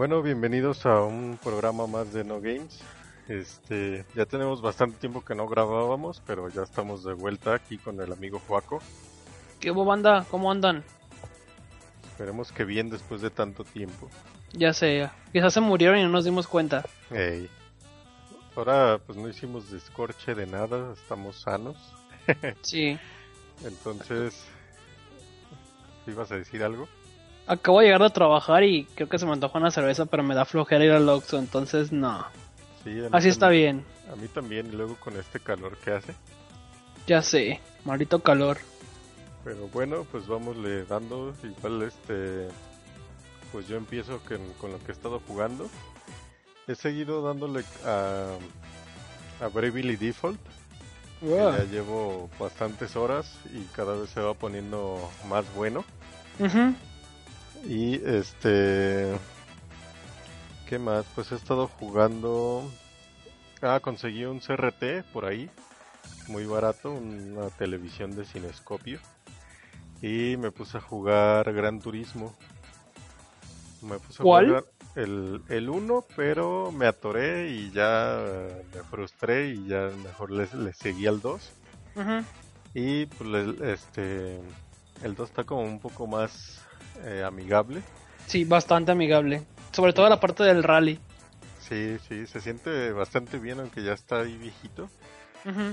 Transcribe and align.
Bueno, 0.00 0.22
bienvenidos 0.22 0.86
a 0.86 1.02
un 1.02 1.38
programa 1.44 1.86
más 1.86 2.14
de 2.14 2.24
No 2.24 2.40
Games. 2.40 2.80
Este, 3.28 4.06
ya 4.14 4.24
tenemos 4.24 4.62
bastante 4.62 4.96
tiempo 4.96 5.22
que 5.22 5.34
no 5.34 5.46
grabábamos, 5.46 6.22
pero 6.26 6.48
ya 6.48 6.62
estamos 6.62 7.04
de 7.04 7.12
vuelta 7.12 7.52
aquí 7.52 7.76
con 7.76 8.00
el 8.00 8.10
amigo 8.10 8.40
Juaco. 8.48 8.80
¿Qué 9.60 9.70
hubo, 9.70 9.84
banda? 9.84 10.24
¿Cómo 10.30 10.50
andan? 10.50 10.84
Esperemos 12.12 12.50
que 12.50 12.64
bien 12.64 12.88
después 12.88 13.20
de 13.20 13.28
tanto 13.28 13.62
tiempo. 13.62 14.08
Ya 14.54 14.72
sé, 14.72 15.10
quizás 15.34 15.52
se 15.52 15.60
murieron 15.60 15.98
y 15.98 16.02
no 16.04 16.08
nos 16.08 16.24
dimos 16.24 16.46
cuenta. 16.46 16.82
Ey. 17.10 17.50
Ahora 18.56 18.98
pues 19.04 19.18
no 19.18 19.28
hicimos 19.28 19.70
descorche 19.70 20.34
de 20.34 20.46
nada, 20.46 20.94
estamos 20.94 21.42
sanos. 21.42 21.76
Sí. 22.62 22.98
Entonces, 23.62 24.46
¿ibas 26.06 26.32
a 26.32 26.36
decir 26.36 26.64
algo? 26.64 26.88
Acabo 27.50 27.80
de 27.80 27.86
llegar 27.86 28.00
de 28.02 28.10
trabajar 28.10 28.62
y 28.62 28.84
creo 28.94 29.08
que 29.08 29.18
se 29.18 29.26
me 29.26 29.32
antoja 29.32 29.58
una 29.58 29.72
cerveza, 29.72 30.06
pero 30.06 30.22
me 30.22 30.36
da 30.36 30.44
flojera 30.44 30.84
ir 30.84 30.92
al 30.92 31.08
Oxxo, 31.08 31.36
entonces 31.36 31.90
no. 31.90 32.24
Sí, 32.84 32.96
a 33.00 33.16
Así 33.16 33.28
está 33.28 33.48
bien. 33.48 33.84
A 34.08 34.14
mí 34.14 34.28
también, 34.28 34.68
y 34.68 34.76
luego 34.76 34.94
con 34.94 35.16
este 35.16 35.40
calor 35.40 35.76
que 35.78 35.90
hace. 35.90 36.14
Ya 37.08 37.22
sé, 37.22 37.60
maldito 37.84 38.20
calor. 38.20 38.58
Pero 39.42 39.66
bueno, 39.66 40.06
pues 40.12 40.28
vámosle 40.28 40.84
dando. 40.84 41.34
Igual 41.42 41.82
este. 41.82 42.46
Pues 43.50 43.66
yo 43.66 43.76
empiezo 43.76 44.20
con, 44.20 44.38
con 44.60 44.70
lo 44.70 44.78
que 44.78 44.92
he 44.92 44.94
estado 44.94 45.20
jugando. 45.26 45.68
He 46.68 46.76
seguido 46.76 47.20
dándole 47.20 47.64
a. 47.84 48.28
a 49.40 49.48
Bravely 49.48 49.96
Default. 49.96 50.38
que 51.18 51.30
Ya 51.30 51.64
llevo 51.64 52.30
bastantes 52.38 52.94
horas 52.94 53.40
y 53.52 53.64
cada 53.74 53.96
vez 53.96 54.10
se 54.10 54.20
va 54.20 54.34
poniendo 54.34 55.10
más 55.28 55.52
bueno. 55.56 55.84
Ujú. 56.38 56.76
Y 57.66 57.94
este. 58.06 59.16
¿Qué 60.68 60.78
más? 60.78 61.04
Pues 61.14 61.32
he 61.32 61.34
estado 61.34 61.68
jugando. 61.68 62.70
Ah, 63.62 63.80
conseguí 63.80 64.24
un 64.24 64.40
CRT 64.40 65.04
por 65.12 65.24
ahí. 65.24 65.50
Muy 66.28 66.46
barato, 66.46 66.92
una 66.92 67.48
televisión 67.50 68.14
de 68.14 68.24
cinescopio. 68.24 69.00
Y 70.00 70.36
me 70.38 70.50
puse 70.50 70.78
a 70.78 70.80
jugar 70.80 71.52
Gran 71.52 71.80
Turismo. 71.80 72.34
Me 73.82 73.98
puse 73.98 74.22
a 74.22 74.24
¿Cuál? 74.24 74.46
jugar 74.46 74.64
el, 74.94 75.42
el 75.48 75.68
1, 75.68 76.04
pero 76.16 76.72
me 76.72 76.86
atoré 76.86 77.50
y 77.50 77.70
ya 77.70 78.24
me 78.74 78.82
frustré 78.84 79.50
y 79.50 79.66
ya 79.66 79.90
mejor 80.02 80.30
le, 80.30 80.48
le 80.54 80.72
seguí 80.72 81.06
al 81.06 81.20
2. 81.20 81.52
Ujú. 81.96 82.24
Y 82.74 83.06
pues 83.06 83.60
este 83.60 84.40
el 85.02 85.14
2 85.14 85.28
está 85.28 85.44
como 85.44 85.62
un 85.62 85.80
poco 85.80 86.06
más 86.06 86.60
eh, 87.04 87.22
amigable. 87.24 87.82
Sí, 88.26 88.44
bastante 88.44 88.92
amigable. 88.92 89.42
Sobre 89.72 89.92
todo 89.92 90.08
la 90.08 90.20
parte 90.20 90.42
del 90.44 90.62
rally. 90.62 90.98
Sí, 91.60 91.96
sí, 92.08 92.26
se 92.26 92.40
siente 92.40 92.92
bastante 92.92 93.38
bien 93.38 93.60
aunque 93.60 93.82
ya 93.82 93.92
está 93.92 94.20
ahí 94.20 94.36
viejito. 94.36 94.88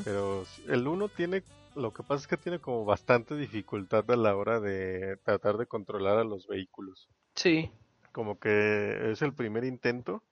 Pero 0.06 0.46
el 0.70 0.88
1 0.88 1.10
tiene, 1.10 1.44
lo 1.76 1.92
que 1.92 2.02
pasa 2.04 2.22
es 2.22 2.28
que 2.28 2.38
tiene 2.38 2.60
como 2.60 2.86
bastante 2.86 3.36
dificultad 3.36 4.10
a 4.10 4.16
la 4.16 4.36
hora 4.36 4.60
de 4.62 5.18
tratar 5.26 5.58
de 5.58 5.66
controlar 5.66 6.18
a 6.20 6.24
los 6.24 6.48
vehículos. 6.48 7.08
Sí. 7.36 7.70
Como 8.14 8.40
que 8.40 9.12
es 9.12 9.22
el 9.22 9.34
primer 9.34 9.66
intento 9.66 10.24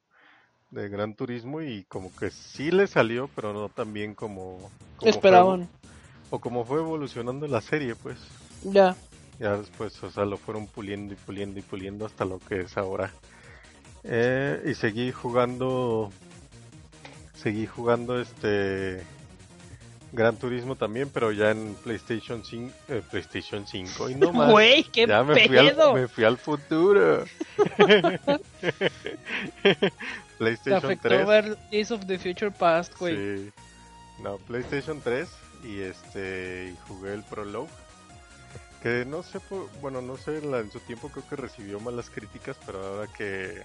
de 0.72 0.88
Gran 0.89 1.16
Turismo 1.16 1.62
y 1.62 1.83
como 1.85 2.16
que 2.16 2.31
sí 2.31 2.72
le 2.72 2.88
salió, 2.88 3.29
pero 3.35 3.51
no 3.53 3.67
tan 3.69 3.91
bien 3.94 4.13
como, 4.16 4.57
como 4.97 5.00
fue- 5.00 5.09
Esperaban. 5.09 5.67
o 6.29 6.39
como 6.39 6.63
fue 6.66 6.79
evolucionando 6.79 7.47
la 7.47 7.62
serie, 7.62 7.95
pues. 7.95 8.17
Ya. 8.63 8.95
Ya 9.40 9.57
después, 9.57 10.01
o 10.03 10.12
sea, 10.12 10.25
lo 10.25 10.38
fueron 10.38 10.68
puliendo 10.68 11.13
y 11.13 11.18
puliendo 11.18 11.59
y 11.59 11.62
puliendo 11.62 12.06
hasta 12.06 12.25
lo 12.25 12.40
que 12.40 12.62
es 12.62 12.78
ahora. 12.78 13.12
Eh, 14.03 14.62
y 14.66 14.75
seguí 14.75 15.12
jugando, 15.12 16.12
seguí 17.34 17.66
jugando 17.66 18.22
este 18.22 19.03
Gran 20.16 20.38
Turismo 20.38 20.75
también, 20.75 21.09
pero 21.13 21.31
ya 21.31 21.51
en 21.51 21.75
PlayStation 21.84 22.44
5, 22.45 22.74
eh, 22.88 23.01
PlayStation 23.12 23.68
5 23.68 24.09
y 24.09 24.16
no 24.16 24.31
más. 24.34 24.51
Güey, 24.51 24.84
qué 24.85 25.06
ya 25.06 25.24
me 25.24 25.47
fui, 25.47 25.57
al, 25.57 25.75
me 25.94 26.07
fui 26.07 26.24
al 26.24 26.38
futuro. 26.38 27.25
PlayStation 30.38 30.85
afectó 30.85 31.09
3. 31.09 31.28
ver 31.28 31.57
Days 31.72 31.91
of 31.91 32.06
the 32.06 32.18
Future 32.18 32.51
Past, 32.51 32.97
güey. 32.97 33.16
Sí. 33.16 33.51
No, 34.24 34.38
PlayStation 34.38 35.01
3 35.01 35.28
y 35.63 35.81
este 35.81 36.74
y 36.74 36.78
jugué 36.88 37.13
el 37.13 37.24
Prologue. 37.24 37.69
Que 38.85 39.03
no 39.03 39.23
sé, 39.23 39.40
por- 39.40 39.68
bueno, 39.81 40.00
no 40.00 40.16
sé, 40.16 40.41
la- 40.44 40.59
en 40.59 40.69
su 40.69 40.79
tiempo 40.79 41.09
creo 41.09 41.28
que 41.28 41.35
recibió 41.35 41.79
malas 41.79 42.12
críticas, 42.12 42.56
pero 42.68 42.85
ahora 42.85 43.07
que, 43.12 43.63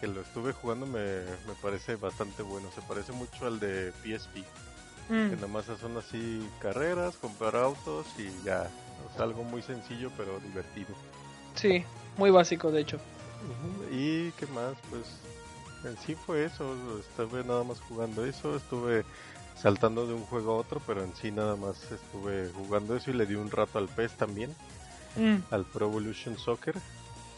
que 0.00 0.06
lo 0.06 0.20
estuve 0.20 0.52
jugando 0.52 0.86
me, 0.86 1.22
me 1.48 1.54
parece 1.60 1.96
bastante 1.96 2.44
bueno. 2.44 2.68
Se 2.72 2.82
parece 2.82 3.10
mucho 3.10 3.46
al 3.46 3.58
de 3.58 3.90
PSP, 4.04 4.44
que 5.08 5.12
Mm. 5.12 5.34
nada 5.34 5.46
más 5.48 5.64
son 5.64 5.96
así 5.96 6.48
carreras, 6.60 7.16
comprar 7.16 7.56
autos 7.56 8.06
y 8.16 8.30
ya. 8.44 8.70
O 9.10 9.12
sea, 9.16 9.24
algo 9.24 9.42
muy 9.42 9.60
sencillo 9.60 10.08
pero 10.16 10.38
divertido. 10.38 10.94
Sí, 11.56 11.84
muy 12.16 12.30
básico, 12.30 12.70
de 12.70 12.82
hecho. 12.82 13.00
Y 13.90 14.30
qué 14.38 14.46
más, 14.54 14.76
pues 14.88 15.04
en 15.82 15.96
sí 15.98 16.14
fue 16.14 16.44
eso, 16.44 16.76
estuve 17.00 17.42
nada 17.42 17.64
más 17.64 17.80
jugando 17.80 18.24
eso, 18.24 18.54
estuve 18.54 19.04
saltando 19.62 20.06
de 20.06 20.14
un 20.14 20.22
juego 20.24 20.52
a 20.52 20.56
otro, 20.56 20.80
pero 20.86 21.02
en 21.04 21.14
sí 21.14 21.30
nada 21.30 21.54
más 21.54 21.76
estuve 21.92 22.50
jugando 22.54 22.96
eso 22.96 23.10
y 23.10 23.14
le 23.14 23.26
di 23.26 23.36
un 23.36 23.50
rato 23.50 23.78
al 23.78 23.88
PES 23.88 24.12
también, 24.12 24.54
Mm. 25.16 25.36
al 25.50 25.64
Pro 25.64 25.86
Evolution 25.86 26.38
Soccer. 26.38 26.74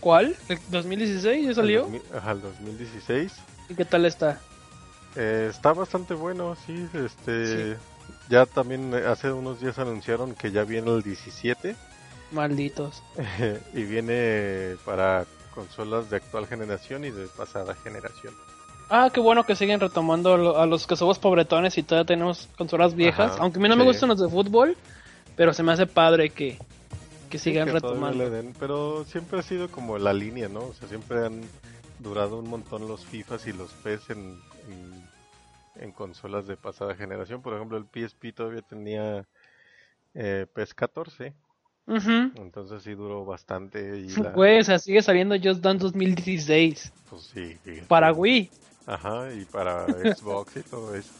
¿Cuál? 0.00 0.36
¿El 0.48 0.58
2016 0.70 1.46
ya 1.46 1.54
salió? 1.54 1.84
Al, 1.86 1.92
2000 1.92 2.16
ajá, 2.16 2.30
al 2.30 2.42
2016. 2.42 3.32
¿Y 3.68 3.74
qué 3.74 3.84
tal 3.84 4.06
está? 4.06 4.40
Eh, 5.16 5.48
está 5.50 5.72
bastante 5.72 6.14
bueno, 6.14 6.56
sí, 6.66 6.88
este... 6.94 7.76
Ya 8.28 8.46
también 8.46 8.92
eh, 8.94 9.06
hace 9.06 9.32
unos 9.32 9.60
días 9.60 9.78
anunciaron 9.78 10.34
que 10.34 10.50
ya 10.50 10.64
viene 10.64 10.94
el 10.94 11.02
17 11.02 11.74
Malditos. 12.32 13.02
y 13.74 13.82
viene 13.84 14.76
para 14.84 15.24
consolas 15.54 16.10
de 16.10 16.16
actual 16.16 16.46
generación 16.46 17.04
y 17.04 17.10
de 17.10 17.26
pasada 17.28 17.74
generación. 17.74 18.34
Ah, 18.96 19.10
qué 19.12 19.18
bueno 19.18 19.42
que 19.42 19.56
siguen 19.56 19.80
retomando 19.80 20.36
lo- 20.36 20.56
a 20.56 20.66
los 20.66 20.86
que 20.86 20.94
somos 20.94 21.18
pobretones 21.18 21.76
y 21.76 21.82
todavía 21.82 22.06
tenemos 22.06 22.48
consolas 22.56 22.94
viejas. 22.94 23.32
Ajá, 23.32 23.42
Aunque 23.42 23.58
a 23.58 23.62
mí 23.62 23.68
no 23.68 23.74
me 23.74 23.82
gustan 23.82 24.08
los 24.08 24.20
de 24.20 24.28
fútbol, 24.28 24.76
pero 25.34 25.52
se 25.52 25.64
me 25.64 25.72
hace 25.72 25.88
padre 25.88 26.30
que, 26.30 26.58
que 27.28 27.36
sigan 27.38 27.66
que 27.66 27.72
retomando. 27.72 28.30
den, 28.30 28.54
pero 28.56 29.04
siempre 29.04 29.40
ha 29.40 29.42
sido 29.42 29.68
como 29.68 29.98
la 29.98 30.12
línea, 30.12 30.48
¿no? 30.48 30.60
O 30.60 30.72
sea, 30.74 30.86
siempre 30.86 31.26
han 31.26 31.40
durado 31.98 32.38
un 32.38 32.48
montón 32.48 32.86
los 32.86 33.04
FIFAs 33.04 33.48
y 33.48 33.52
los 33.52 33.72
PES 33.72 34.10
en, 34.10 34.38
en, 34.68 35.82
en 35.82 35.90
consolas 35.90 36.46
de 36.46 36.56
pasada 36.56 36.94
generación. 36.94 37.42
Por 37.42 37.54
ejemplo, 37.54 37.76
el 37.76 37.86
PSP 37.86 38.32
todavía 38.32 38.62
tenía 38.62 39.26
eh, 40.14 40.46
PES 40.54 40.72
14, 40.72 41.34
Ujú. 41.88 42.30
entonces 42.36 42.84
sí 42.84 42.94
duró 42.94 43.24
bastante. 43.24 43.98
Y 43.98 44.08
la, 44.22 44.30
Güey, 44.30 44.60
o 44.60 44.64
sea, 44.64 44.78
sigue 44.78 45.02
saliendo 45.02 45.34
Just 45.34 45.62
Dance 45.62 45.82
2016 45.82 46.92
pues 47.10 47.22
sí, 47.22 47.56
para 47.88 48.12
Wii. 48.12 48.50
Ajá, 48.86 49.32
y 49.32 49.44
para 49.44 49.86
Xbox 50.16 50.56
y 50.56 50.62
todo 50.62 50.94
eso. 50.94 51.12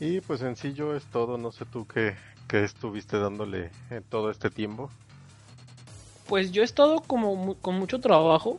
Y 0.00 0.20
pues 0.20 0.42
en 0.42 0.56
sí 0.56 0.74
yo 0.74 0.94
es 0.94 1.04
todo, 1.06 1.38
no 1.38 1.52
sé 1.52 1.64
tú 1.64 1.86
qué, 1.86 2.16
qué 2.48 2.64
estuviste 2.64 3.18
dándole 3.18 3.70
en 3.90 4.02
todo 4.02 4.30
este 4.30 4.50
tiempo. 4.50 4.90
Pues 6.28 6.52
yo 6.52 6.62
he 6.62 6.64
estado 6.64 7.00
como 7.00 7.54
con 7.56 7.78
mucho 7.78 8.00
trabajo. 8.00 8.58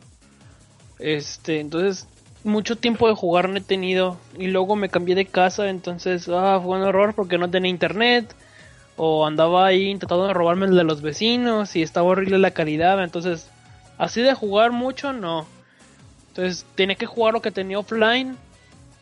Este, 0.98 1.60
entonces 1.60 2.08
mucho 2.44 2.76
tiempo 2.76 3.08
de 3.08 3.14
jugar 3.14 3.48
no 3.48 3.58
he 3.58 3.60
tenido 3.60 4.16
y 4.36 4.48
luego 4.48 4.76
me 4.76 4.88
cambié 4.88 5.14
de 5.14 5.26
casa, 5.26 5.68
entonces 5.68 6.28
ah, 6.28 6.60
fue 6.62 6.78
un 6.78 6.86
error 6.86 7.14
porque 7.14 7.38
no 7.38 7.50
tenía 7.50 7.70
internet 7.70 8.34
o 8.96 9.26
andaba 9.26 9.66
ahí 9.66 9.88
intentando 9.88 10.26
de 10.26 10.34
robarme 10.34 10.66
el 10.66 10.76
de 10.76 10.84
los 10.84 11.02
vecinos 11.02 11.76
y 11.76 11.82
estaba 11.82 12.08
horrible 12.08 12.38
la 12.38 12.50
calidad, 12.50 13.02
entonces 13.02 13.48
así 13.96 14.22
de 14.22 14.34
jugar 14.34 14.72
mucho 14.72 15.12
no. 15.12 15.46
Entonces 16.38 16.64
tenía 16.76 16.94
que 16.94 17.04
jugar 17.06 17.34
lo 17.34 17.42
que 17.42 17.50
tenía 17.50 17.80
offline. 17.80 18.36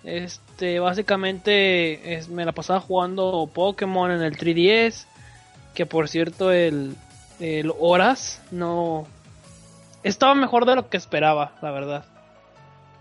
Este, 0.05 0.81
básicamente 0.81 2.15
es- 2.15 2.31
me 2.31 2.47
la 2.47 2.53
pasaba 2.53 2.81
jugando 2.81 3.50
Pokémon 3.53 4.11
en 4.11 4.23
el 4.23 4.38
3DS 4.38 5.06
Que 5.75 5.85
por 5.85 6.09
cierto, 6.09 6.50
el, 6.50 6.97
el 7.38 7.71
Horas 7.79 8.41
no. 8.50 9.06
Estaba 10.03 10.35
mejor 10.35 10.65
de 10.65 10.77
lo 10.77 10.88
que 10.88 10.97
esperaba, 10.97 11.53
la 11.61 11.71
verdad. 11.73 12.06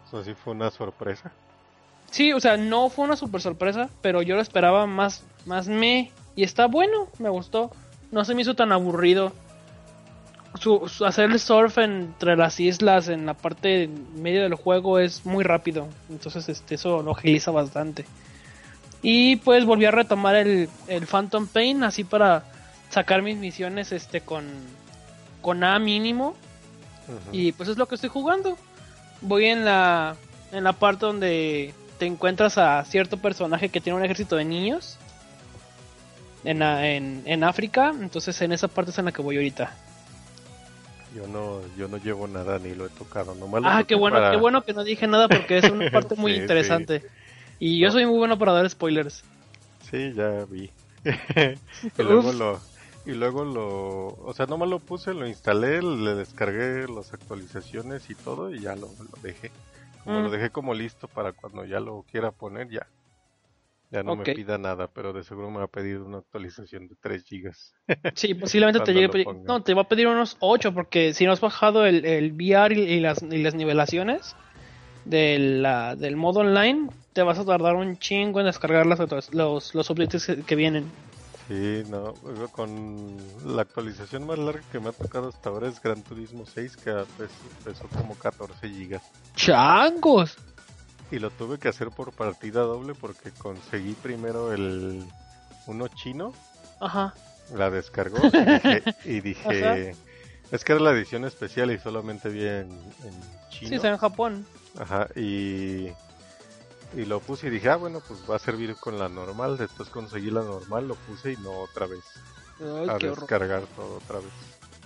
Eso 0.05 0.21
sí 0.25 0.33
fue 0.33 0.51
una 0.53 0.69
sorpresa. 0.69 1.31
Sí, 2.11 2.33
o 2.33 2.39
sea, 2.41 2.57
no 2.57 2.89
fue 2.89 3.05
una 3.05 3.15
super 3.15 3.39
sorpresa, 3.41 3.89
pero 4.01 4.21
yo 4.21 4.35
lo 4.35 4.41
esperaba 4.41 4.85
más, 4.85 5.23
más 5.45 5.69
me. 5.69 6.11
Y 6.35 6.43
está 6.43 6.65
bueno, 6.67 7.07
me 7.19 7.29
gustó. 7.29 7.71
No 8.11 8.25
se 8.25 8.35
me 8.35 8.41
hizo 8.41 8.55
tan 8.55 8.73
aburrido. 8.73 9.31
Su, 10.59 10.87
su- 10.87 11.05
hacer 11.05 11.31
el 11.31 11.39
surf 11.39 11.77
entre 11.79 12.35
las 12.35 12.59
islas 12.59 13.07
en 13.09 13.25
la 13.25 13.33
parte 13.33 13.89
medio 14.15 14.43
del 14.43 14.55
juego 14.55 14.99
es 14.99 15.25
muy 15.25 15.43
rápido. 15.43 15.87
Entonces 16.09 16.47
este, 16.49 16.75
eso 16.75 17.01
lo 17.01 17.11
agiliza 17.11 17.51
bastante. 17.51 18.05
Y 19.01 19.35
pues 19.37 19.65
volví 19.65 19.85
a 19.85 19.91
retomar 19.91 20.35
el, 20.35 20.69
el 20.87 21.05
Phantom 21.07 21.47
Pain 21.47 21.83
así 21.83 22.03
para 22.03 22.43
sacar 22.89 23.21
mis 23.21 23.37
misiones 23.37 23.91
este 23.91 24.21
con, 24.21 24.45
con 25.41 25.63
A 25.63 25.77
mínimo. 25.79 26.35
Y 27.31 27.51
pues 27.51 27.69
es 27.69 27.77
lo 27.77 27.87
que 27.87 27.95
estoy 27.95 28.09
jugando. 28.09 28.57
Voy 29.21 29.45
en 29.45 29.63
la 29.65 30.15
en 30.51 30.63
la 30.63 30.73
parte 30.73 31.05
donde 31.05 31.73
te 31.99 32.05
encuentras 32.05 32.57
a 32.57 32.83
cierto 32.85 33.17
personaje 33.17 33.69
que 33.69 33.81
tiene 33.81 33.97
un 33.97 34.05
ejército 34.05 34.35
de 34.37 34.45
niños 34.45 34.97
en, 36.43 36.61
en, 36.61 37.21
en 37.25 37.43
África. 37.43 37.93
Entonces 37.99 38.41
en 38.41 38.53
esa 38.53 38.67
parte 38.67 38.91
es 38.91 38.97
en 38.97 39.05
la 39.05 39.11
que 39.11 39.21
voy 39.21 39.35
ahorita. 39.35 39.71
Yo 41.15 41.25
no, 41.27 41.61
yo 41.77 41.87
no 41.87 41.95
llevo 41.97 42.27
nada 42.27 42.59
ni 42.59 42.75
lo 42.75 42.85
he 42.85 42.89
tocado. 42.89 43.33
Nomás 43.35 43.61
lo 43.61 43.69
Ah, 43.69 43.83
qué 43.87 43.95
bueno, 43.95 44.17
para- 44.17 44.31
qué 44.31 44.37
bueno 44.37 44.63
que 44.63 44.73
no 44.73 44.83
dije 44.83 45.07
nada 45.07 45.29
porque 45.29 45.57
es 45.57 45.69
una 45.69 45.89
parte 45.91 46.15
muy 46.15 46.33
Sí, 46.33 46.39
interesante. 46.39 47.03
Y 47.57 47.79
yo 47.79 47.87
No. 47.87 47.93
soy 47.93 48.05
muy 48.05 48.17
bueno 48.17 48.37
para 48.37 48.51
dar 48.51 48.69
spoilers. 48.69 49.23
Sí, 49.89 50.13
ya 50.13 50.45
vi. 50.49 50.69
y 51.05 52.03
luego 52.03 52.33
lo, 52.33 52.59
y 53.05 53.11
luego 53.13 53.45
lo, 53.45 54.07
o 54.25 54.33
sea, 54.35 54.45
nomás 54.45 54.67
lo 54.67 54.79
puse, 54.79 55.13
lo 55.13 55.25
instalé, 55.25 55.81
le 55.81 56.15
descargué 56.15 56.85
las 56.87 57.13
actualizaciones 57.13 58.09
y 58.09 58.15
todo 58.15 58.51
y 58.51 58.59
ya 58.61 58.75
lo, 58.75 58.87
lo 58.87 59.21
dejé. 59.21 59.51
Como 60.03 60.19
Mm. 60.19 60.23
lo 60.23 60.29
dejé 60.31 60.49
como 60.49 60.73
listo 60.73 61.07
para 61.07 61.31
cuando 61.31 61.63
ya 61.65 61.79
lo 61.79 62.03
quiera 62.11 62.31
poner, 62.31 62.69
ya. 62.69 62.85
Ya 63.95 64.03
no 64.03 64.17
me 64.17 64.25
pida 64.25 64.57
nada, 64.57 64.89
pero 64.93 65.13
de 65.13 65.23
seguro 65.23 65.49
me 65.49 65.59
va 65.59 65.63
a 65.63 65.67
pedir 65.67 65.99
una 66.01 66.17
actualización 66.17 66.89
de 66.89 66.95
3 66.99 67.23
gigas. 67.23 67.73
Sí, 68.13 68.33
posiblemente 68.33 68.81
te 68.81 68.93
llegue. 68.93 69.25
No, 69.45 69.63
te 69.63 69.73
va 69.73 69.83
a 69.83 69.87
pedir 69.87 70.07
unos 70.07 70.35
8 70.41 70.73
porque 70.73 71.13
si 71.13 71.25
no 71.25 71.31
has 71.31 71.39
bajado 71.39 71.85
el, 71.85 72.03
el 72.03 72.33
VR 72.33 72.75
y, 72.75 72.79
y 72.81 72.99
las, 72.99 73.21
y 73.23 73.37
las 73.41 73.55
nivelaciones 73.55 74.35
de 75.05 75.39
la- 75.39 75.95
del 75.95 76.17
modo 76.17 76.41
online, 76.41 76.89
te 77.13 77.23
vas 77.23 77.39
a 77.39 77.45
tardar 77.45 77.75
un 77.77 77.97
chingo 77.97 78.41
en 78.41 78.47
descargar 78.47 78.85
las, 78.85 78.99
los, 79.33 79.73
los 79.73 79.89
updates 79.89 80.25
que, 80.25 80.41
que 80.41 80.55
vienen. 80.57 80.91
Sí, 81.47 81.83
no, 81.89 82.15
con 82.51 83.15
la 83.45 83.61
actualización 83.61 84.25
más 84.25 84.39
larga 84.39 84.61
que 84.73 84.79
me 84.81 84.89
ha 84.89 84.91
tocado 84.91 85.29
hasta 85.29 85.49
ahora 85.49 85.69
es 85.69 85.81
Gran 85.81 86.01
Turismo 86.03 86.45
6, 86.45 86.75
que 86.75 86.91
pes- 87.17 87.31
pesó 87.63 87.87
como 87.95 88.15
14 88.15 88.67
gigas. 88.67 89.03
¡Changos! 89.35 90.37
Y 91.11 91.19
lo 91.19 91.29
tuve 91.31 91.59
que 91.59 91.67
hacer 91.67 91.89
por 91.91 92.11
partida 92.13 92.61
doble 92.61 92.93
porque 92.95 93.31
conseguí 93.31 93.93
primero 93.93 94.51
el 94.53 95.05
uno 95.67 95.87
chino, 95.87 96.33
Ajá. 96.79 97.13
la 97.53 97.69
descargó 97.69 98.17
y 98.27 98.29
dije, 98.29 98.83
y 99.05 99.19
dije- 99.21 99.95
es 100.51 100.63
que 100.63 100.73
era 100.73 100.81
la 100.81 100.91
edición 100.91 101.25
especial 101.25 101.71
y 101.71 101.79
solamente 101.79 102.29
vi 102.29 102.45
en, 102.45 102.71
en 103.03 103.49
chino. 103.49 103.69
Sí, 103.69 103.75
está 103.75 103.89
en 103.89 103.97
Japón. 103.97 104.45
Ajá, 104.79 105.07
y, 105.15 105.87
y 106.95 107.05
lo 107.07 107.19
puse 107.19 107.47
y 107.47 107.49
dije, 107.49 107.69
ah, 107.69 107.75
bueno, 107.77 108.01
pues 108.07 108.19
va 108.29 108.35
a 108.35 108.39
servir 108.39 108.75
con 108.75 108.99
la 108.99 109.09
normal. 109.09 109.57
Después 109.57 109.89
conseguí 109.89 110.29
la 110.31 110.41
normal, 110.43 110.87
lo 110.87 110.95
puse 110.95 111.33
y 111.33 111.37
no 111.37 111.51
otra 111.51 111.87
vez. 111.87 112.03
Ay, 112.59 112.87
a 112.89 112.93
horror. 112.93 113.19
descargar 113.19 113.63
todo 113.75 113.97
otra 113.97 114.17
vez. 114.19 114.29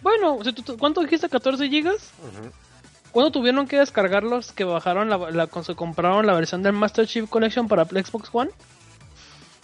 Bueno, 0.01 0.35
o 0.35 0.43
sea, 0.43 0.53
¿tú- 0.53 0.63
tú- 0.63 0.77
¿cuánto 0.77 1.01
dijiste? 1.01 1.27
¿14 1.29 1.69
gigas? 1.69 2.11
Ujú. 2.19 2.49
¿Cuándo 3.11 3.31
tuvieron 3.31 3.67
que 3.67 3.77
descargar 3.79 4.23
los 4.23 4.51
que 4.51 4.63
bajaron 4.63 5.09
la, 5.09 5.17
la 5.31 5.47
cuando 5.47 5.63
se 5.63 5.75
compraron 5.75 6.25
la 6.27 6.33
versión 6.33 6.61
del 6.63 6.73
Master 6.73 7.07
Chief 7.07 7.27
Collection 7.29 7.67
para 7.67 7.85
Xbox 7.85 8.29
One? 8.31 8.51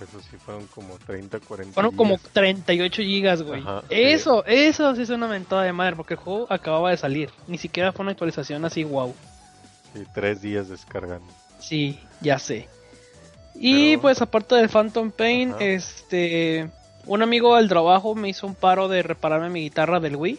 Eso 0.02 0.20
sí 0.30 0.36
fueron 0.38 0.66
como 0.68 0.98
30, 1.06 1.40
40 1.40 1.74
Fueron 1.74 1.96
como 1.96 2.18
gigas. 2.18 2.32
38 2.34 3.02
gigas, 3.04 3.42
güey. 3.44 3.62
Ajá, 3.62 3.84
eso, 3.90 4.44
eso 4.46 4.94
sí 4.96 5.04
es 5.04 5.10
una 5.10 5.28
mentada 5.28 5.64
de 5.64 5.72
madre, 5.72 5.96
porque 5.96 6.16
el 6.16 6.20
juego 6.20 6.48
acababa 6.50 6.90
de 6.90 6.98
salir. 6.98 7.30
Ni 7.48 7.58
siquiera 7.58 7.94
fue 7.94 8.04
una 8.04 8.12
actualización 8.12 8.66
así, 8.66 8.84
wow. 8.84 9.16
Sí, 9.94 10.04
tres 10.14 10.42
días 10.42 10.68
descargando. 10.68 11.32
Sí, 11.60 11.98
ya 12.20 12.40
sé. 12.40 12.68
Y 13.54 13.92
Pero- 13.92 14.02
pues 14.02 14.22
aparte 14.22 14.56
del 14.56 14.68
Phantom 14.68 15.12
Pain, 15.12 15.52
Ajá. 15.54 15.64
este, 15.64 16.70
un 17.06 17.22
amigo 17.22 17.56
del 17.56 17.70
trabajo 17.70 18.16
me 18.16 18.28
hizo 18.28 18.48
un 18.48 18.56
paro 18.56 18.90
de 18.90 19.02
repararme 19.02 19.50
mi 19.50 19.62
guitarra 19.62 20.02
del 20.02 20.18
Wii. 20.18 20.38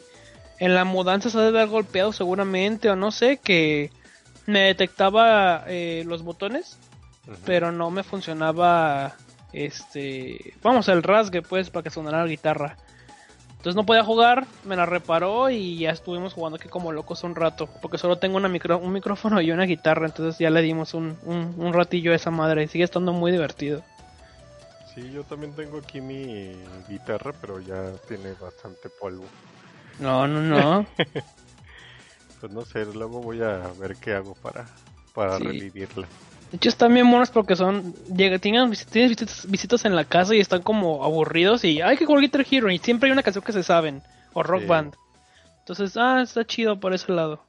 En 0.58 0.74
la 0.74 0.84
mudanza 0.84 1.30
se 1.30 1.38
debe 1.38 1.58
haber 1.60 1.70
golpeado 1.70 2.12
seguramente 2.12 2.88
o 2.90 2.96
no 2.96 3.10
sé, 3.10 3.38
que 3.38 3.90
me 4.46 4.60
detectaba 4.60 5.64
eh, 5.66 6.04
los 6.06 6.22
botones, 6.22 6.78
pero 7.44 7.72
no 7.72 7.90
me 7.90 8.02
funcionaba, 8.02 9.16
este, 9.52 10.54
vamos, 10.62 10.88
el 10.88 11.02
rasgue 11.02 11.42
pues 11.42 11.70
para 11.70 11.82
que 11.82 11.90
sonara 11.90 12.22
la 12.22 12.28
guitarra. 12.28 12.76
Entonces 13.50 13.74
no 13.74 13.84
podía 13.84 14.04
jugar, 14.04 14.46
me 14.64 14.76
la 14.76 14.86
reparó 14.86 15.50
y 15.50 15.78
ya 15.78 15.90
estuvimos 15.90 16.34
jugando 16.34 16.56
aquí 16.56 16.68
como 16.68 16.92
locos 16.92 17.24
un 17.24 17.34
rato, 17.34 17.68
porque 17.82 17.98
solo 17.98 18.16
tengo 18.16 18.36
una 18.36 18.48
micro, 18.48 18.78
un 18.78 18.92
micrófono 18.92 19.40
y 19.40 19.50
una 19.50 19.64
guitarra, 19.64 20.06
entonces 20.06 20.38
ya 20.38 20.50
le 20.50 20.62
dimos 20.62 20.94
un, 20.94 21.18
un, 21.24 21.54
un 21.58 21.72
ratillo 21.72 22.12
a 22.12 22.14
esa 22.14 22.30
madre 22.30 22.62
y 22.62 22.68
sigue 22.68 22.84
estando 22.84 23.12
muy 23.12 23.32
divertido. 23.32 23.82
Sí, 24.94 25.10
yo 25.10 25.24
también 25.24 25.52
tengo 25.52 25.78
aquí 25.78 26.00
mi 26.00 26.52
guitarra, 26.88 27.34
pero 27.40 27.60
ya 27.60 27.92
tiene 28.08 28.32
bastante 28.40 28.88
polvo. 28.88 29.24
No, 30.00 30.26
no, 30.26 30.40
no. 30.42 30.86
Pues 32.40 32.52
no 32.52 32.64
sé, 32.66 32.84
luego 32.84 33.20
voy 33.22 33.40
a 33.42 33.72
ver 33.80 33.96
qué 33.96 34.12
hago 34.12 34.34
para, 34.34 34.66
para 35.14 35.38
Sí. 35.38 35.44
revivirla. 35.44 36.06
De 36.50 36.58
hecho 36.58 36.68
están 36.68 36.92
bien 36.92 37.06
monos 37.06 37.30
porque 37.30 37.56
son, 37.56 37.94
llega, 38.14 38.38
tienen, 38.38 38.70
tienes 38.92 39.10
visitas, 39.10 39.50
visitas 39.50 39.84
en 39.86 39.96
la 39.96 40.04
casa 40.04 40.34
y 40.34 40.40
están 40.40 40.60
como 40.62 41.02
aburridos 41.02 41.64
y 41.64 41.80
hay 41.80 41.96
que 41.96 42.04
jugar 42.04 42.20
Guitar 42.20 42.44
Hero 42.48 42.70
y 42.70 42.76
siempre 42.78 43.08
hay 43.08 43.12
una 43.12 43.22
canción 43.22 43.42
que 43.42 43.52
se 43.52 43.62
saben, 43.62 44.02
o 44.34 44.42
Rock 44.42 44.60
Sí. 44.62 44.66
Band. 44.68 44.94
Entonces, 45.60 45.96
ah, 45.96 46.20
está 46.22 46.44
chido 46.46 46.78
por 46.78 46.92
ese 46.92 47.10
lado. 47.10 47.42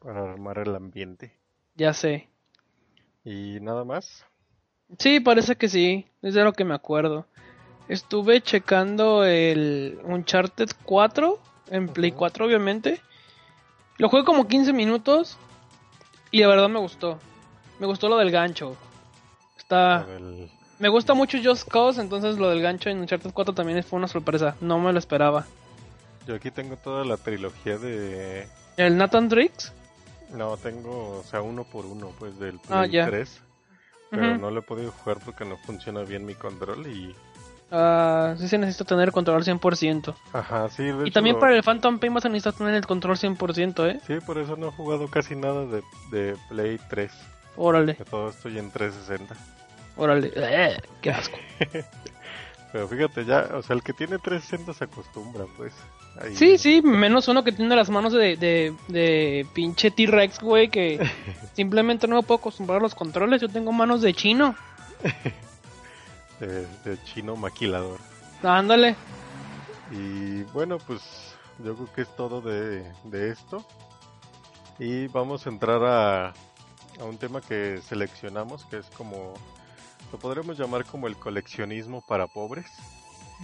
Para 0.00 0.32
armar 0.32 0.58
el 0.58 0.74
ambiente. 0.74 1.32
Ya 1.76 1.92
sé. 1.94 2.28
Y 3.24 3.58
nada 3.60 3.84
más. 3.84 4.24
Sí, 4.98 5.20
parece 5.20 5.54
que 5.56 5.68
sí, 5.68 6.06
es 6.20 6.34
de 6.34 6.42
lo 6.44 6.52
que 6.52 6.64
me 6.64 6.74
acuerdo. 6.74 7.26
Estuve 7.88 8.40
checando 8.42 9.24
el 9.24 10.00
Uncharted 10.04 10.68
4 10.84 11.38
en 11.70 11.88
Play 11.88 12.10
Ujú. 12.10 12.18
4, 12.18 12.46
obviamente. 12.46 13.00
Lo 13.98 14.08
jugué 14.08 14.24
como 14.24 14.46
15 14.46 14.72
minutos 14.72 15.36
y 16.30 16.40
la 16.40 16.48
verdad 16.48 16.68
me 16.68 16.78
gustó. 16.78 17.18
Me 17.78 17.86
gustó 17.86 18.08
lo 18.08 18.16
del 18.18 18.30
gancho. 18.30 18.76
Está. 19.56 20.06
El- 20.16 20.50
Me 20.78 20.88
gusta 20.90 21.14
mucho 21.14 21.38
Just 21.42 21.66
Cause, 21.68 22.00
entonces 22.00 22.36
lo 22.38 22.50
del 22.50 22.60
gancho 22.60 22.90
en 22.90 22.98
Uncharted 23.00 23.30
4 23.32 23.54
también 23.54 23.82
fue 23.82 23.98
una 23.98 24.08
sorpresa. 24.08 24.56
No 24.60 24.78
me 24.78 24.92
lo 24.92 24.98
esperaba. 24.98 25.46
Yo 26.26 26.34
aquí 26.34 26.50
tengo 26.50 26.76
toda 26.76 27.04
la 27.04 27.16
trilogía 27.16 27.78
de... 27.78 28.46
¿El 28.76 28.96
Nathan 28.98 29.28
Drix? 29.30 29.72
No, 30.30 30.56
tengo, 30.58 31.20
o 31.20 31.22
sea, 31.24 31.40
uno 31.40 31.64
por 31.64 31.86
uno, 31.86 32.12
pues 32.18 32.38
del 32.38 32.56
Ah, 32.68 32.80
Play 32.82 32.90
ya. 32.90 33.06
3. 33.06 33.40
Pero 34.10 34.36
no 34.38 34.50
lo 34.50 34.60
he 34.60 34.62
podido 34.62 34.90
jugar 34.92 35.18
porque 35.24 35.44
no 35.44 35.56
funciona 35.56 36.02
bien 36.02 36.26
mi 36.26 36.34
control 36.34 36.86
y... 36.86 37.14
Ah, 37.70 38.34
sí 38.38 38.46
se 38.48 38.58
necesita 38.58 38.84
tener 38.84 39.10
control 39.10 39.38
al 39.38 39.44
100%. 39.44 40.14
Ajá, 40.32 40.68
sí, 40.68 40.84
de 40.84 41.08
Y 41.08 41.10
también 41.10 41.34
lo- 41.34 41.40
para 41.40 41.56
el 41.56 41.62
Phantom 41.64 41.98
Pain 41.98 42.14
vas 42.14 42.24
a 42.24 42.28
necesitar 42.28 42.52
tener 42.54 42.74
el 42.74 42.86
control 42.86 43.16
100%, 43.16 43.86
¿eh? 43.90 44.00
Sí, 44.06 44.14
por 44.24 44.38
eso 44.38 44.56
no 44.56 44.68
he 44.68 44.70
jugado 44.70 45.08
casi 45.08 45.34
nada 45.34 45.64
de, 45.66 45.82
de 46.12 46.36
Play 46.48 46.78
3. 46.88 47.10
Órale, 47.56 47.94
De 47.94 48.04
todo 48.04 48.28
estoy 48.30 48.58
en 48.58 48.70
360. 48.70 49.34
órale. 49.96 50.30
Eh, 50.36 50.76
qué 51.00 51.10
asco. 51.10 51.36
Pero 52.72 52.88
fíjate 52.88 53.24
ya, 53.24 53.48
o 53.54 53.62
sea, 53.62 53.74
el 53.74 53.82
que 53.82 53.92
tiene 53.94 54.18
360 54.18 54.72
se 54.74 54.84
acostumbra, 54.84 55.44
pues. 55.56 55.72
Ahí- 56.20 56.36
Sí, 56.36 56.58
sí, 56.58 56.82
menos 56.82 57.26
uno 57.28 57.42
que 57.44 57.52
tiene 57.52 57.74
las 57.74 57.90
manos 57.90 58.12
de, 58.12 58.36
de, 58.36 58.74
de 58.88 59.46
pinche 59.54 59.90
T-Rex, 59.90 60.40
güey, 60.40 60.68
que 60.68 60.98
simplemente 61.54 62.06
no 62.06 62.16
me 62.16 62.22
puedo 62.22 62.38
acostumbrar 62.38 62.78
a 62.78 62.82
los 62.82 62.94
controles. 62.94 63.40
Yo 63.40 63.48
tengo 63.48 63.72
manos 63.72 64.02
de 64.02 64.14
chino. 64.14 64.54
De, 66.40 66.66
de 66.84 67.02
chino 67.04 67.34
maquilador. 67.36 67.98
Ándale. 68.42 68.94
Y 69.90 70.42
bueno, 70.52 70.78
pues 70.78 71.00
yo 71.58 71.74
creo 71.74 71.92
que 71.94 72.02
es 72.02 72.16
todo 72.16 72.40
de, 72.40 72.92
de 73.04 73.30
esto. 73.30 73.64
Y 74.78 75.06
vamos 75.08 75.46
a 75.46 75.50
entrar 75.50 75.82
a, 75.84 76.28
a 77.00 77.04
un 77.04 77.16
tema 77.18 77.40
que 77.40 77.80
seleccionamos, 77.82 78.64
que 78.66 78.78
es 78.78 78.86
como, 78.96 79.34
lo 80.12 80.18
podremos 80.18 80.58
llamar 80.58 80.84
como 80.84 81.06
el 81.06 81.16
coleccionismo 81.16 82.02
para 82.06 82.26
pobres. 82.26 82.66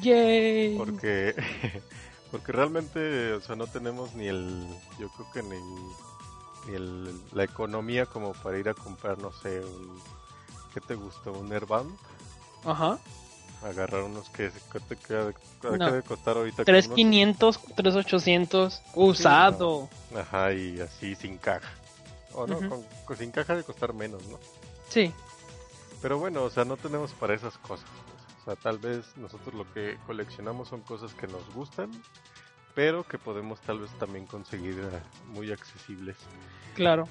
Yay. 0.01 0.77
Porque, 0.77 1.35
porque 2.31 2.53
realmente, 2.53 3.33
o 3.33 3.41
sea, 3.41 3.57
no 3.57 3.67
tenemos 3.67 4.15
ni 4.15 4.27
el, 4.27 4.67
yo 4.99 5.09
creo 5.11 5.31
que 5.33 5.43
ni, 5.43 5.59
ni 6.67 6.75
el, 6.75 7.21
la 7.33 7.45
economía 7.45 8.07
como 8.07 8.33
para 8.33 8.59
ir 8.59 8.69
a 8.69 8.75
comprar, 8.75 9.19
no 9.19 9.33
sé, 9.33 9.61
un, 9.61 10.01
¿qué 10.75 10.81
te 10.81 10.95
gustó? 10.95 11.33
¿Un 11.33 11.53
Airband? 11.53 11.97
Ajá. 12.64 12.99
agarrar 13.64 14.02
unos 14.02 14.28
que 14.31 14.50
te 14.88 14.97
queda 14.97 15.33
No. 15.62 15.92
de 15.92 16.02
costar 16.02 16.37
ahorita. 16.37 16.57
como 16.57 16.66
3500, 16.66 17.61
3800, 17.76 18.83
usado. 18.95 19.88
unos- 20.11 20.21
Ajá, 20.26 20.52
y 20.52 20.81
así 20.81 21.14
sin 21.14 21.38
caja. 21.38 21.71
O 22.35 22.47
no, 22.47 22.59
con- 22.69 23.16
sin 23.16 23.31
caja 23.31 23.54
de 23.54 23.62
costar 23.62 23.92
menos, 23.95 24.26
¿no? 24.26 24.38
Sí, 24.88 25.12
Pero 26.00 26.19
bueno, 26.19 26.42
o 26.42 26.50
sea, 26.50 26.64
no 26.64 26.76
tenemos 26.76 27.12
para 27.12 27.35
esas 27.35 27.57
cosas. 27.59 27.87
pues. 27.88 28.42
O 28.42 28.45
sea, 28.47 28.57
tal 28.57 28.78
vez 28.78 29.07
nosotros 29.16 29.54
lo 29.54 29.73
que 29.73 29.97
coleccionamos 30.07 30.66
son 30.69 30.81
cosas 30.81 31.14
que 31.14 31.28
nos 31.28 31.49
gustan, 31.54 31.92
pero 32.75 33.04
que 33.04 33.19
podemos 33.19 33.61
tal 33.61 33.78
vez 33.78 33.90
también 34.00 34.26
conseguir 34.26 34.81
eh, 34.92 35.00
muy 35.28 35.52
accesibles. 35.52 36.16
claro. 36.75 37.07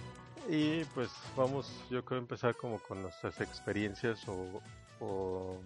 Y 0.50 0.84
pues 0.96 1.10
vamos, 1.38 1.72
yo 1.90 2.04
creo 2.04 2.20
empezar 2.20 2.56
como 2.58 2.80
con 2.80 3.02
nuestras 3.04 3.40
experiencias 3.40 4.28
o, 4.28 4.60
o 5.02 5.58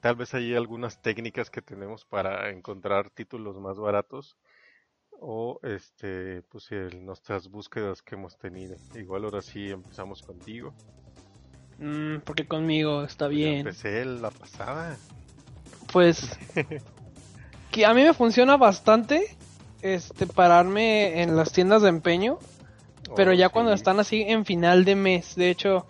tal 0.00 0.16
vez 0.16 0.32
hay 0.34 0.54
algunas 0.54 1.00
técnicas 1.02 1.50
que 1.50 1.60
tenemos 1.62 2.04
para 2.04 2.50
encontrar 2.50 3.10
títulos 3.10 3.56
más 3.58 3.76
baratos 3.78 4.36
o 5.20 5.60
este 5.62 6.42
pues 6.50 6.70
el- 6.72 7.04
nuestras 7.04 7.48
búsquedas 7.48 8.00
que 8.02 8.14
hemos 8.14 8.38
tenido. 8.38 8.76
Igual 8.94 9.24
ahora 9.24 9.42
sí 9.42 9.68
empezamos 9.70 10.22
contigo. 10.22 10.72
Mm, 11.78 12.18
porque 12.24 12.46
conmigo 12.46 13.02
está 13.04 13.26
Yo 13.26 13.34
bien. 13.34 13.58
empecé 13.58 14.04
la 14.04 14.30
pasada. 14.30 14.96
Pues 15.92 16.38
que 17.70 17.84
a 17.86 17.94
mí 17.94 18.02
me 18.02 18.14
funciona 18.14 18.56
bastante 18.56 19.36
este 19.82 20.26
pararme 20.26 21.22
en 21.22 21.36
las 21.36 21.52
tiendas 21.52 21.82
de 21.82 21.88
empeño, 21.88 22.38
pero 23.16 23.30
Oh, 23.30 23.34
ya 23.34 23.48
cuando 23.48 23.72
están 23.72 23.98
así 24.00 24.22
en 24.22 24.44
final 24.44 24.84
de 24.84 24.94
mes, 24.94 25.34
de 25.36 25.50
hecho, 25.50 25.86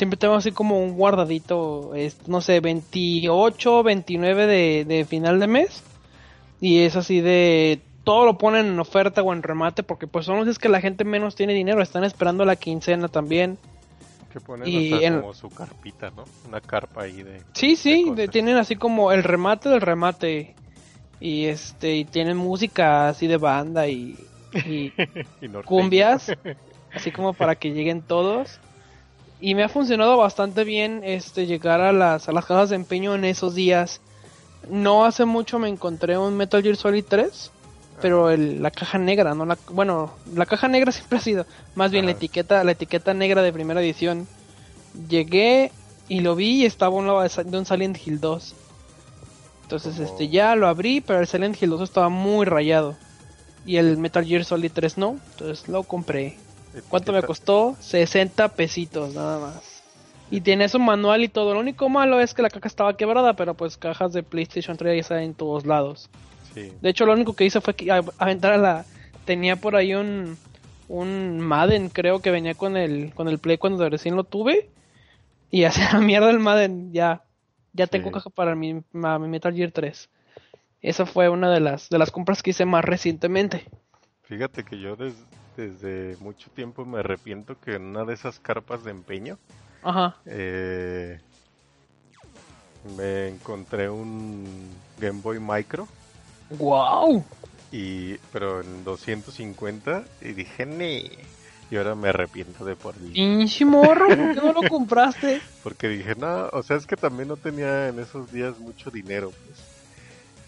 siempre 0.00 0.16
tengo 0.16 0.34
así 0.34 0.50
como 0.50 0.82
un 0.82 0.94
guardadito, 0.96 1.94
es, 1.94 2.16
no 2.26 2.40
sé, 2.40 2.60
28, 2.60 3.82
29 3.82 4.46
de, 4.46 4.86
de 4.86 5.04
final 5.04 5.38
de 5.38 5.46
mes. 5.46 5.82
Y 6.58 6.78
es 6.84 6.96
así 6.96 7.20
de 7.20 7.78
todo 8.02 8.24
lo 8.24 8.38
ponen 8.38 8.64
en 8.64 8.80
oferta 8.80 9.22
o 9.22 9.30
en 9.34 9.42
remate 9.42 9.82
porque 9.82 10.06
pues 10.06 10.24
son 10.24 10.38
los 10.38 10.46
días 10.46 10.58
que 10.58 10.70
la 10.70 10.80
gente 10.80 11.04
menos 11.04 11.36
tiene 11.36 11.52
dinero, 11.52 11.82
están 11.82 12.02
esperando 12.02 12.46
la 12.46 12.56
quincena 12.56 13.08
también. 13.08 13.58
que 14.32 14.40
ponen 14.40 14.66
y 14.66 15.04
en- 15.04 15.20
como 15.20 15.34
su 15.34 15.50
carpita, 15.50 16.10
¿no? 16.16 16.24
Una 16.48 16.62
carpa 16.62 17.02
ahí 17.02 17.22
de 17.22 17.42
Sí, 17.52 17.76
sí, 17.76 18.10
de- 18.16 18.28
tienen 18.28 18.56
así 18.56 18.76
como 18.76 19.12
el 19.12 19.22
remate 19.22 19.68
del 19.68 19.82
remate. 19.82 20.54
Y 21.20 21.44
este, 21.44 21.96
y 21.96 22.06
tienen 22.06 22.38
música 22.38 23.10
así 23.10 23.26
de 23.26 23.36
banda 23.36 23.86
y, 23.86 24.16
y 24.66 24.92
cumbias, 25.66 26.32
así 26.94 27.10
como 27.10 27.34
para 27.34 27.54
que 27.56 27.72
lleguen 27.74 28.00
todos. 28.00 28.60
Y 29.40 29.54
me 29.54 29.62
ha 29.62 29.68
funcionado 29.68 30.16
bastante 30.18 30.64
bien 30.64 31.00
este 31.04 31.46
llegar 31.46 31.80
a 31.80 31.92
las, 31.92 32.28
a 32.28 32.32
las 32.32 32.44
cajas 32.44 32.70
de 32.70 32.76
empeño 32.76 33.14
en 33.14 33.24
esos 33.24 33.54
días. 33.54 34.00
No 34.68 35.04
hace 35.06 35.24
mucho 35.24 35.58
me 35.58 35.68
encontré 35.68 36.18
un 36.18 36.36
Metal 36.36 36.62
Gear 36.62 36.76
Solid 36.76 37.04
3, 37.08 37.50
pero 38.02 38.30
el- 38.30 38.62
la 38.62 38.70
caja 38.70 38.98
negra, 38.98 39.34
no 39.34 39.46
la 39.46 39.56
bueno, 39.70 40.12
la 40.34 40.44
caja 40.46 40.68
negra 40.68 40.92
siempre 40.92 41.18
ha 41.18 41.22
sido, 41.22 41.46
más 41.74 41.90
bien 41.90 42.04
la 42.04 42.12
etiqueta, 42.12 42.62
la 42.64 42.72
etiqueta 42.72 43.14
negra 43.14 43.42
de 43.42 43.52
primera 43.52 43.80
edición. 43.80 44.26
Llegué 45.08 45.72
y 46.08 46.20
lo 46.20 46.34
vi 46.34 46.62
y 46.62 46.66
estaba 46.66 46.94
un 46.94 47.06
lado 47.06 47.22
de, 47.22 47.58
un 47.58 47.64
Silent 47.64 47.96
Hill 48.04 48.20
2. 48.20 48.54
Entonces 49.62 49.98
este 50.00 50.28
ya 50.28 50.56
lo 50.56 50.66
abrí, 50.66 51.00
pero 51.00 51.20
el 51.20 51.26
Silent 51.28 51.60
Hill 51.62 51.70
2 51.70 51.82
estaba 51.82 52.08
muy 52.08 52.44
rayado. 52.44 52.96
Y 53.64 53.76
el 53.76 53.96
Metal 53.98 54.24
Gear 54.24 54.44
Solid 54.44 54.72
3 54.74 54.98
no, 54.98 55.18
entonces 55.32 55.68
lo 55.68 55.84
compré. 55.84 56.36
¿Cuánto 56.88 57.12
me 57.12 57.22
costó? 57.22 57.76
60 57.80 58.48
pesitos 58.48 59.14
nada 59.14 59.38
más. 59.38 59.82
Y 60.30 60.40
tiene 60.42 60.68
su 60.68 60.78
manual 60.78 61.24
y 61.24 61.28
todo. 61.28 61.54
Lo 61.54 61.60
único 61.60 61.88
malo 61.88 62.20
es 62.20 62.34
que 62.34 62.42
la 62.42 62.50
caja 62.50 62.68
estaba 62.68 62.96
quebrada, 62.96 63.34
pero 63.34 63.54
pues 63.54 63.76
cajas 63.76 64.12
de 64.12 64.22
PlayStation 64.22 64.76
3 64.76 64.94
ya 64.96 65.00
están 65.00 65.18
en 65.22 65.34
todos 65.34 65.66
lados. 65.66 66.08
Sí. 66.54 66.72
De 66.80 66.90
hecho, 66.90 67.04
lo 67.06 67.12
único 67.14 67.34
que 67.34 67.44
hice 67.44 67.60
fue 67.60 67.74
que 67.74 67.90
a- 67.90 68.04
aventar 68.18 68.52
a 68.52 68.58
la... 68.58 68.84
Tenía 69.24 69.56
por 69.56 69.74
ahí 69.76 69.94
un, 69.94 70.36
un 70.88 71.40
Madden, 71.40 71.88
creo 71.88 72.20
que 72.20 72.30
venía 72.30 72.54
con 72.54 72.76
el, 72.76 73.12
con 73.14 73.28
el 73.28 73.38
Play 73.38 73.58
cuando 73.58 73.88
recién 73.88 74.14
lo 74.16 74.22
tuve. 74.24 74.70
Y 75.50 75.64
hacía 75.64 75.90
la 75.94 76.00
mierda 76.00 76.30
el 76.30 76.38
Madden. 76.38 76.92
Ya, 76.92 77.24
ya 77.72 77.88
tengo 77.88 78.08
Sí. 78.08 78.14
caja 78.14 78.30
para 78.30 78.54
mi, 78.54 78.82
ma- 78.92 79.18
mi 79.18 79.26
Metal 79.26 79.52
Gear 79.54 79.72
3. 79.72 80.08
Esa 80.82 81.06
fue 81.06 81.28
una 81.28 81.50
de 81.50 81.58
las, 81.60 81.88
de 81.90 81.98
las 81.98 82.10
compras 82.12 82.42
que 82.42 82.50
hice 82.50 82.64
más 82.64 82.84
recientemente. 82.84 83.66
Fíjate 84.22 84.64
que 84.64 84.78
yo 84.80 84.94
des- 84.96 85.24
desde 85.60 86.16
mucho 86.20 86.50
tiempo 86.50 86.84
me 86.84 87.00
arrepiento 87.00 87.58
que 87.60 87.74
en 87.74 87.82
una 87.86 88.04
de 88.04 88.14
esas 88.14 88.38
carpas 88.38 88.82
de 88.84 88.90
empeño 88.90 89.38
Ajá. 89.82 90.16
eh, 90.26 91.20
me 92.96 93.28
encontré 93.28 93.88
un 93.90 94.70
Game 94.98 95.20
Boy 95.22 95.38
Micro 95.38 95.86
¡Wow! 96.58 97.24
y 97.70 98.14
pero 98.32 98.60
en 98.62 98.82
250 98.84 100.04
y 100.22 100.32
dije 100.32 100.66
nee 100.66 101.10
y 101.70 101.76
ahora 101.76 101.94
me 101.94 102.08
arrepiento 102.08 102.64
de 102.64 102.74
por 102.74 102.98
vida 102.98 103.12
Pinche 103.14 103.64
morro, 103.64 104.08
¿por 104.08 104.34
qué 104.34 104.40
no 104.40 104.52
lo 104.52 104.62
compraste? 104.68 105.40
porque 105.62 105.88
dije 105.88 106.14
no 106.16 106.48
o 106.52 106.62
sea 106.62 106.76
es 106.76 106.86
que 106.86 106.96
también 106.96 107.28
no 107.28 107.36
tenía 107.36 107.88
en 107.88 107.98
esos 108.00 108.32
días 108.32 108.58
mucho 108.58 108.90
dinero 108.90 109.30
pues 109.46 109.69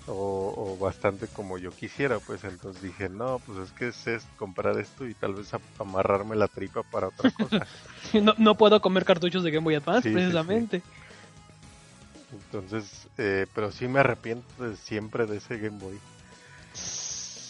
o, 0.09 0.55
o 0.57 0.77
bastante 0.79 1.29
como 1.29 1.59
yo 1.59 1.71
quisiera 1.71 2.19
pues 2.19 2.43
entonces 2.45 2.83
dije 2.83 3.09
no 3.09 3.41
pues 3.47 3.59
es 3.59 3.73
que 3.73 3.89
es, 3.89 4.07
es 4.07 4.25
comprar 4.37 4.79
esto 4.79 5.07
y 5.07 5.15
tal 5.15 5.35
vez 5.35 5.53
amarrarme 5.79 6.35
la 6.37 6.49
tripa 6.49 6.83
para 6.83 7.09
otra 7.09 7.31
cosa 7.31 7.67
No, 8.21 8.35
no 8.37 8.57
puedo 8.57 8.81
comer 8.81 9.05
cartuchos 9.05 9.43
de 9.45 9.51
Game 9.53 9.65
Boy 9.65 9.77
Advance, 9.77 10.03
Sí, 10.03 10.09
sí, 10.09 10.15
precisamente. 10.15 10.83
entonces 12.33 13.09
eh, 13.19 13.47
pero 13.55 13.71
sí 13.71 13.87
me 13.89 14.01
arrepiento 14.01 14.47
de 14.65 14.77
siempre 14.77 15.27
de 15.27 15.37
ese 15.39 15.59
Game 15.59 15.79
Boy 15.79 15.99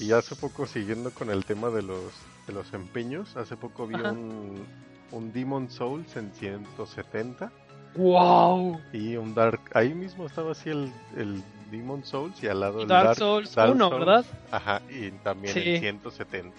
y 0.01 0.13
hace 0.13 0.35
poco 0.35 0.67
siguiendo 0.67 1.11
con 1.13 1.31
el 1.31 1.45
tema 1.45 1.71
de 1.71 1.83
los 1.83 2.13
de 2.47 2.53
los 2.53 2.73
empeños 2.75 3.37
hace 3.37 3.57
poco 3.57 3.87
vi 3.87 3.95
Ajá. 3.95 4.13
un 4.13 4.65
un 5.13 5.33
Demon 5.33 5.71
Souls 5.71 6.17
en 6.17 6.33
170 6.33 7.53
¡Wow! 7.95 8.81
y 8.93 9.17
un 9.17 9.35
Dark 9.35 9.61
ahí 9.75 9.93
mismo 9.95 10.27
estaba 10.27 10.53
así 10.53 10.71
el, 10.71 10.91
el 11.17 11.43
Demon 11.71 12.05
Souls 12.05 12.43
y 12.43 12.47
al 12.49 12.61
lado 12.61 12.83
el 12.83 12.89
Dark 12.89 13.17
Souls 13.17 13.55
1, 13.57 13.91
¿verdad? 13.91 14.25
Ajá, 14.51 14.81
y 14.91 15.11
también 15.11 15.53
Sí. 15.55 15.63
en 15.75 15.81
170. 15.81 16.55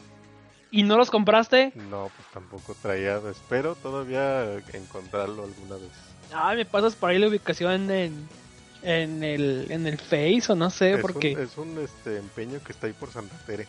¿Y 0.71 0.83
no 0.83 0.97
los 0.97 1.11
compraste? 1.11 1.71
No, 1.75 2.09
pues 2.15 2.27
tampoco 2.33 2.75
traía, 2.81 3.19
espero 3.29 3.75
todavía 3.75 4.55
encontrarlo 4.73 5.43
alguna 5.43 5.75
vez. 5.75 5.91
Ay, 6.33 6.57
me 6.57 6.65
pasas 6.65 6.95
por 6.95 7.11
ahí 7.11 7.19
la 7.19 7.27
ubicación 7.27 7.91
en, 7.91 8.27
en, 8.81 9.23
el, 9.23 9.67
en 9.69 9.85
el 9.85 9.97
Face 9.99 10.45
o 10.49 10.55
no 10.55 10.69
sé, 10.71 10.93
es, 10.95 11.01
porque... 11.01 11.35
un, 11.35 11.41
es 11.41 11.57
un 11.57 11.77
este 11.79 12.17
empeño 12.17 12.59
que 12.63 12.71
está 12.71 12.87
ahí 12.87 12.93
por 12.93 13.11
Santa 13.11 13.35
Tere. 13.45 13.67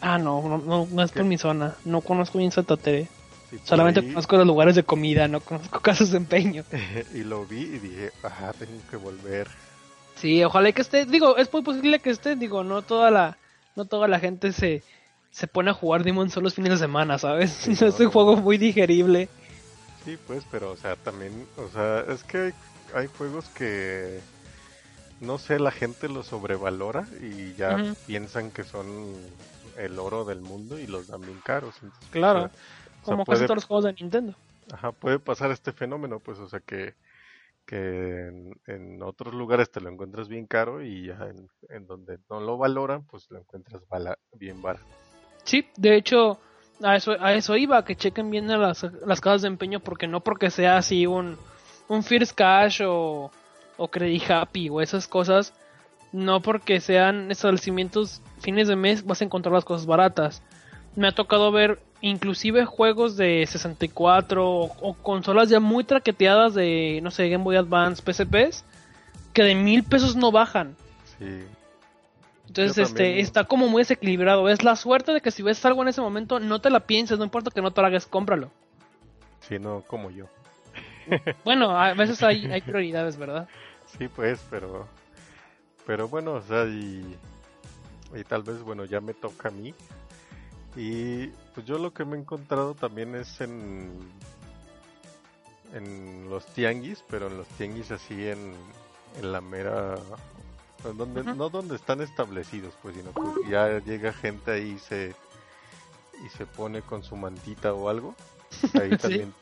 Ah, 0.00 0.18
no, 0.18 0.42
no, 0.42 0.58
no, 0.58 0.88
no 0.90 1.02
es 1.02 1.12
por 1.12 1.24
mi 1.24 1.38
zona. 1.38 1.76
No 1.84 2.00
conozco 2.00 2.38
bien 2.38 2.50
Santa 2.50 2.76
Tere. 2.76 3.08
Solamente 3.62 4.00
ahí, 4.00 4.08
conozco 4.08 4.36
los 4.36 4.46
lugares 4.46 4.74
de 4.74 4.82
comida, 4.82 5.28
no 5.28 5.40
conozco 5.40 5.80
casas 5.82 6.10
de 6.10 6.18
empeño. 6.18 6.64
y 7.14 7.24
lo 7.24 7.46
vi 7.46 7.60
y 7.60 7.78
dije, 7.78 8.10
ajá, 8.22 8.52
tengo 8.52 8.80
que 8.90 8.96
volver. 8.96 9.48
Sí, 10.16 10.42
ojalá 10.44 10.72
que 10.72 10.82
esté. 10.82 11.06
Digo, 11.06 11.36
es 11.36 11.52
muy 11.52 11.62
posible 11.62 11.98
que 11.98 12.10
esté. 12.10 12.36
Digo, 12.36 12.64
no 12.64 12.82
toda 12.82 13.10
la, 13.10 13.38
no 13.76 13.84
toda 13.84 14.08
la 14.08 14.20
gente 14.20 14.52
se, 14.52 14.82
se 15.30 15.46
pone 15.46 15.70
a 15.70 15.74
jugar 15.74 16.04
Demon 16.04 16.30
solo 16.30 16.44
los 16.44 16.54
fines 16.54 16.70
de 16.72 16.78
semana, 16.78 17.18
¿sabes? 17.18 17.50
Sí, 17.50 17.72
es 17.72 17.80
no, 17.82 17.88
un 17.88 18.04
no, 18.04 18.10
juego 18.10 18.36
muy 18.36 18.56
digerible. 18.56 19.28
Sí, 20.04 20.16
pues, 20.26 20.44
pero, 20.50 20.72
o 20.72 20.76
sea, 20.76 20.96
también, 20.96 21.46
o 21.56 21.68
sea, 21.68 22.04
es 22.08 22.22
que 22.24 22.38
hay, 22.38 22.52
hay 22.94 23.06
juegos 23.18 23.48
que, 23.50 24.20
no 25.20 25.38
sé, 25.38 25.58
la 25.58 25.70
gente 25.70 26.08
los 26.08 26.26
sobrevalora 26.26 27.06
y 27.22 27.54
ya 27.54 27.76
Ujú. 27.76 27.94
piensan 28.06 28.50
que 28.50 28.64
son 28.64 29.16
el 29.78 29.98
oro 29.98 30.24
del 30.24 30.40
mundo 30.40 30.78
y 30.78 30.86
los 30.86 31.08
dan 31.08 31.22
bien 31.22 31.40
caros. 31.40 31.74
Entonces, 31.82 32.08
Claro. 32.10 32.44
o 32.44 32.48
sea, 32.48 32.50
sea, 33.04 33.12
Como 33.12 33.24
puede, 33.24 33.38
casi 33.38 33.46
todos 33.46 33.56
los 33.58 33.64
juegos 33.64 33.84
de 33.84 33.92
Nintendo. 33.94 34.34
ajá, 34.72 34.92
puede 34.92 35.18
pasar 35.18 35.50
este 35.50 35.72
fenómeno, 35.72 36.20
pues, 36.20 36.38
o 36.38 36.48
sea, 36.48 36.60
que, 36.60 36.94
que 37.66 37.76
en, 38.28 38.60
en 38.66 39.02
otros 39.02 39.34
lugares 39.34 39.70
te 39.70 39.80
lo 39.80 39.90
encuentras 39.90 40.28
bien 40.28 40.46
caro 40.46 40.82
y 40.82 41.06
ya 41.06 41.18
en, 41.28 41.48
en 41.68 41.86
donde 41.86 42.18
no 42.30 42.40
lo 42.40 42.56
valoran, 42.58 43.04
pues 43.06 43.30
lo 43.30 43.38
encuentras 43.38 43.82
bala- 43.88 44.18
bien 44.32 44.60
barato. 44.62 44.84
Sí, 45.44 45.66
de 45.76 45.96
hecho, 45.96 46.38
a 46.82 46.96
eso, 46.96 47.12
a 47.20 47.34
eso 47.34 47.56
iba, 47.56 47.84
que 47.84 47.96
chequen 47.96 48.30
bien 48.30 48.48
las, 48.48 48.82
las 49.06 49.20
casas 49.20 49.42
de 49.42 49.48
empeño, 49.48 49.80
porque 49.80 50.06
no 50.06 50.20
porque 50.20 50.50
sea 50.50 50.76
así 50.78 51.06
un, 51.06 51.36
un 51.88 52.02
First 52.02 52.34
Cash 52.36 52.82
o, 52.86 53.30
o 53.76 53.88
Credit 53.88 54.30
Happy 54.30 54.68
o 54.70 54.80
esas 54.80 55.06
cosas, 55.06 55.52
no 56.12 56.40
porque 56.40 56.80
sean 56.80 57.30
establecimientos 57.30 58.22
fines 58.38 58.68
de 58.68 58.76
mes 58.76 59.04
vas 59.04 59.20
a 59.20 59.24
encontrar 59.24 59.52
las 59.52 59.64
cosas 59.64 59.86
baratas. 59.86 60.42
Me 60.96 61.08
ha 61.08 61.12
tocado 61.12 61.50
ver 61.52 61.80
inclusive 62.08 62.64
juegos 62.66 63.16
de 63.16 63.46
64 63.46 64.46
o, 64.46 64.64
o 64.80 64.94
consolas 64.94 65.48
ya 65.48 65.60
muy 65.60 65.84
traqueteadas 65.84 66.54
de, 66.54 67.00
no 67.02 67.10
sé, 67.10 67.28
Game 67.28 67.44
Boy 67.44 67.56
Advance, 67.56 68.02
PSPs, 68.02 68.64
que 69.32 69.42
de 69.42 69.54
mil 69.54 69.84
pesos 69.84 70.14
no 70.16 70.30
bajan. 70.30 70.76
Sí, 71.18 71.44
Entonces, 72.48 72.76
Yo 72.76 72.82
este, 72.82 73.04
también. 73.04 73.18
está 73.18 73.44
como 73.44 73.68
muy 73.68 73.82
desequilibrado. 73.82 74.48
Es 74.48 74.62
la 74.62 74.76
suerte 74.76 75.12
de 75.12 75.20
que 75.20 75.30
si 75.30 75.42
ves 75.42 75.64
algo 75.64 75.82
en 75.82 75.88
ese 75.88 76.00
momento, 76.00 76.40
no 76.40 76.60
te 76.60 76.70
la 76.70 76.80
pienses, 76.80 77.18
no 77.18 77.24
importa 77.24 77.50
que 77.50 77.62
no 77.62 77.70
te 77.72 77.80
la 77.80 77.88
hagas, 77.88 78.06
cómpralo. 78.06 78.50
sí, 79.40 79.58
no 79.58 79.82
como 79.86 80.10
yo. 80.10 80.26
Bueno, 81.44 81.70
a 81.78 81.92
veces 81.94 82.22
hay, 82.22 82.50
hay 82.50 82.62
prioridades, 82.62 83.16
¿verdad? 83.16 83.48
sí, 83.86 84.08
pues, 84.08 84.44
pero. 84.50 84.88
Pero 85.86 86.08
bueno, 86.08 86.32
o 86.34 86.42
sea, 86.42 86.64
y. 86.64 87.18
Y 88.14 88.24
tal 88.24 88.42
vez, 88.42 88.60
bueno, 88.62 88.84
ya 88.84 89.00
me 89.00 89.12
toca 89.14 89.48
a 89.48 89.52
mí. 89.52 89.74
Y 90.76 91.28
pues 91.54 91.66
yo 91.66 91.78
lo 91.78 91.92
que 91.92 92.04
me 92.04 92.16
he 92.16 92.20
encontrado 92.20 92.74
también 92.74 93.14
es 93.14 93.40
en. 93.40 93.90
En 95.72 96.30
los 96.30 96.46
tianguis, 96.46 97.02
pero 97.08 97.26
en 97.26 97.36
los 97.38 97.46
tianguis 97.48 97.90
así 97.90 98.28
en, 98.28 98.54
en 99.20 99.32
la 99.32 99.40
mera. 99.40 99.96
Donde. 100.96 101.24
No 101.24 101.48
donde 101.48 101.76
están 101.76 102.00
establecidos, 102.00 102.74
pues, 102.82 102.94
sino 102.96 103.12
que 103.12 103.50
ya 103.50 103.78
llega 103.80 104.12
gente 104.12 104.52
ahí 104.52 104.72
y 104.76 104.78
se. 104.78 105.14
Y 106.24 106.28
se 106.36 106.46
pone 106.46 106.82
con 106.82 107.02
su 107.02 107.16
mantita 107.16 107.72
o 107.74 107.88
algo. 107.88 108.14
Ahí 108.80 108.90
Sí. 108.92 108.96
también. 108.98 109.34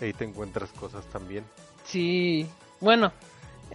Ahí 0.00 0.12
te 0.12 0.24
encuentras 0.24 0.70
cosas 0.72 1.04
también. 1.06 1.44
Sí, 1.84 2.48
bueno, 2.80 3.12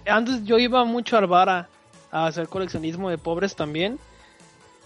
antes 0.07 0.43
yo 0.43 0.57
iba 0.57 0.83
mucho 0.83 1.17
al 1.17 1.27
bar 1.27 1.47
a, 1.49 1.69
a 2.11 2.25
hacer 2.27 2.47
coleccionismo 2.49 3.09
de 3.09 3.17
pobres 3.17 3.55
también. 3.55 3.99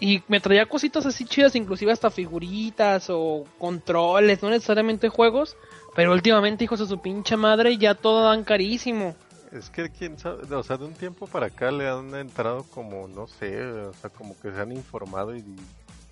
Y 0.00 0.22
me 0.28 0.40
traía 0.40 0.66
cositas 0.66 1.06
así 1.06 1.24
chidas, 1.24 1.54
inclusive 1.54 1.92
hasta 1.92 2.10
figuritas 2.10 3.06
o 3.10 3.44
controles, 3.58 4.42
no 4.42 4.50
necesariamente 4.50 5.08
juegos. 5.08 5.56
Pero 5.94 6.12
últimamente, 6.12 6.64
hijos 6.64 6.80
de 6.80 6.86
su 6.86 6.98
pinche 7.00 7.36
madre, 7.36 7.78
ya 7.78 7.94
todo 7.94 8.24
dan 8.24 8.42
carísimo. 8.44 9.14
Es 9.52 9.70
que 9.70 9.88
quién 9.90 10.18
sabe, 10.18 10.52
o 10.52 10.62
sea, 10.64 10.76
de 10.76 10.84
un 10.84 10.94
tiempo 10.94 11.28
para 11.28 11.46
acá 11.46 11.70
le 11.70 11.88
han 11.88 12.12
entrado 12.16 12.64
como, 12.64 13.06
no 13.06 13.28
sé, 13.28 13.62
o 13.64 13.92
sea, 13.94 14.10
como 14.10 14.36
que 14.40 14.50
se 14.50 14.60
han 14.60 14.72
informado 14.72 15.36
y, 15.36 15.44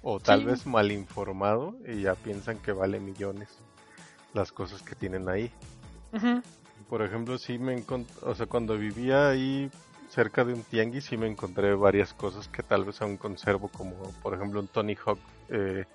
o 0.01 0.21
tal 0.21 0.41
Sí. 0.41 0.47
vez 0.47 0.65
mal 0.67 0.93
informado 0.93 1.75
y 1.89 2.03
ya 2.03 2.15
piensan 2.15 2.59
que 2.59 2.71
vale 2.71 3.01
millones 3.01 3.49
las 4.33 4.53
cosas 4.53 4.81
que 4.83 4.95
tienen 4.95 5.29
ahí. 5.29 5.51
Por 6.89 7.03
ejemplo, 7.03 7.37
sí 7.39 7.59
me 7.59 7.73
encontré, 7.75 8.15
o 8.23 8.35
sea, 8.35 8.47
cuando 8.47 8.77
vivía 8.79 9.31
ahí 9.31 9.69
cerca 10.13 10.45
de 10.45 10.53
un 10.53 10.63
tianguis 10.63 11.05
sí 11.05 11.17
me 11.17 11.27
encontré 11.27 11.75
varias 11.75 12.13
cosas 12.13 12.47
que 12.49 12.63
tal 12.63 12.85
vez 12.85 13.01
aún 13.01 13.17
conservo, 13.17 13.69
como 13.69 13.95
por 14.23 14.35
ejemplo 14.35 14.61
un 14.61 14.69
Tony 14.69 14.95
Hawk 15.05 15.19
eh, 15.49 15.87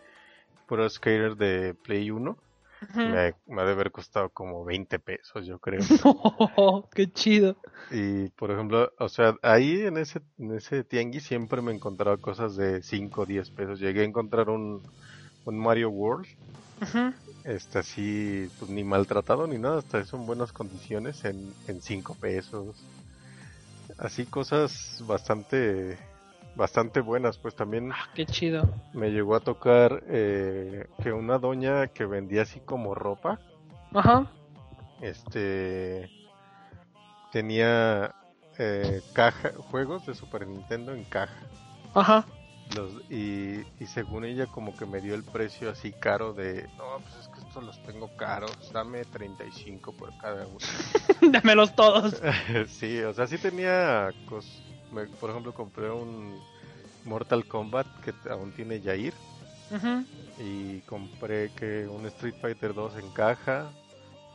Pro 0.68 0.90
Skater 0.90 1.36
de 1.36 1.76
Play 1.76 2.10
1. 2.10 2.32
Ujú. 2.32 3.00
Me, 3.00 3.34
me 3.48 3.62
ha 3.62 3.66
de 3.66 3.72
haber 3.72 3.92
costado 3.92 4.30
como 4.30 4.64
20 4.66 5.00
pesos, 5.00 5.46
yo 5.46 5.60
creo. 5.60 5.82
qué 6.94 7.12
chido. 7.12 7.56
Y 7.92 8.30
por 8.30 8.52
ejemplo, 8.52 8.92
o 9.00 9.10
sea, 9.10 9.36
ahí 9.42 9.82
en 9.82 9.98
ese, 9.98 10.22
en 10.38 10.56
ese 10.56 10.84
tianguis 10.84 11.24
siempre 11.24 11.62
me 11.62 11.74
encontraba 11.74 12.18
cosas 12.18 12.56
de 12.56 12.82
5 12.82 13.22
o 13.22 13.26
10 13.26 13.50
pesos. 13.52 13.80
Llegué 13.80 14.02
a 14.02 14.06
encontrar 14.06 14.50
un, 14.50 14.84
un 15.46 15.60
Mario 15.60 15.90
World, 15.90 16.28
este 17.44 17.80
así, 17.80 18.48
pues 18.60 18.70
ni 18.70 18.84
maltratado 18.84 19.48
ni 19.48 19.58
nada, 19.58 19.80
hasta 19.80 20.00
eso 20.00 20.18
en 20.18 20.26
buenas 20.26 20.52
condiciones, 20.52 21.24
en, 21.24 21.54
en 21.68 21.82
5 21.82 22.16
pesos. 22.16 22.84
Así 23.98 24.26
cosas 24.26 25.02
bastante, 25.08 25.98
bastante 26.56 27.02
buenas, 27.02 27.38
pues 27.38 27.56
también 27.56 27.92
Ah, 27.92 28.08
qué 28.14 28.26
chido. 28.26 28.64
me 28.94 29.10
llegó 29.12 29.36
a 29.36 29.40
tocar 29.40 30.04
eh, 30.08 30.88
que 31.02 31.12
una 31.12 31.38
doña 31.40 31.88
que 31.88 32.06
vendía 32.06 32.44
así 32.44 32.60
como 32.60 32.94
ropa, 32.94 33.40
Ajá. 33.94 34.28
este 35.02 36.10
tenía 37.32 38.14
eh, 38.60 39.02
caja 39.14 39.52
juegos 39.72 40.06
de 40.06 40.16
Super 40.16 40.48
Nintendo 40.48 40.94
en 40.94 41.04
caja 41.04 41.36
Ajá. 41.94 42.26
los, 42.76 42.92
y, 43.10 43.62
y 43.80 43.86
según 43.88 44.26
ella 44.26 44.46
como 44.48 44.76
que 44.76 44.86
me 44.86 45.02
dio 45.02 45.16
el 45.16 45.24
precio 45.24 45.70
así 45.72 45.92
caro 45.92 46.34
de 46.34 46.68
no 46.78 47.00
pues 47.02 47.16
es 47.16 47.28
que 47.30 47.37
estos 47.60 47.64
los 47.64 47.80
tengo 47.84 48.10
caros 48.18 48.52
dame 48.72 49.04
35 49.06 49.92
por 49.94 50.16
cada 50.18 50.46
uno 50.48 50.58
Dámelos 51.32 51.76
todos. 51.76 52.22
sí 52.68 53.00
o 53.00 53.14
sea 53.14 53.28
sí 53.28 53.38
tenía 53.38 54.12
cos- 54.28 54.62
me- 54.92 55.08
por 55.08 55.30
ejemplo 55.32 55.54
compré 55.54 55.90
un 55.90 56.40
Mortal 57.06 57.46
Kombat 57.48 57.88
que 58.02 58.14
aún 58.30 58.52
tiene 58.54 58.82
Yair 58.82 59.14
Ujú. 59.72 60.06
y 60.40 60.82
compré 60.82 61.52
que 61.52 61.88
un 61.88 62.06
Street 62.08 62.36
Fighter 62.42 62.74
2 62.74 62.96
en 62.98 63.10
caja 63.12 63.72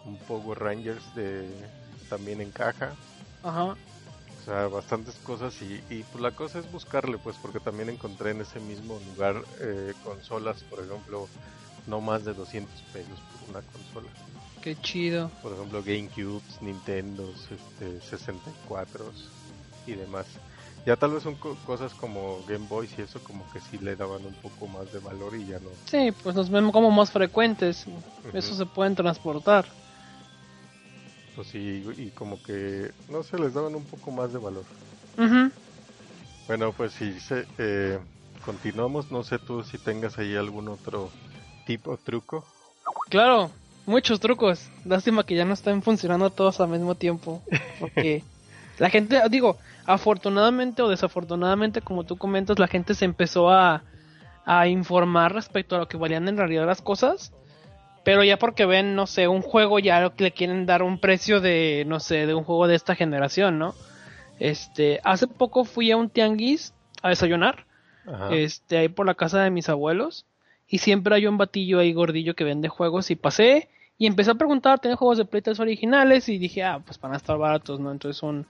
un 0.05 0.17
Power 0.19 0.59
Rangers 0.59 1.15
de 1.15 1.69
también 2.09 2.41
en 2.41 2.51
caja 2.51 2.95
Ajá. 3.43 3.65
O 3.65 4.45
sea, 4.45 4.67
bastantes 4.67 5.15
cosas 5.21 5.61
y, 5.63 5.75
y 5.89 6.03
pues 6.11 6.21
la 6.21 6.33
cosa 6.33 6.59
es 6.59 6.71
buscarle, 6.73 7.17
pues 7.19 7.37
porque 7.39 7.61
también 7.61 7.89
encontré 7.91 8.31
en 8.33 8.41
ese 8.41 8.59
mismo 8.59 8.99
lugar 8.99 9.45
eh, 9.61 9.95
consolas, 10.03 10.65
por 10.65 10.81
ejemplo, 10.85 11.29
no 11.87 12.01
más 12.01 12.25
de 12.25 12.35
200 12.35 12.83
pesos 12.93 13.21
por 13.41 13.51
una 13.51 13.63
consola. 13.63 14.09
Qué 14.61 14.77
chido. 14.77 15.31
Por 15.43 15.53
ejemplo, 15.53 15.83
GameCubes, 15.83 16.63
Nintendos, 16.63 17.49
este, 17.51 18.01
64 18.01 19.13
y 19.87 19.93
demás. 19.93 20.27
Ya 20.87 20.97
tal 20.97 21.13
vez 21.13 21.23
son 21.23 21.35
co- 21.37 21.57
cosas 21.67 21.95
como 21.95 22.45
Game 22.47 22.67
Boy 22.69 22.89
y 22.97 23.03
eso 23.03 23.21
como 23.25 23.49
que 23.51 23.61
sí 23.61 23.79
le 23.79 23.97
daban 23.97 24.25
un 24.25 24.35
poco 24.35 24.67
más 24.69 24.93
de 24.93 24.99
valor 25.01 25.35
y 25.37 25.47
ya 25.47 25.59
no. 25.59 25.71
Sí, 25.87 26.13
pues 26.23 26.35
nos 26.35 26.51
vemos 26.51 26.73
como 26.73 26.91
más 26.91 27.11
frecuentes. 27.11 27.87
Eso 28.33 28.55
se 28.55 28.67
pueden 28.67 28.95
transportar. 28.95 29.67
Pues 31.35 31.47
sí, 31.49 31.85
y 31.97 32.11
como 32.11 32.43
que 32.43 32.93
no 33.09 33.23
se 33.23 33.39
les 33.39 33.55
daban 33.55 33.75
un 33.75 33.85
poco 33.85 34.11
más 34.11 34.33
de 34.33 34.39
valor. 34.39 34.67
Bueno, 36.47 36.73
pues 36.77 36.93
si 36.93 37.19
se, 37.21 37.47
eh, 37.59 37.99
continuamos, 38.45 39.11
no 39.11 39.23
sé 39.23 39.39
tú 39.39 39.63
si 39.63 39.79
tengas 39.79 40.19
ahí 40.19 40.37
algún 40.37 40.69
otro 40.69 41.11
tipo 41.65 41.97
truco. 41.97 42.45
Claro, 43.09 43.51
muchos 43.87 44.21
trucos. 44.21 44.71
Lástima 44.85 45.25
que 45.25 45.35
ya 45.35 45.45
no 45.45 45.55
están 45.55 45.83
funcionando 45.83 46.31
todos 46.31 46.61
al 46.61 46.69
mismo 46.69 46.95
tiempo. 46.95 47.43
Porque 47.81 48.23
la 48.79 48.91
gente, 48.91 49.21
digo, 49.31 49.59
afortunadamente 49.87 50.83
o 50.83 50.89
desafortunadamente, 50.89 51.81
como 51.81 52.05
tú 52.05 52.17
comentas, 52.17 52.59
la 52.59 52.69
gente 52.69 52.95
se 52.95 53.05
empezó 53.05 53.51
a, 53.51 53.83
a 54.45 54.67
informar 54.69 55.35
respecto 55.35 55.77
a 55.77 55.79
lo 55.79 55.89
que 55.89 55.97
valían 55.97 56.29
en 56.29 56.37
realidad 56.37 56.67
las 56.67 56.83
cosas. 56.83 57.33
Pero 58.05 58.25
ya 58.25 58.37
porque 58.37 58.67
ven, 58.67 58.97
no 58.97 59.07
sé, 59.07 59.29
un 59.29 59.43
juego 59.43 59.79
ya 59.79 60.13
le 60.17 60.33
quieren 60.33 60.67
dar 60.67 60.83
un 60.83 60.99
precio 60.99 61.41
de, 61.41 61.85
no 61.87 62.01
sé, 62.01 62.27
de 62.27 62.35
un 62.35 62.43
juego 62.43 62.67
de 62.67 62.75
esta 62.75 62.97
generación, 62.97 63.59
¿no? 63.59 63.75
Este, 64.41 65.01
hace 65.05 65.29
poco 65.29 65.65
fui 65.65 65.93
a 65.93 65.97
un 65.97 66.11
tianguis 66.11 66.75
a 67.01 67.11
desayunar 67.11 67.65
Ajá. 68.07 68.35
este, 68.35 68.79
ahí 68.79 68.89
por 68.89 69.07
la 69.07 69.15
casa 69.15 69.41
de 69.41 69.51
mis 69.51 69.69
abuelos. 69.69 70.27
Y 70.73 70.79
siempre 70.79 71.15
hay 71.15 71.27
un 71.27 71.37
batillo 71.37 71.81
ahí 71.81 71.93
gordillo 71.93 72.35
que 72.35 72.45
vende 72.45 72.71
juegos. 72.71 73.11
Y 73.11 73.15
pasé 73.15 73.69
y 73.99 74.07
empecé 74.07 74.31
a 74.31 74.37
preguntar, 74.37 74.81
¿tiene 74.81 74.97
juegos 74.97 75.19
de 75.19 75.27
Play 75.27 75.43
3 75.43 75.61
originales? 75.61 76.31
Y 76.31 76.39
dije, 76.39 76.65
ah, 76.65 76.81
pues 76.83 76.99
van 76.99 77.13
a 77.13 77.19
estar 77.19 77.37
baratos, 77.37 77.79
¿no? 77.79 77.93
Entonces 77.93 78.23
un, 78.23 78.47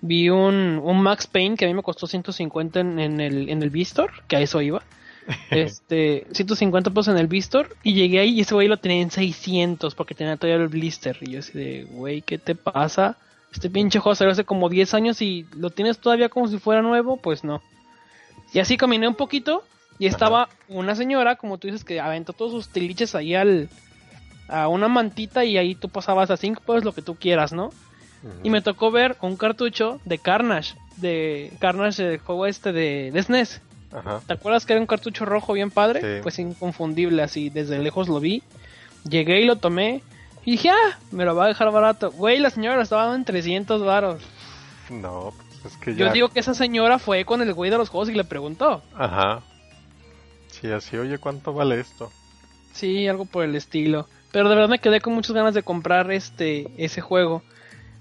vi 0.00 0.30
un, 0.30 0.80
un 0.82 1.02
Max 1.02 1.26
Payne 1.26 1.58
que 1.58 1.66
a 1.66 1.68
mí 1.68 1.74
me 1.74 1.82
costó 1.82 2.06
150 2.06 2.80
en, 2.80 2.98
en 2.98 3.20
el, 3.20 3.50
en 3.50 3.62
el 3.62 3.68
Vistor, 3.68 4.10
que 4.26 4.36
a 4.36 4.40
eso 4.40 4.62
iba. 4.62 4.82
Este, 5.50 6.26
150 6.32 6.88
pesos 6.90 7.08
en 7.08 7.18
el 7.18 7.26
Vistor. 7.26 7.76
Y 7.82 7.92
llegué 7.92 8.20
ahí 8.20 8.30
y 8.30 8.40
ese 8.40 8.54
güey 8.54 8.66
lo 8.66 8.78
tenía 8.78 9.02
en 9.02 9.10
600 9.10 9.94
porque 9.94 10.14
tenía 10.14 10.38
todavía 10.38 10.62
el 10.62 10.68
blister. 10.70 11.18
Y 11.20 11.32
yo 11.32 11.40
así 11.40 11.58
de, 11.58 11.84
güey, 11.90 12.22
¿qué 12.22 12.38
te 12.38 12.54
pasa? 12.54 13.18
Este 13.52 13.68
pinche 13.68 13.98
juego 13.98 14.14
salió 14.14 14.32
hace 14.32 14.44
como 14.44 14.70
10 14.70 14.94
años 14.94 15.20
y 15.20 15.46
lo 15.54 15.68
tienes 15.68 15.98
todavía 15.98 16.30
como 16.30 16.48
si 16.48 16.58
fuera 16.58 16.80
nuevo, 16.80 17.18
pues 17.18 17.44
no. 17.44 17.60
Y 18.54 18.60
así 18.60 18.78
caminé 18.78 19.06
un 19.06 19.14
poquito 19.14 19.62
y 20.00 20.06
estaba 20.06 20.48
una 20.68 20.94
señora, 20.96 21.36
como 21.36 21.58
tú 21.58 21.68
dices, 21.68 21.84
que 21.84 22.00
aventó 22.00 22.32
todos 22.32 22.52
sus 22.52 22.68
tiliches 22.70 23.14
ahí 23.14 23.34
al, 23.34 23.68
a 24.48 24.66
una 24.66 24.88
mantita 24.88 25.44
y 25.44 25.58
ahí 25.58 25.74
tú 25.74 25.90
pasabas 25.90 26.30
a 26.30 26.38
5 26.38 26.62
pesos 26.62 26.84
lo 26.84 26.94
que 26.94 27.02
tú 27.02 27.16
quieras, 27.16 27.52
¿no? 27.52 27.70
Y 28.42 28.50
me 28.50 28.62
tocó 28.62 28.90
ver 28.90 29.16
un 29.20 29.36
cartucho 29.36 30.00
de 30.06 30.18
Carnage, 30.18 30.74
de 30.96 31.52
Carnage, 31.58 32.14
el 32.14 32.18
juego 32.18 32.46
este 32.46 32.72
de, 32.72 33.10
de 33.12 33.22
SNES. 33.22 33.60
Ajá. 33.92 34.20
¿Te 34.26 34.32
acuerdas 34.32 34.64
que 34.64 34.72
era 34.72 34.80
un 34.80 34.86
cartucho 34.86 35.24
rojo 35.24 35.52
bien 35.52 35.70
padre? 35.70 36.00
Sí. 36.00 36.22
Pues 36.22 36.38
inconfundible, 36.38 37.22
así 37.22 37.50
desde 37.50 37.78
lejos 37.78 38.08
lo 38.08 38.20
vi. 38.20 38.42
Llegué 39.08 39.40
y 39.40 39.44
lo 39.44 39.56
tomé. 39.56 40.02
Y 40.44 40.52
dije, 40.52 40.70
ah, 40.70 40.98
me 41.10 41.24
lo 41.26 41.34
va 41.34 41.44
a 41.44 41.48
dejar 41.48 41.70
barato. 41.70 42.10
Güey, 42.12 42.38
la 42.38 42.50
señora 42.50 42.76
lo 42.76 42.82
estaba 42.82 43.02
dando 43.02 43.16
en 43.16 43.24
300 43.24 43.84
varos. 43.84 44.22
No, 44.88 45.34
pues 45.62 45.74
es 45.74 45.78
que 45.78 45.94
ya. 45.94 46.06
Yo 46.06 46.12
digo 46.12 46.28
que 46.28 46.40
esa 46.40 46.54
señora 46.54 46.98
fue 46.98 47.24
con 47.26 47.42
el 47.42 47.52
güey 47.52 47.70
de 47.70 47.78
los 47.78 47.90
juegos 47.90 48.08
y 48.08 48.14
le 48.14 48.24
preguntó. 48.24 48.82
Ajá. 48.94 49.42
Sí, 50.60 50.70
así, 50.70 50.96
oye, 50.96 51.18
¿cuánto 51.18 51.52
vale 51.52 51.80
esto? 51.80 52.12
Sí, 52.72 53.08
algo 53.08 53.24
por 53.24 53.44
el 53.44 53.56
estilo. 53.56 54.06
Pero 54.32 54.48
de 54.48 54.54
verdad 54.54 54.70
me 54.70 54.78
quedé 54.78 55.00
con 55.00 55.14
muchas 55.14 55.32
ganas 55.32 55.54
de 55.54 55.62
comprar 55.62 56.10
este 56.12 56.68
ese 56.76 57.00
juego. 57.00 57.42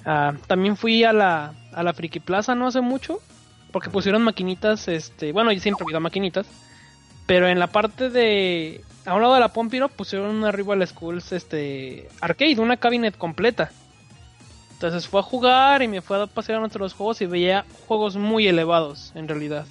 Ah, 0.05 0.33
también 0.47 0.77
fui 0.77 1.03
a 1.03 1.13
la, 1.13 1.53
a 1.73 1.83
la 1.83 1.93
Friki 1.93 2.19
Plaza 2.19 2.55
no 2.55 2.67
hace 2.67 2.81
mucho. 2.81 3.19
Porque 3.71 3.89
pusieron 3.91 4.23
maquinitas, 4.23 4.87
este, 4.87 5.31
bueno, 5.31 5.51
yo 5.51 5.59
siempre 5.59 5.83
he 5.83 5.85
habido 5.85 5.99
maquinitas. 5.99 6.47
Pero 7.25 7.47
en 7.47 7.59
la 7.59 7.67
parte 7.67 8.09
de. 8.09 8.83
A 9.05 9.13
un 9.15 9.21
lado 9.21 9.35
de 9.35 9.39
la 9.39 9.53
Pompiro 9.53 9.87
pusieron 9.87 10.35
una 10.35 10.51
Rival 10.51 10.85
Schools 10.85 11.31
este, 11.31 12.09
arcade, 12.21 12.59
una 12.59 12.77
cabinet 12.77 13.17
completa. 13.17 13.71
Entonces 14.73 15.07
fue 15.07 15.19
a 15.19 15.23
jugar 15.23 15.81
y 15.81 15.87
me 15.87 16.01
fue 16.01 16.21
a 16.21 16.27
pasear 16.27 16.63
entre 16.63 16.79
los 16.79 16.93
juegos 16.93 17.21
y 17.21 17.25
veía 17.25 17.65
juegos 17.87 18.17
muy 18.17 18.47
elevados, 18.47 19.11
en 19.15 19.27
realidad. 19.27 19.65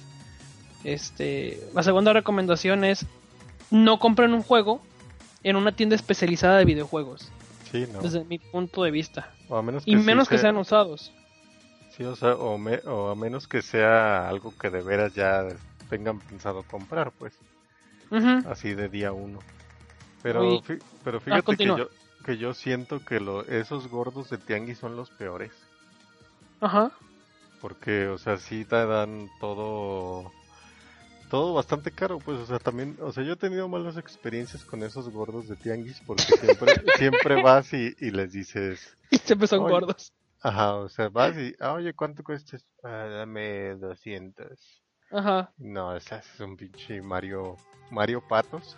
Este, 0.83 1.61
la 1.73 1.83
segunda 1.83 2.13
recomendación 2.13 2.83
es 2.83 3.05
no 3.71 3.99
compren 3.99 4.33
un 4.33 4.43
juego 4.43 4.81
en 5.43 5.55
una 5.55 5.71
tienda 5.73 5.95
especializada 5.95 6.57
de 6.57 6.65
videojuegos, 6.65 7.31
Sí, 7.71 7.85
no. 7.91 8.01
desde 8.01 8.23
mi 8.25 8.39
punto 8.39 8.83
de 8.83 8.91
vista. 8.91 9.31
O 9.49 9.57
a 9.57 9.61
menos 9.61 9.83
Y 9.85 9.97
sí 9.97 10.03
menos 10.03 10.27
que 10.29 10.37
se- 10.37 10.41
sean 10.43 10.57
usados. 10.57 11.13
Sí, 11.91 12.03
o 12.03 12.15
sea, 12.15 12.35
o, 12.35 12.57
me- 12.57 12.81
o 12.85 13.09
a 13.09 13.15
menos 13.15 13.47
que 13.47 13.61
sea 13.61 14.27
algo 14.29 14.53
que 14.57 14.69
de 14.69 14.81
veras 14.81 15.13
ya 15.13 15.45
tengan 15.89 16.19
pensado 16.19 16.63
comprar, 16.63 17.11
pues, 17.11 17.33
así 18.47 18.73
de 18.73 18.89
día 18.89 19.11
uno. 19.11 19.39
Pero, 20.23 20.61
pero 21.03 21.19
fíjate 21.21 21.55
que 21.57 21.65
yo, 21.65 21.89
que 22.25 22.37
yo 22.37 22.53
siento 22.53 23.03
que 23.05 23.19
lo, 23.19 23.45
esos 23.47 23.87
gordos 23.89 24.29
de 24.29 24.37
tianguis 24.37 24.77
son 24.77 24.95
los 24.95 25.09
peores. 25.09 25.51
Ajá. 26.61 26.91
Porque, 27.61 28.07
o 28.07 28.17
sea, 28.17 28.37
sí 28.37 28.65
te 28.65 28.85
dan 28.85 29.29
todo, 29.39 30.31
todo 31.29 31.53
bastante 31.53 31.91
caro, 31.91 32.17
pues, 32.19 32.39
o 32.39 32.45
sea, 32.45 32.59
también, 32.59 32.97
o 33.01 33.11
sea, 33.11 33.23
yo 33.23 33.33
he 33.33 33.37
tenido 33.37 33.67
malas 33.69 33.97
experiencias 33.97 34.65
con 34.65 34.83
esos 34.83 35.09
gordos 35.09 35.47
de 35.47 35.55
tianguis 35.55 36.01
porque 36.05 36.23
siempre, 36.23 36.67
siempre 36.97 37.41
vas 37.41 37.71
y, 37.73 37.95
y 37.99 38.11
les 38.11 38.31
dices, 38.33 38.97
Y 39.11 39.17
siempre 39.17 39.47
son 39.47 39.59
Oye. 39.61 39.71
gordos. 39.73 40.11
ajá, 40.41 40.75
o 40.75 40.89
sea, 40.89 41.09
vas 41.09 41.37
y, 41.37 41.55
ah, 41.59 41.73
oye, 41.73 41.93
¿cuánto 41.93 42.23
cuesta? 42.23 42.55
esto? 42.57 42.69
"Ah, 42.83 43.05
dame 43.09 43.75
200. 43.75 44.81
Ajá. 45.11 45.51
No, 45.57 45.95
ese 45.95 46.15
es 46.17 46.39
un 46.39 46.55
pinche 46.57 47.01
Mario, 47.01 47.55
Mario 47.91 48.21
Patos. 48.27 48.77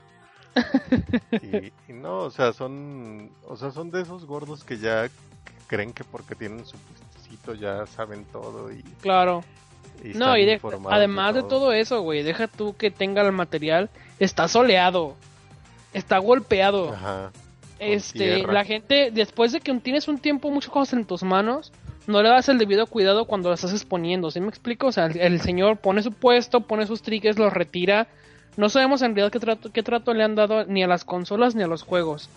y, 1.42 1.68
y 1.90 1.94
no, 1.94 2.20
o 2.24 2.32
sea, 2.32 2.54
son, 2.54 3.32
o 3.48 3.56
sea, 3.56 3.72
son 3.72 3.92
de 3.92 4.02
esos 4.02 4.26
gordos 4.26 4.64
que 4.64 4.78
ya 4.78 5.10
creen 5.68 5.94
que 5.94 6.04
porque 6.04 6.36
tienen 6.36 6.66
su 6.66 6.78
puestecito 6.78 7.54
ya 7.54 7.86
saben 7.88 8.26
todo 8.26 8.72
y, 8.72 8.84
Claro. 9.02 9.42
Y 10.04 10.10
No, 10.18 10.38
y 10.38 10.46
de- 10.46 10.62
además 10.90 11.36
de 11.36 11.44
todo 11.44 11.74
eso, 11.74 12.02
güey, 12.02 12.24
deja 12.24 12.48
tú 12.48 12.76
que 12.76 12.92
tenga 12.92 13.22
el 13.22 13.32
material, 13.32 13.90
está 14.20 14.48
soleado, 14.48 15.16
está 15.94 16.18
golpeado. 16.18 16.94
Ajá. 16.94 17.32
Este, 17.80 18.36
tierra. 18.36 18.54
la 18.54 18.64
gente, 18.64 19.10
después 19.12 19.52
de 19.52 19.60
que 19.60 19.74
tienes 19.80 20.08
un 20.08 20.20
tiempo, 20.20 20.52
muchas 20.52 20.70
cosas 20.72 20.94
en 20.94 21.06
tus 21.06 21.24
manos, 21.24 21.72
no 22.06 22.22
le 22.22 22.30
das 22.30 22.48
el 22.50 22.60
debido 22.60 22.86
cuidado 22.86 23.26
cuando 23.26 23.50
las 23.50 23.64
estás 23.64 23.74
exponiendo, 23.80 24.30
¿sí 24.30 24.40
me 24.40 24.50
explico? 24.50 24.88
O 24.88 24.92
sea, 24.92 25.06
el, 25.08 25.20
el 25.20 25.42
señor 25.42 25.78
pone 25.78 26.04
su 26.04 26.12
puesto, 26.12 26.62
pone 26.62 26.86
sus 26.86 27.02
triggers, 27.02 27.40
los 27.40 27.52
retira. 27.52 28.08
No 28.58 28.70
sabemos 28.70 29.02
en 29.02 29.16
realidad 29.16 29.32
qué 29.32 29.40
trato, 29.40 29.72
qué 29.72 29.82
trato 29.82 30.14
le 30.14 30.24
han 30.24 30.36
dado 30.36 30.66
ni 30.66 30.84
a 30.84 30.88
las 30.88 31.06
consolas 31.06 31.56
ni 31.56 31.64
a 31.64 31.68
los 31.68 31.82
juegos. 31.84 32.30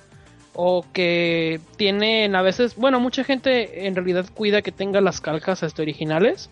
O 0.54 0.86
que 0.92 1.60
tienen 1.76 2.36
a 2.36 2.42
veces, 2.42 2.76
bueno, 2.76 3.00
mucha 3.00 3.24
gente 3.24 3.86
en 3.86 3.96
realidad 3.96 4.26
cuida 4.32 4.62
que 4.62 4.70
tenga 4.72 5.00
las 5.00 5.20
calcas 5.20 5.62
este, 5.62 5.82
originales. 5.82 6.48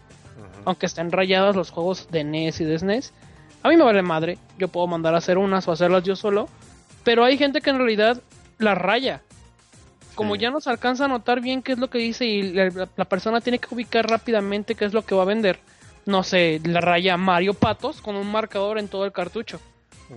Aunque 0.64 0.86
estén 0.86 1.12
rayadas 1.12 1.56
los 1.56 1.70
juegos 1.70 2.08
de 2.10 2.24
NES 2.24 2.60
y 2.60 2.64
de 2.64 2.78
SNES. 2.78 3.12
A 3.62 3.68
mí 3.68 3.76
me 3.76 3.84
vale 3.84 4.02
madre, 4.02 4.38
yo 4.58 4.68
puedo 4.68 4.86
mandar 4.86 5.14
a 5.14 5.18
hacer 5.18 5.38
unas 5.38 5.66
o 5.68 5.72
hacerlas 5.72 6.02
yo 6.02 6.16
solo, 6.16 6.48
pero 7.04 7.24
hay 7.24 7.38
gente 7.38 7.60
que 7.60 7.70
en 7.70 7.78
realidad 7.78 8.20
las 8.58 8.76
raya. 8.78 9.22
Como 10.14 10.34
Sí. 10.34 10.42
ya 10.42 10.50
no 10.50 10.60
se 10.60 10.68
alcanza 10.70 11.06
a 11.06 11.08
notar 11.08 11.40
bien 11.40 11.62
qué 11.62 11.72
es 11.72 11.78
lo 11.78 11.88
que 11.88 11.98
dice 11.98 12.26
y 12.26 12.52
la, 12.52 12.88
la 12.96 13.04
persona 13.06 13.40
tiene 13.40 13.58
que 13.58 13.72
ubicar 13.74 14.06
rápidamente 14.08 14.74
qué 14.74 14.84
es 14.84 14.92
lo 14.92 15.02
que 15.02 15.14
va 15.14 15.22
a 15.22 15.26
vender. 15.26 15.58
No 16.04 16.22
sé, 16.22 16.60
la 16.64 16.80
raya 16.80 17.16
Mario 17.16 17.54
Patos 17.54 18.02
con 18.02 18.16
un 18.16 18.30
marcador 18.30 18.78
en 18.78 18.88
todo 18.88 19.04
el 19.04 19.12
cartucho. 19.12 19.60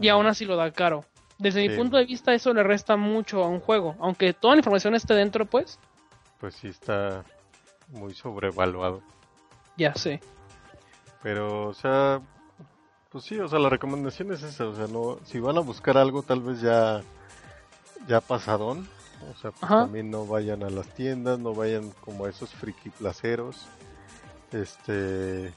Y 0.01 0.09
aún 0.09 0.25
así 0.25 0.43
lo 0.43 0.55
da 0.57 0.71
caro. 0.71 1.05
Desde 1.37 1.61
mi 1.67 1.75
punto 1.75 1.95
de 1.97 2.05
vista 2.05 2.33
eso 2.33 2.53
le 2.53 2.63
resta 2.63 2.97
mucho 2.97 3.43
a 3.43 3.47
un 3.47 3.59
juego. 3.61 3.95
Aunque 3.99 4.33
toda 4.33 4.55
la 4.55 4.59
información 4.59 4.95
esté 4.95 5.13
dentro, 5.13 5.45
pues, 5.45 5.79
Pues 6.39 6.55
sí 6.55 6.67
está 6.67 7.23
muy 7.89 8.13
sobrevaluado. 8.13 9.01
ya 9.77 9.93
sé. 9.95 10.19
Pero, 11.25 11.69
o 11.69 11.73
sea, 11.73 12.21
pues 13.09 13.23
sí, 13.23 13.39
o 13.39 13.47
sea, 13.47 13.57
la 13.57 13.69
recomendación 13.69 14.31
es 14.31 14.43
esa, 14.43 14.67
o 14.67 14.75
sea, 14.75 14.85
no, 14.85 15.17
si 15.25 15.39
van 15.39 15.57
a 15.57 15.61
buscar 15.61 15.97
algo 15.97 16.21
tal 16.21 16.39
vez 16.39 16.61
ya, 16.61 17.01
ya 18.07 18.21
pasadón, 18.21 18.87
o 19.33 19.35
sea, 19.39 19.49
pues 19.49 19.67
también 19.67 20.11
no 20.11 20.27
vayan 20.27 20.61
a 20.61 20.69
las 20.69 20.87
tiendas, 20.89 21.39
no 21.39 21.55
vayan 21.55 21.89
como 22.01 22.25
a 22.25 22.29
esos 22.29 22.51
friki 22.51 22.91
placeros, 22.91 23.65
este, 24.51 25.51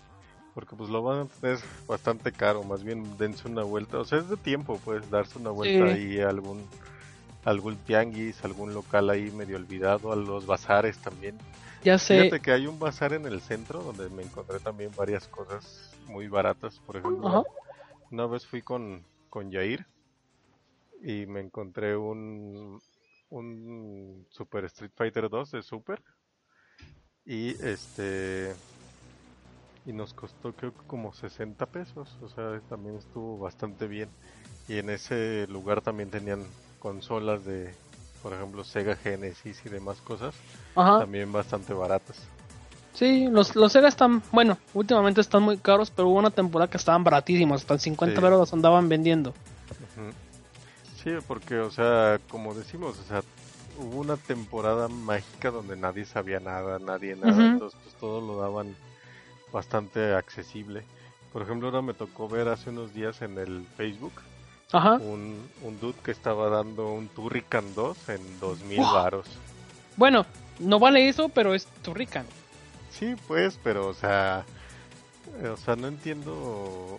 porque 0.55 0.75
pues 0.75 0.89
lo 0.89 1.03
van 1.03 1.19
a 1.19 1.25
tener 1.27 1.59
bastante 1.87 2.33
caro, 2.33 2.65
más 2.65 2.83
bien 2.83 3.19
dense 3.19 3.47
una 3.47 3.63
vuelta, 3.63 3.99
o 3.99 4.07
sea, 4.07 4.21
es 4.21 4.29
de 4.31 4.39
tiempo, 4.39 4.81
pues, 4.87 5.11
darse 5.11 5.39
una 5.39 5.51
vuelta 5.51 5.85
Sí. 5.85 5.93
ahí 5.93 6.21
a 6.21 6.31
algún, 6.31 6.65
algún 7.45 7.77
tianguis, 7.77 8.43
algún 8.43 8.73
local 8.73 9.11
ahí 9.11 9.31
medio 9.33 9.59
olvidado, 9.59 10.13
a 10.15 10.17
los 10.17 10.47
bazares 10.47 10.97
también. 10.97 11.37
Ya 11.83 11.99
sé. 11.99 12.23
Fíjate 12.23 12.41
que 12.41 12.53
hay 12.53 12.67
un 12.67 12.79
bazar 12.79 13.13
en 13.13 13.27
el 13.27 13.41
centro 13.41 13.83
donde 13.83 14.09
me 14.11 14.23
encontré 14.23 14.59
también 14.61 14.93
varias 14.97 15.27
cosas 15.29 15.97
muy 16.07 16.29
baratas. 16.29 16.81
Por 16.81 16.97
ejemplo, 16.97 17.29
Ajá. 17.29 17.43
una 18.11 18.27
vez 18.27 18.47
fui 18.47 18.63
con, 18.63 19.05
con 19.31 19.51
Yair 19.51 19.87
y 21.03 21.27
me 21.27 21.41
encontré 21.41 21.97
un, 21.97 22.81
un 23.31 24.27
Super 24.31 24.65
Street 24.65 24.93
Fighter 24.97 25.29
2 25.29 25.51
de 25.53 25.63
Super. 25.63 26.03
Y 27.25 27.51
este. 27.65 28.55
Y 29.87 29.93
nos 29.93 30.13
costó 30.13 30.53
creo 30.53 30.73
que 30.73 30.87
como 30.87 31.13
60 31.13 31.65
pesos. 31.67 32.17
O 32.23 32.29
sea, 32.29 32.61
también 32.69 32.97
estuvo 32.97 33.39
bastante 33.39 33.87
bien. 33.87 34.11
Y 34.67 34.79
en 34.79 34.91
ese 34.91 35.47
lugar 35.49 35.81
también 35.81 36.11
tenían 36.11 36.45
consolas 36.79 37.45
de, 37.45 37.75
por 38.23 38.33
ejemplo, 38.33 38.65
Sega 38.65 38.97
Genesis 38.97 39.61
y 39.65 39.69
demás 39.69 40.01
cosas 40.01 40.35
Ajá. 40.75 41.01
también 41.01 41.31
bastante 41.33 41.73
baratas. 41.73 42.17
Sí, 42.95 43.29
los, 43.31 43.55
los 43.55 43.73
Sega 43.73 43.87
están, 43.89 44.23
bueno, 44.33 44.59
últimamente 44.75 45.21
están 45.21 45.43
muy 45.43 45.57
caros, 45.59 45.91
pero 45.91 46.09
hubo 46.09 46.19
una 46.19 46.31
temporada 46.31 46.69
que 46.69 46.77
estaban 46.79 47.05
baratísimos, 47.05 47.61
hasta 47.63 47.75
en 47.75 47.81
50 47.81 48.21
Sí. 48.21 48.27
los 48.29 48.53
andaban 48.53 48.89
vendiendo. 48.89 49.35
Sí, 51.03 51.11
porque, 51.27 51.59
o 51.61 51.71
sea, 51.71 52.19
como 52.29 52.55
decimos, 52.55 52.99
o 52.99 53.05
sea, 53.09 53.23
hubo 53.79 54.01
una 54.01 54.17
temporada 54.17 54.89
mágica 54.89 55.51
donde 55.51 55.77
nadie 55.77 56.05
sabía 56.05 56.41
nada, 56.41 56.79
nadie 56.81 57.15
nada, 57.15 57.53
entonces 57.53 57.79
pues 57.85 57.95
todo 57.97 58.21
lo 58.21 58.41
daban 58.41 58.75
bastante 59.53 60.15
accesible. 60.15 60.83
Por 61.33 61.43
ejemplo, 61.43 61.69
ahora 61.69 61.83
me 61.83 61.95
tocó 61.95 62.29
ver 62.29 62.49
hace 62.49 62.71
unos 62.71 62.93
días 62.95 63.23
en 63.23 63.39
el 63.39 63.65
Facebook 63.77 64.13
Ajá. 64.73 64.95
un, 64.95 65.49
un 65.63 65.81
dude 65.81 65.99
que 66.05 66.11
estaba 66.11 66.49
dando 66.51 66.93
un 66.93 67.09
Turrican 67.09 67.75
2 67.75 68.09
en 68.11 68.41
2000 68.41 68.79
¡Wow! 68.79 68.93
varos. 68.93 69.27
Bueno, 69.97 70.27
no 70.59 70.79
vale 70.79 71.09
eso, 71.09 71.29
pero 71.31 71.55
es 71.55 71.67
Turrican. 71.83 72.27
Sí, 72.91 73.15
pues, 73.27 73.59
pero, 73.65 73.89
o 73.89 73.95
sea, 73.95 74.45
eh, 75.43 75.49
o 75.49 75.57
sea, 75.57 75.75
no 75.77 75.89
entiendo. 75.89 76.99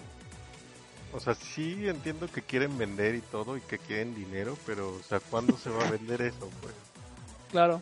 O 1.12 1.20
sea, 1.20 1.34
sí 1.36 1.88
entiendo 1.88 2.28
que 2.28 2.42
quieren 2.42 2.78
vender 2.78 3.16
y 3.16 3.22
todo 3.22 3.58
y 3.58 3.62
que 3.62 3.78
quieren 3.80 4.14
dinero, 4.16 4.58
pero, 4.66 4.90
o 4.90 5.02
sea, 5.08 5.20
¿cuándo 5.20 5.58
se 5.58 5.70
va 5.70 5.88
a 5.88 5.92
vender 5.92 6.22
eso? 6.22 6.50
Pues, 6.62 6.74
Claro. 7.52 7.82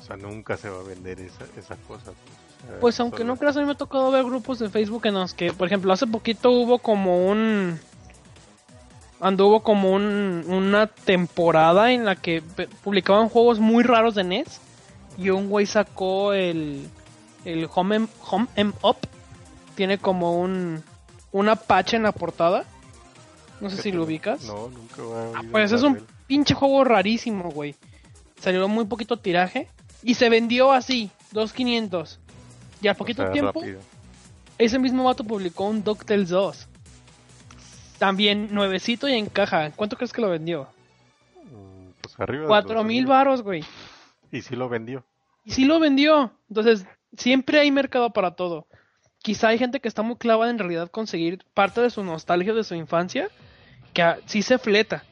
o 0.00 0.02
sea, 0.04 0.16
nunca 0.16 0.56
se 0.56 0.68
va 0.70 0.80
a 0.80 0.84
vender 0.84 1.20
esa, 1.20 1.44
esa 1.56 1.76
cosa. 1.76 2.12
Pues, 2.12 2.14
O 2.64 2.66
sea, 2.70 2.80
Pues 2.80 3.00
aunque 3.00 3.18
solo- 3.18 3.32
no 3.34 3.36
creas, 3.38 3.56
a 3.56 3.60
mí 3.60 3.66
me 3.66 3.72
ha 3.72 3.76
tocado 3.76 4.10
ver 4.10 4.24
grupos 4.24 4.58
de 4.60 4.68
Facebook 4.70 5.06
en 5.06 5.14
los 5.14 5.34
que, 5.34 5.52
por 5.52 5.66
ejemplo, 5.68 5.92
hace 5.92 6.06
poquito 6.06 6.50
hubo 6.50 6.78
como 6.78 7.26
un... 7.28 7.78
Anduvo 9.20 9.62
como 9.62 9.92
un, 9.92 10.44
una 10.48 10.86
temporada 10.86 11.92
en 11.92 12.04
la 12.04 12.16
que 12.16 12.42
publicaban 12.84 13.28
juegos 13.28 13.58
muy 13.58 13.82
raros 13.82 14.14
de 14.14 14.24
NES. 14.24 14.60
Y 15.16 15.30
un 15.30 15.48
güey 15.48 15.66
sacó 15.66 16.32
el, 16.32 16.88
el 17.44 17.68
Home, 17.74 17.96
em, 17.96 18.08
Home 18.30 18.46
em 18.54 18.72
Up. 18.82 18.98
Tiene 19.74 19.98
como 19.98 20.38
un, 20.38 20.82
una 21.32 21.56
patch 21.56 21.94
en 21.94 22.04
la 22.04 22.12
portada. 22.12 22.64
No 23.60 23.70
sé 23.70 23.76
¿Qué 23.76 23.82
si 23.82 23.92
lo 23.92 24.02
ubicas. 24.04 24.44
No, 24.44 24.68
nunca 24.68 25.02
voy 25.02 25.16
a 25.16 25.38
Ah, 25.38 25.42
pues 25.50 25.72
es 25.72 25.82
un 25.82 26.06
pinche 26.26 26.54
juego 26.54 26.84
rarísimo, 26.84 27.50
güey. 27.50 27.74
Salió 28.40 28.68
muy 28.68 28.84
poquito 28.84 29.16
tiraje. 29.16 29.68
Y 30.02 30.14
se 30.14 30.28
vendió 30.28 30.72
así, 30.72 31.10
2.500. 31.32 32.18
Y 32.80 32.88
al 32.88 32.94
poquito 32.94 33.28
tiempo, 33.30 33.62
ese 34.58 34.78
mismo 34.78 35.04
vato 35.04 35.24
publicó 35.24 35.64
un 35.64 35.82
DuckTales 35.82 36.28
2. 36.28 36.68
También 37.98 38.54
nuevecito 38.54 39.08
y 39.08 39.14
en 39.14 39.26
caja. 39.26 39.70
¿Cuánto 39.72 39.96
crees 39.96 40.12
que 40.12 40.20
lo 40.20 40.30
vendió? 40.30 40.68
Pues 42.00 42.18
arriba 42.18 42.46
Cuatro 42.46 42.84
mil 42.84 43.06
varos, 43.06 43.42
güey. 43.42 43.64
Y 44.30 44.42
sí 44.42 44.56
lo 44.56 44.68
vendió. 44.68 45.04
Y 45.44 45.52
sí 45.52 45.64
lo 45.64 45.80
vendió. 45.80 46.32
Entonces, 46.48 46.86
siempre 47.16 47.58
hay 47.60 47.70
mercado 47.70 48.10
para 48.10 48.32
todo. 48.32 48.66
Quizá 49.22 49.48
hay 49.48 49.58
gente 49.58 49.80
que 49.80 49.88
está 49.88 50.02
muy 50.02 50.16
clavada 50.16 50.50
en 50.50 50.58
realidad 50.58 50.90
conseguir 50.90 51.44
parte 51.54 51.80
de 51.80 51.90
su 51.90 52.04
nostalgia 52.04 52.54
de 52.54 52.62
su 52.64 52.74
infancia, 52.74 53.28
que 53.92 54.02
ah, 54.02 54.18
sí 54.26 54.42
se 54.42 54.58
fleta. 54.58 55.04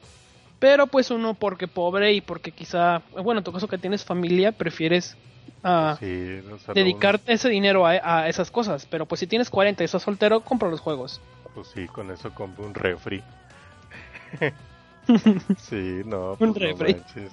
Pero 0.59 0.87
pues 0.87 1.11
uno 1.11 1.33
porque 1.33 1.67
pobre 1.67 2.13
y 2.13 2.21
porque 2.21 2.51
quizá, 2.51 3.01
bueno, 3.21 3.39
en 3.39 3.43
tu 3.43 3.51
caso 3.51 3.67
que 3.67 3.77
tienes 3.77 4.05
familia, 4.05 4.51
prefieres 4.53 5.17
ah, 5.63 5.97
Sí, 5.99 6.41
sea, 6.41 6.67
no- 6.67 6.73
dedicar 6.73 7.19
ese 7.27 7.49
dinero 7.49 7.85
a, 7.85 7.91
a 8.21 8.29
esas 8.29 8.49
cosas. 8.49 8.87
Pero 8.89 9.05
pues 9.05 9.19
si 9.19 9.27
tienes 9.27 9.49
40 9.49 9.83
y 9.83 9.85
estás 9.85 10.03
soltero, 10.03 10.39
compra 10.39 10.69
los 10.69 10.79
juegos. 10.79 11.21
Pues 11.57 11.69
sí, 11.69 11.87
con 11.87 12.11
eso 12.11 12.31
compro 12.35 12.65
un 12.67 12.75
refri. 12.75 13.23
sí, 15.57 16.03
no, 16.05 16.33
Un 16.33 16.37
pues 16.37 16.49
no 16.51 16.53
refri. 16.53 16.93
manches. 16.93 17.31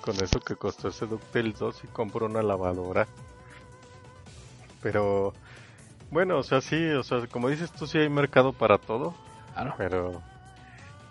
Con 0.00 0.14
eso 0.24 0.40
que 0.40 0.56
costó 0.56 0.88
ese 0.88 1.04
DuckTales 1.04 1.58
2 1.58 1.84
y 1.84 1.88
compro 1.88 2.24
una 2.24 2.42
lavadora. 2.42 3.06
Pero, 4.82 5.34
bueno, 6.10 6.38
o 6.38 6.42
sea, 6.42 6.62
sí, 6.62 6.82
o 6.92 7.02
sea, 7.02 7.26
como 7.26 7.50
dices 7.50 7.70
tú, 7.72 7.86
sí 7.86 7.98
hay 7.98 8.08
mercado 8.08 8.54
para 8.54 8.78
todo. 8.78 9.14
Claro. 9.52 9.74
Pero, 9.76 10.22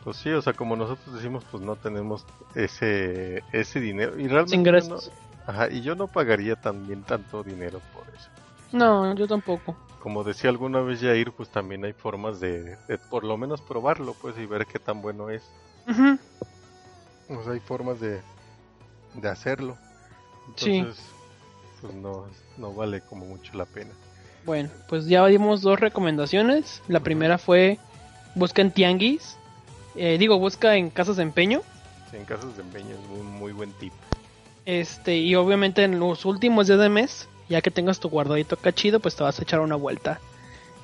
pues 0.03 0.17
sí, 0.17 0.31
o 0.31 0.41
sea, 0.41 0.53
como 0.53 0.75
nosotros 0.75 1.13
decimos, 1.13 1.43
pues 1.51 1.61
no 1.61 1.75
tenemos 1.75 2.25
ese 2.55 3.43
ese 3.51 3.79
dinero. 3.79 4.19
Y 4.19 4.27
realmente 4.27 4.71
no- 4.89 4.97
Ajá, 5.45 5.69
y 5.69 5.81
yo 5.81 5.93
no 5.93 6.07
pagaría 6.07 6.55
también 6.55 7.03
tanto 7.03 7.43
dinero 7.43 7.79
por 7.93 8.07
eso. 8.15 8.29
No, 8.71 9.13
yo 9.13 9.27
tampoco. 9.27 9.77
Como 10.01 10.23
decía 10.23 10.49
alguna 10.49 10.79
vez 10.81 11.01
Jair, 11.01 11.31
pues 11.31 11.49
también 11.49 11.83
hay 11.83 11.93
formas 11.93 12.39
de, 12.39 12.77
de 12.87 12.97
por 13.09 13.23
lo 13.23 13.37
menos 13.37 13.61
probarlo, 13.61 14.15
pues, 14.21 14.37
y 14.37 14.45
ver 14.45 14.65
qué 14.65 14.79
tan 14.79 15.01
bueno 15.01 15.29
es. 15.29 15.43
O 17.29 17.43
sea, 17.43 17.53
hay 17.53 17.59
formas 17.59 17.99
de, 17.99 18.21
de 19.15 19.29
hacerlo. 19.29 19.77
Sí. 20.55 20.77
Entonces, 20.77 21.03
pues 21.81 21.93
no, 21.93 22.25
no 22.57 22.73
vale 22.73 23.01
como 23.01 23.25
mucho 23.25 23.53
la 23.55 23.65
pena. 23.65 23.91
Bueno, 24.45 24.69
pues 24.87 25.05
ya 25.05 25.25
dimos 25.27 25.61
dos 25.61 25.79
recomendaciones. 25.79 26.81
La 26.87 27.01
primera 27.01 27.37
fue 27.37 27.77
busca 28.35 28.61
en 28.61 28.71
tianguis. 28.71 29.37
Eh, 29.95 30.17
digo, 30.17 30.39
busca 30.39 30.75
en 30.75 30.89
casas 30.89 31.17
de 31.17 31.23
empeño. 31.23 31.61
Sí, 32.09 32.17
en 32.17 32.25
casos 32.25 32.55
de 32.55 32.63
empeño 32.63 32.95
es 32.95 33.19
un 33.19 33.27
muy 33.27 33.51
buen 33.51 33.71
tip. 33.73 33.93
Este, 34.65 35.17
y 35.17 35.35
obviamente 35.35 35.83
en 35.83 35.99
los 35.99 36.25
últimos 36.25 36.67
días 36.67 36.79
de 36.79 36.89
mes, 36.89 37.27
ya 37.49 37.61
que 37.61 37.71
tengas 37.71 37.99
tu 37.99 38.09
guardadito 38.09 38.55
cachido, 38.55 38.99
pues 38.99 39.15
te 39.15 39.23
vas 39.23 39.39
a 39.39 39.43
echar 39.43 39.59
una 39.59 39.75
vuelta. 39.75 40.19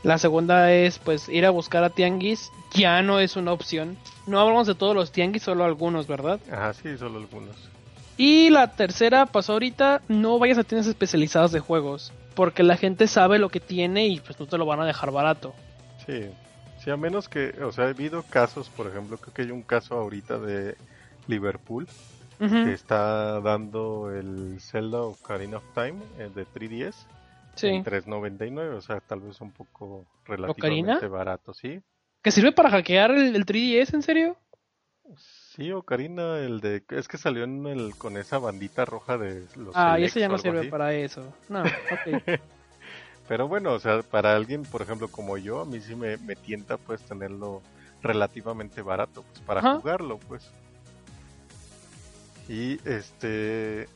La 0.03 0.17
segunda 0.17 0.71
es 0.71 0.99
pues 0.99 1.29
ir 1.29 1.45
a 1.45 1.49
buscar 1.49 1.83
a 1.83 1.89
tianguis. 1.89 2.51
Ya 2.73 3.01
no 3.01 3.19
es 3.19 3.35
una 3.35 3.53
opción. 3.53 3.97
No 4.27 4.39
hablamos 4.39 4.67
de 4.67 4.75
todos 4.75 4.95
los 4.95 5.11
tianguis, 5.11 5.43
solo 5.43 5.63
algunos, 5.63 6.05
¿verdad? 6.07 6.39
Ajá, 6.51 6.73
sí, 6.73 6.97
solo 6.97 7.17
algunos. 7.17 7.55
Y 8.17 8.49
la 8.49 8.75
tercera 8.75 9.25
pasó 9.25 9.53
ahorita, 9.53 10.01
no 10.07 10.39
vayas 10.39 10.57
a 10.57 10.63
tiendas 10.63 10.87
especializadas 10.87 11.51
de 11.51 11.59
juegos, 11.59 12.13
porque 12.33 12.63
la 12.63 12.77
gente 12.77 13.07
sabe 13.07 13.39
lo 13.39 13.49
que 13.49 13.59
tiene 13.59 14.07
y 14.07 14.19
pues 14.19 14.39
no 14.39 14.45
te 14.45 14.57
lo 14.57 14.65
van 14.65 14.79
a 14.79 14.85
dejar 14.85 15.11
barato. 15.11 15.53
Sí, 16.05 16.29
sí, 16.83 16.91
a 16.91 16.97
menos 16.97 17.27
que, 17.27 17.49
o 17.61 17.71
sea, 17.71 17.85
ha 17.85 17.89
habido 17.89 18.23
casos, 18.23 18.69
por 18.69 18.87
ejemplo, 18.87 19.17
creo 19.17 19.33
que 19.33 19.41
hay 19.41 19.51
un 19.51 19.63
caso 19.63 19.95
ahorita 19.95 20.39
de 20.39 20.77
Liverpool 21.27 21.87
Que 22.37 22.73
está 22.73 23.39
dando 23.41 24.11
el 24.11 24.59
Zelda 24.59 25.01
Ocarina 25.01 25.57
of 25.57 25.63
Time 25.73 26.01
eh, 26.19 26.29
de 26.33 26.45
3DS 26.45 26.95
Sí. 27.55 27.67
en 27.67 27.83
3.99, 27.85 28.75
o 28.75 28.81
sea, 28.81 28.99
tal 28.99 29.21
vez 29.21 29.39
un 29.39 29.51
poco 29.51 30.05
relativamente 30.25 31.07
barato, 31.07 31.53
¿sí? 31.53 31.81
¿Que 32.21 32.31
sirve 32.31 32.51
para 32.51 32.69
hackear 32.69 33.11
el, 33.11 33.33
el 33.35 33.45
3DS, 33.45 33.93
en 33.95 34.01
serio? 34.01 34.35
Sí, 35.15 35.71
Ocarina, 35.71 36.39
el 36.39 36.59
de, 36.59 36.83
es 36.89 37.07
que 37.07 37.17
salió 37.17 37.43
en 37.43 37.65
el, 37.67 37.95
con 37.95 38.17
esa 38.17 38.39
bandita 38.39 38.83
roja 38.83 39.17
de 39.17 39.45
los 39.55 39.75
Ah, 39.75 39.97
y 39.99 40.03
ese 40.05 40.19
ya 40.19 40.27
no 40.27 40.37
sirve 40.37 40.61
así. 40.61 40.69
para 40.69 40.93
eso. 40.93 41.33
No, 41.47 41.63
ok. 41.63 41.69
Pero 43.27 43.47
bueno, 43.47 43.73
o 43.73 43.79
sea, 43.79 44.01
para 44.03 44.35
alguien, 44.35 44.63
por 44.63 44.81
ejemplo, 44.81 45.07
como 45.07 45.37
yo, 45.37 45.61
a 45.61 45.65
mí 45.65 45.79
sí 45.79 45.95
me, 45.95 46.17
me 46.17 46.35
tienta 46.35 46.77
pues 46.77 47.01
tenerlo 47.03 47.61
relativamente 48.01 48.81
barato, 48.81 49.23
pues 49.23 49.39
para 49.41 49.61
Ajá. 49.61 49.77
jugarlo, 49.77 50.19
pues. 50.27 50.51
Y 52.47 52.79
este, 52.87 53.87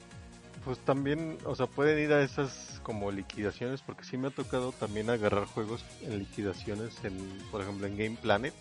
pues 0.66 0.80
también, 0.80 1.38
o 1.46 1.56
sea, 1.56 1.68
pueden 1.68 2.00
ir 2.00 2.14
a 2.14 2.22
esas 2.22 2.80
como 2.84 3.12
liquidaciones, 3.12 3.82
porque 3.82 4.04
sí 4.04 4.18
me 4.18 4.28
ha 4.28 4.32
tocado 4.32 4.72
también 4.72 5.10
agarrar 5.10 5.46
juegos 5.46 5.84
en 6.02 6.20
liquidaciones, 6.20 6.96
en, 7.04 7.16
por 7.52 7.62
ejemplo, 7.62 7.88
en 7.88 7.98
Game 7.98 8.18
Planet. 8.22 8.54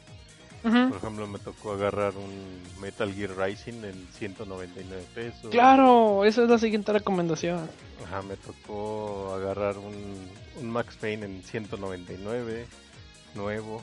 Ujú. 0.65 0.89
Por 0.89 0.99
ejemplo, 0.99 1.27
me 1.29 1.39
tocó 1.39 1.73
agarrar 1.73 2.15
un 2.17 2.81
Metal 2.81 3.13
Gear 3.15 3.37
Rising 3.37 3.85
en 3.85 4.09
199 4.13 5.05
pesos. 5.15 5.51
Claro, 5.51 6.25
esa 6.25 6.43
es 6.43 6.51
la 6.51 6.59
siguiente 6.59 6.93
recomendación. 6.93 7.71
Ajá, 8.05 8.23
me 8.23 8.37
tocó 8.37 9.35
agarrar 9.35 9.79
un, 9.79 10.29
un 10.61 10.71
Max 10.71 10.97
Payne 11.01 11.27
en 11.27 11.43
199, 11.43 12.67
nuevo. 13.35 13.83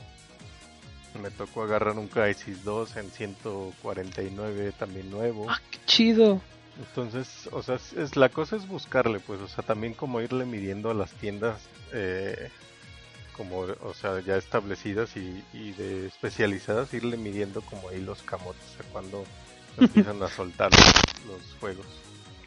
Me 1.20 1.30
tocó 1.30 1.62
agarrar 1.62 1.98
un 1.98 2.08
Crysis 2.08 2.64
2 2.64 2.96
en 2.96 3.10
149, 3.10 4.72
también 4.78 5.10
nuevo. 5.10 5.46
Ah, 5.48 5.60
qué 5.70 5.78
chido. 5.86 6.40
Entonces, 6.78 7.48
o 7.52 7.62
sea, 7.62 7.76
es, 7.76 8.16
la 8.16 8.28
cosa 8.28 8.56
es 8.56 8.68
buscarle, 8.68 9.20
pues, 9.20 9.40
o 9.40 9.48
sea, 9.48 9.64
también 9.64 9.94
como 9.94 10.20
irle 10.20 10.44
midiendo 10.44 10.90
a 10.90 10.94
las 10.94 11.10
tiendas, 11.12 11.62
eh, 11.92 12.50
como, 13.34 13.60
o 13.60 13.94
sea, 13.94 14.20
ya 14.20 14.36
establecidas 14.36 15.16
y, 15.16 15.42
y 15.54 15.72
de 15.72 16.06
especializadas, 16.06 16.92
irle 16.92 17.16
midiendo 17.16 17.62
como 17.62 17.88
ahí 17.88 18.00
los 18.00 18.22
camotes 18.22 18.76
cuando 18.92 19.24
empiezan 19.78 20.22
a 20.22 20.28
soltar 20.28 20.70
los, 20.70 21.26
los 21.26 21.60
juegos. 21.60 21.86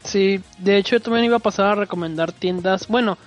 Sí, 0.04 0.40
de 0.58 0.76
hecho 0.76 0.96
yo 0.96 1.02
también 1.02 1.26
iba 1.26 1.36
a 1.36 1.40
pasar 1.40 1.66
a 1.66 1.74
recomendar 1.74 2.32
tiendas. 2.32 2.88
Bueno, 2.88 3.18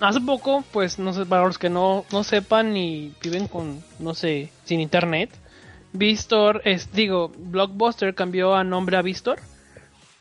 hace 0.00 0.20
poco, 0.20 0.64
pues 0.72 0.98
no 0.98 1.12
sé, 1.12 1.26
para 1.26 1.44
los 1.44 1.58
que 1.58 1.70
no, 1.70 2.04
no 2.12 2.24
sepan 2.24 2.76
y 2.76 3.12
viven 3.22 3.48
con, 3.48 3.82
no 3.98 4.14
sé, 4.14 4.50
sin 4.64 4.80
internet, 4.80 5.30
Vistor, 5.92 6.62
es, 6.64 6.92
digo, 6.92 7.32
Blockbuster 7.36 8.14
cambió 8.14 8.54
a 8.54 8.64
nombre 8.64 8.96
a 8.96 9.02
Vistor. 9.02 9.40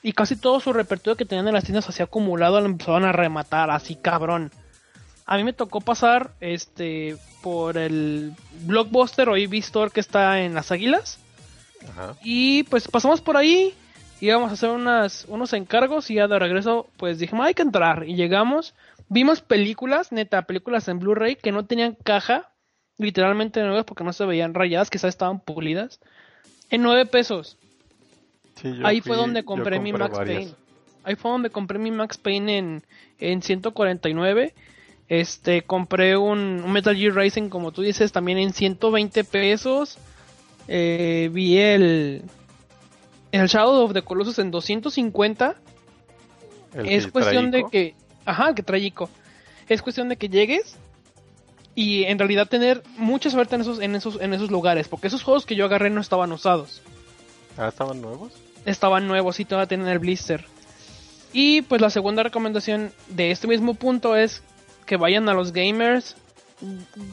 Y 0.01 0.13
casi 0.13 0.35
todo 0.35 0.59
su 0.59 0.71
repertorio 0.73 1.17
que 1.17 1.25
tenían 1.25 1.47
en 1.47 1.53
las 1.53 1.65
tiendas 1.65 1.89
así 1.89 2.01
acumulado 2.01 2.59
lo 2.59 2.65
empezaron 2.67 3.03
a 3.03 3.11
rematar, 3.11 3.69
así 3.71 3.95
cabrón. 3.95 4.51
A 5.25 5.35
mí 5.35 5.43
me 5.43 5.53
tocó 5.53 5.81
pasar 5.81 6.31
este 6.39 7.17
por 7.41 7.77
el 7.77 8.33
Blockbuster 8.61 9.27
o 9.27 9.33
Vistor 9.33 9.91
que 9.91 9.99
está 9.99 10.39
en 10.41 10.53
las 10.53 10.71
Águilas. 10.71 11.19
Ajá. 11.89 12.15
Y 12.23 12.63
pues 12.63 12.87
pasamos 12.87 13.19
por 13.19 13.35
ahí, 13.35 13.73
íbamos 14.21 14.51
a 14.51 14.53
hacer 14.53 14.69
unas, 14.69 15.25
unos 15.27 15.51
encargos 15.53 16.09
y 16.09 16.15
ya 16.15 16.27
de 16.27 16.39
regreso 16.39 16.87
pues 16.97 17.19
dijimos 17.19 17.45
hay 17.45 17.53
que 17.53 17.61
entrar 17.63 18.07
y 18.07 18.15
llegamos, 18.15 18.73
vimos 19.09 19.41
películas, 19.41 20.11
neta, 20.11 20.43
películas 20.43 20.87
en 20.87 20.99
Blu-ray 20.99 21.35
que 21.35 21.51
no 21.51 21.65
tenían 21.65 21.97
caja, 22.03 22.51
literalmente 22.97 23.61
nuevas 23.61 23.85
porque 23.85 24.03
no 24.03 24.13
se 24.13 24.25
veían 24.25 24.53
rayadas, 24.53 24.89
quizás 24.89 25.09
estaban 25.09 25.39
pulidas, 25.39 25.99
en 26.69 26.81
9 26.81 27.05
pesos. 27.05 27.57
Sí, 28.55 28.79
Ahí 28.83 29.01
fue 29.01 29.15
donde 29.15 29.43
compré 29.45 29.79
mi 29.79 29.93
Max 29.93 30.17
varias. 30.17 30.37
Payne. 30.37 30.55
Ahí 31.03 31.15
fue 31.15 31.31
donde 31.31 31.49
compré 31.49 31.79
mi 31.79 31.91
Max 31.91 32.17
Payne 32.17 32.57
en, 32.57 32.83
en 33.19 33.41
149. 33.41 34.53
Este, 35.07 35.61
compré 35.61 36.17
un, 36.17 36.61
un 36.65 36.71
Metal 36.71 36.95
Gear 36.95 37.15
Rising, 37.15 37.49
como 37.49 37.71
tú 37.71 37.81
dices, 37.81 38.11
también 38.11 38.39
en 38.39 38.51
120 38.51 39.23
pesos. 39.23 39.97
Eh, 40.67 41.29
vi 41.31 41.57
el, 41.57 42.23
el 43.31 43.47
Shadow 43.47 43.83
of 43.85 43.93
the 43.93 44.01
Colossus 44.01 44.39
en 44.39 44.51
250. 44.51 45.55
El 46.73 46.89
es 46.89 47.07
cuestión 47.07 47.51
de 47.51 47.63
que, 47.71 47.95
ajá, 48.27 48.53
que 48.53 48.61
trae 48.61 48.81
Ico. 48.81 49.09
Es 49.67 49.81
cuestión 49.81 50.09
de 50.09 50.17
que 50.17 50.29
llegues 50.29 50.75
y 51.73 52.03
en 52.03 52.19
realidad 52.19 52.47
tener 52.47 52.83
mucha 52.97 53.29
suerte 53.29 53.55
en 53.55 53.61
esos, 53.61 53.79
en 53.79 53.95
esos, 53.95 54.21
en 54.21 54.33
esos 54.33 54.51
lugares, 54.51 54.87
porque 54.87 55.07
esos 55.07 55.23
juegos 55.23 55.45
que 55.45 55.55
yo 55.55 55.65
agarré 55.65 55.89
no 55.89 56.01
estaban 56.01 56.31
usados 56.31 56.81
Ah, 57.57 57.67
¿estaban 57.69 58.01
nuevos? 58.01 58.33
estaban 58.65 59.07
nuevos 59.07 59.39
y 59.39 59.45
todavía 59.45 59.67
tienen 59.67 59.87
el 59.87 59.99
blister. 59.99 60.45
Y 61.33 61.61
pues 61.63 61.81
la 61.81 61.89
segunda 61.89 62.23
recomendación 62.23 62.91
de 63.09 63.31
este 63.31 63.47
mismo 63.47 63.73
punto 63.75 64.15
es 64.15 64.43
que 64.85 64.97
vayan 64.97 65.27
a 65.29 65.33
los 65.33 65.51
gamers. 65.53 66.15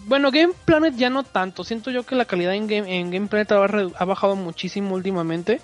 Bueno, 0.06 0.30
Game 0.30 0.54
Planet 0.64 0.94
ya 0.96 1.10
no 1.10 1.22
tanto. 1.24 1.64
Siento 1.64 1.90
yo 1.90 2.04
que 2.04 2.14
la 2.14 2.24
calidad 2.24 2.54
en 2.54 2.66
Game, 2.66 2.98
en 2.98 3.10
Game 3.10 3.26
Planet 3.28 3.52
ha, 3.52 3.64
ha 3.64 4.04
bajado 4.04 4.34
muchísimo 4.36 4.94
últimamente. 4.94 5.60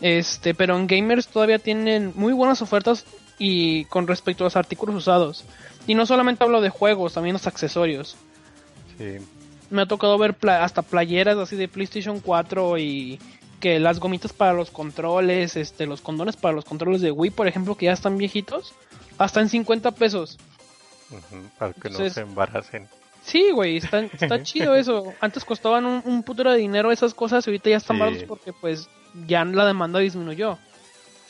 Este, 0.00 0.54
pero 0.54 0.76
en 0.76 0.86
gamers 0.86 1.28
todavía 1.28 1.58
tienen 1.58 2.12
muy 2.16 2.32
buenas 2.32 2.62
ofertas 2.62 3.04
y 3.44 3.84
con 3.86 4.06
respecto 4.06 4.44
a 4.44 4.46
los 4.46 4.56
artículos 4.56 4.94
usados. 4.94 5.44
Y 5.86 5.94
no 5.96 6.06
solamente 6.06 6.44
hablo 6.44 6.60
de 6.60 6.68
juegos, 6.70 7.14
también 7.14 7.32
los 7.32 7.46
accesorios. 7.48 8.16
Sí. 8.98 9.16
Me 9.70 9.82
ha 9.82 9.86
tocado 9.86 10.16
ver 10.18 10.34
pla- 10.34 10.62
hasta 10.62 10.82
playeras 10.82 11.36
así 11.38 11.56
de 11.56 11.66
PlayStation 11.66 12.20
4 12.20 12.78
y 12.78 13.18
que 13.58 13.80
las 13.80 13.98
gomitas 13.98 14.32
para 14.32 14.52
los 14.52 14.70
controles, 14.70 15.56
este, 15.56 15.86
los 15.86 16.00
condones 16.00 16.36
para 16.36 16.54
los 16.54 16.64
controles 16.64 17.00
de 17.00 17.10
Wii, 17.10 17.30
por 17.32 17.48
ejemplo, 17.48 17.74
que 17.76 17.86
ya 17.86 17.92
están 17.92 18.16
viejitos, 18.16 18.74
hasta 19.18 19.40
en 19.40 19.48
50 19.48 19.90
pesos. 19.92 20.38
ujú, 21.10 21.42
para 21.58 21.72
que 21.72 21.90
no 21.90 22.10
se 22.10 22.20
embaracen. 22.20 22.88
Sí, 23.24 23.50
güey, 23.52 23.76
está, 23.78 24.00
está 24.00 24.42
chido 24.44 24.74
eso. 24.76 25.12
Antes 25.20 25.44
costaban 25.44 25.84
un, 25.84 26.02
un 26.04 26.22
putero 26.22 26.50
de 26.52 26.58
dinero 26.58 26.92
esas 26.92 27.14
cosas 27.14 27.46
y 27.46 27.50
ahorita 27.50 27.70
ya 27.70 27.76
están 27.78 27.96
Sí. 27.96 28.00
baratos 28.00 28.24
porque 28.24 28.52
pues 28.52 28.88
ya 29.26 29.44
la 29.44 29.66
demanda 29.66 29.98
disminuyó. 30.00 30.58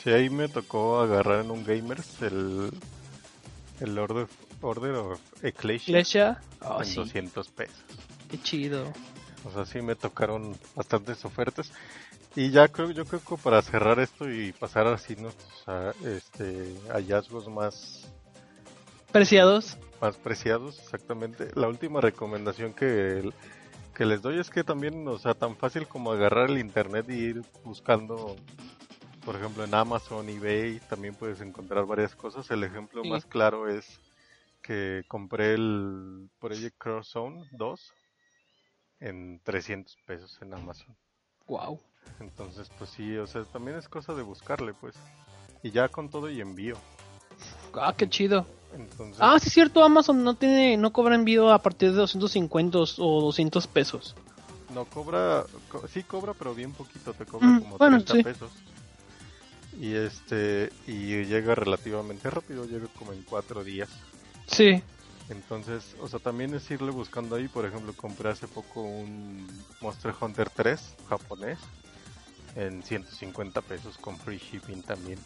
Sí, 0.03 0.11
ahí 0.11 0.31
me 0.31 0.49
tocó 0.49 1.01
agarrar 1.01 1.45
en 1.45 1.51
un 1.51 1.65
Gamers 1.65 2.21
el, 2.23 2.71
el 3.81 3.99
Order, 3.99 4.27
Order 4.61 4.95
of 4.97 5.21
Ecclesia 5.43 5.91
Iglesia, 5.93 6.41
oh, 6.61 6.81
en 6.81 6.87
sí, 6.87 6.97
200 6.97 7.49
pesos. 7.51 7.85
qué 8.31 8.41
chido. 8.41 8.93
O 9.45 9.51
sea, 9.53 9.65
sí 9.65 9.81
me 9.81 9.95
tocaron 9.97 10.57
bastantes 10.75 11.25
ofertas. 11.25 11.73
Y 12.35 12.51
ya 12.51 12.69
creo, 12.69 12.91
yo 12.91 13.05
creo 13.05 13.21
que 13.21 13.37
para 13.37 13.61
cerrar 13.61 14.01
esto 14.01 14.31
y 14.31 14.53
pasar 14.53 14.87
así 14.87 15.17
¿no? 15.17 15.29
este, 16.07 16.75
hallazgos 16.91 17.49
más, 17.49 18.11
Preciados. 19.12 19.77
más 20.01 20.17
preciados, 20.17 20.79
exactamente. 20.81 21.51
La 21.55 21.69
última 21.69 22.01
recomendación 22.01 22.73
que, 22.73 23.31
que 23.95 24.07
les 24.07 24.23
doy 24.23 24.38
es 24.41 24.49
que 24.49 24.65
también, 24.65 25.07
o 25.07 25.19
sea, 25.19 25.35
tan 25.35 25.57
fácil 25.57 25.87
como 25.87 26.12
agarrar 26.12 26.49
el 26.49 26.59
internet 26.59 27.05
y 27.11 27.12
ir 27.15 27.43
buscando, 27.65 28.37
por 29.25 29.37
ejemplo, 29.37 29.65
en 29.65 29.75
Amazon, 29.75 30.29
eBay, 30.29 30.81
también 30.89 31.15
puedes 31.15 31.41
encontrar 31.41 31.87
varias 31.87 32.15
cosas. 32.15 32.51
El 32.51 32.65
ejemplo 32.65 33.03
Sí. 33.03 33.09
más 33.11 33.25
claro 33.25 33.69
es 33.69 34.01
que 34.63 35.05
compré 35.09 35.55
el 35.55 36.29
Project 36.41 36.77
Cross 36.79 37.09
Zone 37.09 37.45
2 37.53 37.93
en 39.01 39.41
300 39.43 39.97
pesos 40.07 40.39
en 40.43 40.55
Amazon. 40.55 40.95
Wow. 41.47 41.81
Entonces, 42.21 42.71
pues 42.79 42.91
sí, 42.91 43.17
o 43.17 43.27
sea, 43.27 43.45
también 43.45 43.77
es 43.77 43.89
cosa 43.89 44.15
de 44.15 44.23
buscarle, 44.23 44.75
pues. 44.75 44.95
Y 45.63 45.71
ya 45.71 45.89
con 45.89 46.09
todo 46.09 46.31
y 46.31 46.41
envío. 46.41 46.77
Ah, 47.75 47.95
qué 47.97 48.09
chido. 48.09 48.47
Entonces, 48.75 49.19
Ah, 49.21 49.39
sí 49.39 49.49
es 49.49 49.53
cierto, 49.55 49.83
Amazon 49.85 50.23
no 50.25 50.35
tiene, 50.35 50.77
no 50.77 50.93
cobra 50.93 51.15
envío 51.15 51.51
a 51.53 51.59
partir 51.59 51.91
de 51.91 51.97
250 51.97 52.79
o 52.79 53.21
200 53.21 53.67
pesos. 53.67 54.15
no 54.75 54.85
cobra, 54.87 55.45
co- 55.71 55.87
sí 55.89 56.03
cobra, 56.03 56.33
pero 56.35 56.55
bien 56.55 56.73
poquito, 56.73 57.13
te 57.13 57.27
cobra 57.27 57.49
Mm, 57.49 57.59
como 57.61 57.77
bueno, 57.79 57.99
30 57.99 58.15
sí. 58.15 58.23
pesos. 58.23 58.51
Y 59.79 59.95
este, 59.95 60.71
y 60.87 61.25
llega 61.25 61.55
relativamente 61.55 62.29
rápido, 62.31 62.67
llega 62.67 62.87
como 62.99 63.13
en 63.13 63.23
cuatro 63.23 63.65
días. 63.65 63.89
Sí. 64.47 64.83
Entonces, 65.29 65.97
o 66.01 66.09
sea, 66.09 66.19
también 66.19 66.55
es 66.55 66.71
irle 66.71 66.91
buscando 66.91 67.37
ahí, 67.37 67.49
por 67.49 67.65
ejemplo, 67.65 67.93
compré 67.95 68.29
hace 68.29 68.49
poco 68.49 68.83
un 68.83 69.47
Monster 69.81 70.15
Hunter 70.21 70.51
3 70.51 70.81
japonés 71.09 71.59
en 72.55 72.83
150 72.83 73.63
pesos 73.63 73.97
con 73.99 74.19
free 74.19 74.39
shipping 74.39 74.83
también 74.83 75.19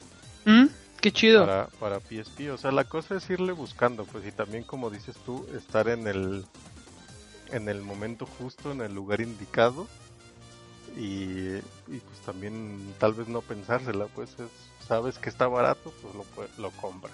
Mm, 0.45 0.67
Qué 1.01 1.11
chido. 1.13 1.45
para, 1.45 1.67
para 1.81 1.99
PSP. 1.99 2.53
O 2.53 2.57
sea, 2.57 2.71
la 2.71 2.85
cosa 2.85 3.17
es 3.17 3.29
irle 3.31 3.51
buscando, 3.53 4.05
pues, 4.05 4.25
y 4.27 4.31
también 4.31 4.63
como 4.63 4.91
dices 4.91 5.17
tú, 5.27 5.45
estar 5.57 5.89
en 5.89 6.07
el 6.07 6.45
en 7.53 7.69
el 7.69 7.81
momento 7.83 8.27
justo, 8.27 8.73
en 8.73 8.81
el 8.81 8.93
lugar 8.95 9.21
indicado 9.21 9.87
y, 10.97 11.57
y 11.89 12.01
pues 12.01 12.19
también 12.25 12.95
tal 12.99 13.13
vez 13.15 13.29
no 13.29 13.41
pensársela, 13.43 14.07
pues 14.15 14.31
es- 14.39 14.87
sabes 14.89 15.19
que 15.19 15.29
está 15.29 15.47
barato, 15.47 15.93
pues 16.03 16.15
lo, 16.15 16.63
lo 16.63 16.71
compras. 16.73 17.13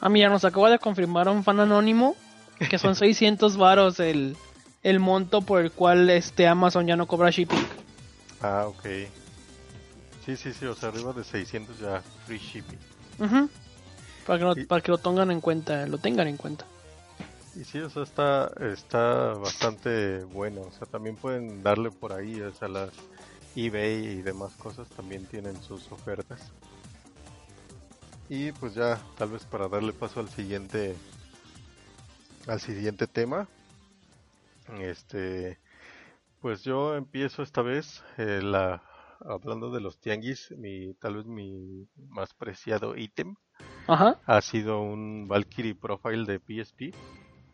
Ah, 0.00 0.08
mira, 0.08 0.28
nos 0.28 0.44
acaba 0.44 0.70
de 0.70 0.78
confirmar 0.78 1.28
un 1.28 1.42
fan 1.44 1.60
anónimo 1.60 2.14
que 2.68 2.78
son 2.78 2.94
600 2.96 3.56
varos 3.56 4.00
el, 4.00 4.36
el 4.82 5.00
monto 5.00 5.40
por 5.42 5.60
el 5.60 5.72
cual 5.72 6.08
este 6.10 6.46
Amazon 6.46 6.86
ya 6.86 6.96
no 6.96 7.06
cobra 7.06 7.30
shipping. 7.30 7.64
Ah, 8.42 8.66
ok. 8.66 8.84
Sí, 10.26 10.36
sí, 10.36 10.52
sí, 10.52 10.66
o 10.66 10.74
sea, 10.74 10.90
arriba 10.90 11.12
de 11.12 11.24
600 11.24 11.78
ya 11.78 12.02
free 12.26 12.38
shipping. 12.38 12.78
Ujú. 13.18 13.48
Para 14.26 14.38
que, 14.38 14.44
lo, 14.44 14.58
Y- 14.58 14.64
para 14.66 14.80
que 14.82 14.90
lo 14.92 14.98
tengan 14.98 15.30
en 15.30 15.40
cuenta, 15.40 15.86
lo 15.86 15.98
tengan 15.98 16.28
en 16.28 16.36
cuenta. 16.36 16.64
Y 17.56 17.64
sí, 17.64 17.78
o 17.80 17.90
sea, 17.90 18.02
está, 18.02 18.52
está 18.60 19.34
bastante 19.34 20.24
bueno. 20.24 20.62
O 20.62 20.70
sea, 20.70 20.86
también 20.86 21.16
pueden 21.16 21.62
darle 21.62 21.90
por 21.90 22.12
ahí, 22.12 22.40
o 22.40 22.52
sea, 22.52 22.68
las 22.68 22.90
eBay 23.56 24.06
y 24.06 24.22
demás 24.22 24.54
cosas 24.56 24.88
también 24.90 25.26
tienen 25.26 25.60
sus 25.62 25.90
ofertas. 25.90 26.52
Y 28.28 28.52
pues 28.52 28.74
ya, 28.74 29.00
tal 29.18 29.30
vez 29.30 29.44
para 29.44 29.68
darle 29.68 29.92
paso 29.92 30.20
al 30.20 30.28
siguiente, 30.28 30.94
al 32.46 32.60
siguiente 32.60 33.08
tema. 33.08 33.48
Este, 34.78 35.58
pues 36.40 36.62
yo 36.62 36.94
empiezo 36.94 37.42
esta 37.42 37.60
vez, 37.60 38.04
eh, 38.18 38.40
la, 38.40 38.84
hablando 39.20 39.72
de 39.72 39.80
los 39.80 39.98
tianguis, 39.98 40.52
mi, 40.56 40.94
tal 40.94 41.16
vez 41.16 41.26
mi 41.26 41.88
más 42.08 42.32
preciado 42.34 42.96
ítem 42.96 43.34
Ajá. 43.88 44.20
ha 44.24 44.40
sido 44.40 44.80
un 44.80 45.26
Valkyrie 45.26 45.74
Profile 45.74 46.24
de 46.24 46.38
PSP. 46.38 46.94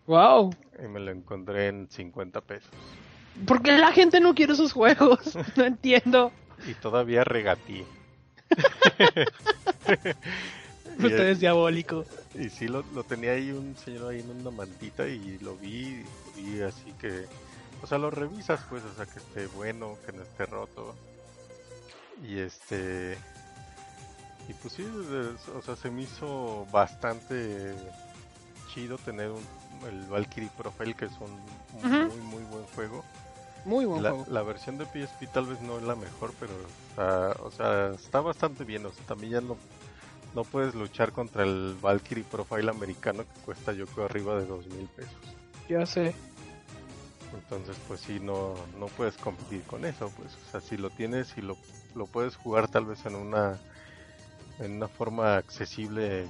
Wow. 0.07 0.55
Y 0.83 0.89
me 0.89 1.01
lo 1.01 1.11
encontré 1.11 1.69
en 1.69 1.89
50 1.91 2.41
pesos. 2.43 2.71
¿Por 3.47 3.63
qué 3.63 3.77
la 3.77 3.93
gente 3.93 4.21
no 4.21 4.35
quiere 4.35 4.53
esos 4.55 4.73
juegos? 4.73 5.37
No 5.57 5.65
entiendo. 5.65 6.33
Y 6.67 6.75
todavía 6.75 7.25
regateé. 7.25 7.85
y, 10.99 11.05
Usted 11.05 11.29
es 11.29 11.41
diabólico. 11.41 12.05
y 12.35 12.49
sí, 12.49 12.69
lo, 12.69 12.85
lo 12.95 13.03
tenía 13.05 13.33
ahí 13.33 13.51
un 13.51 13.77
señor 13.77 14.11
ahí 14.11 14.21
en 14.21 14.31
una 14.31 14.51
mantita 14.51 15.07
y 15.07 15.39
lo 15.39 15.57
vi, 15.57 16.05
y 16.37 16.61
así 16.61 16.93
que... 16.99 17.27
O 17.83 17.87
sea, 17.87 17.99
lo 17.99 18.11
revisas 18.11 18.61
pues, 18.71 18.83
o 18.85 18.95
sea, 18.95 19.05
que 19.05 19.19
esté 19.19 19.47
bueno, 19.49 19.99
que 20.07 20.13
no 20.13 20.23
esté 20.23 20.47
roto. 20.47 20.95
Y 22.27 22.39
este... 22.39 23.19
Y 24.49 24.55
pues 24.55 24.75
sí, 24.75 24.87
o 25.55 25.63
sea, 25.63 25.77
se 25.77 25.91
me 25.91 26.03
hizo 26.03 26.67
bastante 26.73 27.75
chido 28.73 28.97
tener 28.99 29.31
un, 29.31 29.43
el 29.89 30.07
Valkyrie 30.07 30.51
Profile, 30.57 30.95
que 30.95 31.07
es 31.07 31.13
un, 31.21 31.31
muy, 31.83 32.21
muy 32.21 32.43
buen 32.45 32.65
juego. 32.75 33.05
Muy 33.65 33.85
buen 33.85 34.03
La, 34.03 34.11
juego. 34.11 34.27
la 34.31 34.43
versión 34.43 34.79
de 34.79 34.85
PSP 34.85 35.33
tal 35.33 35.47
vez 35.47 35.61
no 35.61 35.77
es 35.79 35.83
la 35.83 35.97
mejor, 35.97 36.33
pero 36.39 36.53
está, 36.91 37.43
o 37.43 37.51
sea, 37.51 37.89
está 37.95 38.21
bastante 38.21 38.65
bien. 38.65 38.87
O 38.87 38.93
sea, 38.93 39.05
también 39.07 39.33
ya 39.33 39.41
no, 39.41 39.57
no 40.35 40.45
puedes 40.45 40.75
luchar 40.75 41.13
contra 41.13 41.43
el 41.43 41.77
Valkyrie 41.83 42.25
Profile 42.25 42.71
americano 42.71 43.25
que 43.25 43.41
cuesta 43.41 43.73
yo 43.73 43.87
creo 43.87 44.05
arriba 44.07 44.37
de 44.37 44.47
dos 44.47 44.67
mil 44.69 44.87
pesos. 44.89 45.17
Ya 45.69 45.85
sé. 45.85 46.15
Entonces, 47.35 47.77
pues 47.89 48.01
sí, 48.01 48.21
no, 48.21 48.55
no 48.79 48.87
puedes 48.87 49.17
competir 49.17 49.63
con 49.63 49.85
eso. 49.85 50.13
Pues, 50.17 50.33
o 50.35 50.51
sea, 50.51 50.61
si 50.61 50.77
lo 50.77 50.91
tienes 50.91 51.37
y 51.37 51.43
lo, 51.43 51.57
lo 51.95 52.07
puedes 52.07 52.37
jugar 52.37 52.69
tal 52.69 52.87
vez 52.87 53.05
en 53.05 53.17
una, 53.17 53.59
en 54.59 54.77
una 54.77 54.89
forma 54.89 55.37
accesible 55.37 56.27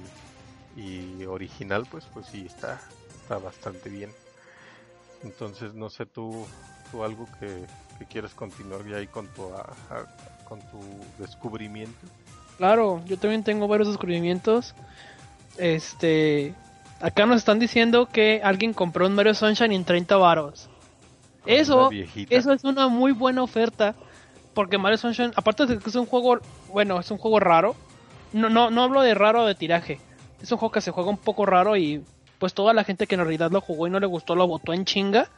y 0.75 1.25
original, 1.25 1.87
pues, 1.89 2.05
pues 2.13 2.27
sí, 2.27 2.45
está, 2.45 2.79
está 3.27 3.39
bastante 3.39 3.89
bien. 3.89 4.09
Entonces, 5.23 5.73
no 5.73 5.89
sé 5.89 6.05
tú, 6.05 6.45
tú 6.91 7.03
algo 7.03 7.27
que, 7.39 7.65
que 7.99 8.05
quieres 8.05 8.33
continuar 8.33 8.85
ya 8.87 8.97
ahí 8.97 9.07
con 9.07 9.27
tu, 9.27 9.43
a- 9.53 9.73
a- 9.89 10.45
con 10.45 10.59
tu 10.61 10.79
descubrimiento. 11.21 11.97
Claro, 12.57 13.01
yo 13.05 13.17
también 13.17 13.43
tengo 13.43 13.67
varios 13.67 13.89
descubrimientos. 13.89 14.73
Este, 15.57 16.53
acá 17.01 17.25
nos 17.25 17.37
están 17.37 17.59
diciendo 17.59 18.05
que 18.07 18.39
alguien 18.43 18.73
compró 18.73 19.07
un 19.07 19.13
Mario 19.15 19.33
Sunshine 19.33 19.73
en 19.73 19.83
30 19.83 20.15
varos. 20.15 20.69
Eso, 21.45 21.89
eso 22.29 22.53
es 22.53 22.63
una 22.63 22.87
muy 22.87 23.11
buena 23.11 23.43
oferta, 23.43 23.95
porque 24.53 24.77
Mario 24.77 24.97
Sunshine, 24.97 25.33
aparte 25.35 25.65
de 25.65 25.79
que 25.79 25.89
es 25.89 25.95
un 25.95 26.05
juego, 26.05 26.39
bueno, 26.69 26.99
es 26.99 27.11
un 27.11 27.17
juego 27.17 27.39
raro. 27.41 27.75
No, 28.33 28.49
no, 28.49 28.69
no 28.69 28.83
hablo 28.83 29.01
de 29.01 29.13
raro 29.13 29.45
de 29.45 29.55
tiraje. 29.55 29.99
Es 30.41 30.51
un 30.51 30.57
juego 30.57 30.71
que 30.71 30.81
se 30.81 30.91
juega 30.91 31.09
un 31.09 31.17
poco 31.17 31.45
raro 31.45 31.75
y 31.77 32.03
pues 32.39 32.53
toda 32.53 32.73
la 32.73 32.83
gente 32.83 33.07
que 33.07 33.15
en 33.15 33.21
realidad 33.21 33.51
lo 33.51 33.61
jugó 33.61 33.87
y 33.87 33.89
no 33.89 33.99
le 33.99 34.05
gustó 34.07 34.35
lo 34.35 34.47
votó 34.47 34.73
en 34.73 34.85
chinga. 34.85 35.29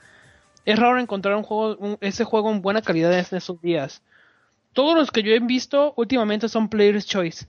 Es 0.65 0.77
raro 0.77 0.99
encontrar 0.99 1.35
un 1.35 1.43
juego, 1.43 1.77
un- 1.79 1.97
ese 2.01 2.23
juego 2.25 2.51
en 2.51 2.61
buena 2.61 2.81
calidad 2.81 3.13
en 3.13 3.25
esos 3.37 3.61
días. 3.61 4.01
Todos 4.73 4.95
los 4.97 5.09
que 5.11 5.23
yo 5.23 5.31
he 5.33 5.39
visto 5.39 5.93
últimamente 5.97 6.47
son 6.49 6.69
Player's 6.69 7.05
Choice. 7.05 7.47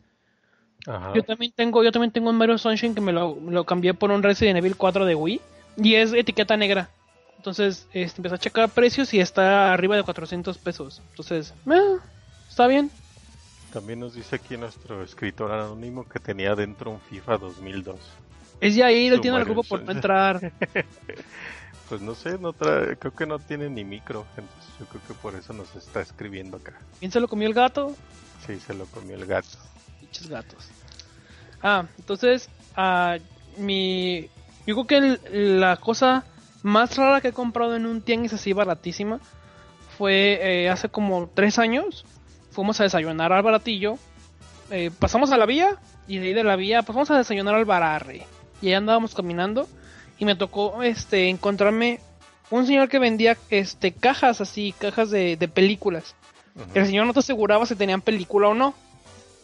Ajá. 0.87 1.13
Yo 1.15 1.23
también 1.23 1.53
tengo, 1.55 1.85
yo 1.85 1.93
también 1.93 2.11
tengo 2.13 2.31
un 2.31 2.37
Mario 2.37 2.57
Sunshine 2.57 2.95
que 2.95 3.01
me 3.03 3.13
lo, 3.13 3.37
lo 3.41 3.65
cambié 3.65 3.93
por 3.93 4.11
un 4.11 4.23
Resident 4.23 4.57
Evil 4.59 4.77
4 4.77 5.05
de 5.05 5.15
Wii 5.15 5.41
y 5.77 5.95
es 5.97 6.13
etiqueta 6.15 6.57
negra. 6.57 6.89
Entonces, 7.37 7.87
este, 7.93 8.19
empecé 8.21 8.35
a 8.35 8.39
checar 8.39 8.69
precios 8.71 9.13
y 9.15 9.21
está 9.21 9.73
arriba 9.73 9.97
de 9.97 10.03
400 10.03 10.59
pesos. 10.59 11.03
Entonces, 11.11 11.55
eh, 11.71 11.97
está 12.49 12.67
bien. 12.67 12.91
También 13.73 14.01
nos 14.01 14.15
dice 14.15 14.37
aquí 14.37 14.57
nuestro 14.57 15.03
escritor 15.03 15.53
anónimo 15.53 16.07
que 16.09 16.19
tenía 16.19 16.55
dentro 16.55 16.91
un 16.91 17.01
FIFA 17.01 17.39
2002. 17.39 17.99
Es 18.61 18.75
ya 18.75 18.87
ahí, 18.87 19.09
lo 19.09 19.20
tiene 19.20 19.38
el 19.38 19.44
Mario 19.44 19.55
grupo 19.55 19.68
por 19.68 19.83
no 19.83 19.90
entrar. 19.92 20.53
Pues 21.88 22.01
no 22.03 22.14
sé, 22.14 22.38
no 22.38 22.53
trae, 22.53 22.96
creo 22.96 23.12
que 23.12 23.27
no 23.27 23.40
tiene 23.40 23.68
ni 23.68 23.83
micro, 23.85 24.25
entonces 24.37 24.73
yo 24.79 24.87
creo 24.87 25.03
que 25.09 25.14
por 25.14 25.35
eso 25.35 25.53
nos 25.53 25.75
está 25.75 26.01
escribiendo 26.01 26.59
acá. 26.59 26.75
¿Quién 27.01 27.11
se 27.11 27.18
lo 27.18 27.27
comió 27.27 27.49
el 27.49 27.55
gato? 27.55 27.96
Sí, 28.46 28.61
se 28.61 28.75
lo 28.75 28.87
comió 28.87 29.16
el 29.16 29.27
gato. 29.27 29.59
Pinches 29.99 30.29
gatos. 30.29 30.68
Ah, 31.61 31.87
entonces, 31.99 32.49
ah, 32.77 33.16
mi. 33.57 34.29
Yo 34.68 34.77
creo 34.77 34.87
que 34.87 34.96
el- 35.33 35.61
la 35.61 35.79
cosa 35.79 36.23
más 36.62 36.96
rara 36.96 37.20
que 37.20 37.29
he 37.29 37.33
comprado 37.33 37.75
en 37.75 37.87
un 37.87 38.03
tianguis 38.03 38.35
así 38.35 38.53
baratísima 38.53 39.18
fue 39.99 40.38
eh, 40.40 40.70
hace 40.70 40.90
como 40.90 41.29
tres 41.35 41.59
años. 41.59 42.05
Fuimos 42.53 42.79
a 42.81 42.85
desayunar 42.85 43.33
al 43.33 43.42
baratillo. 43.42 43.99
eh, 44.70 44.92
pasamos 44.96 45.33
a 45.33 45.37
la 45.37 45.46
vía 45.46 45.75
y 46.07 46.18
de 46.18 46.29
ahí 46.29 46.35
de 46.35 46.44
la 46.44 46.55
vía, 46.55 46.83
pues 46.83 46.94
vamos 46.94 47.11
a 47.11 47.18
desayunar 47.18 47.57
al 47.57 47.64
bararre. 47.64 48.25
Y 48.61 48.68
ahí 48.68 48.75
andábamos 48.75 49.14
caminando 49.14 49.68
y 50.18 50.25
me 50.25 50.37
tocó 50.37 50.83
este 50.83 51.29
encontrarme 51.29 52.01
un 52.51 52.66
señor 52.66 52.88
que 52.88 52.99
vendía 52.99 53.37
este 53.49 53.92
cajas 53.92 54.40
así, 54.40 54.75
cajas 54.79 55.11
de, 55.11 55.37
de 55.37 55.49
películas. 55.49 56.14
El 56.75 56.87
señor 56.87 57.07
no 57.07 57.12
te 57.12 57.20
aseguraba 57.20 57.64
si 57.64 57.77
tenían 57.77 58.03
película 58.03 58.49
o 58.49 58.55
no. 58.55 58.75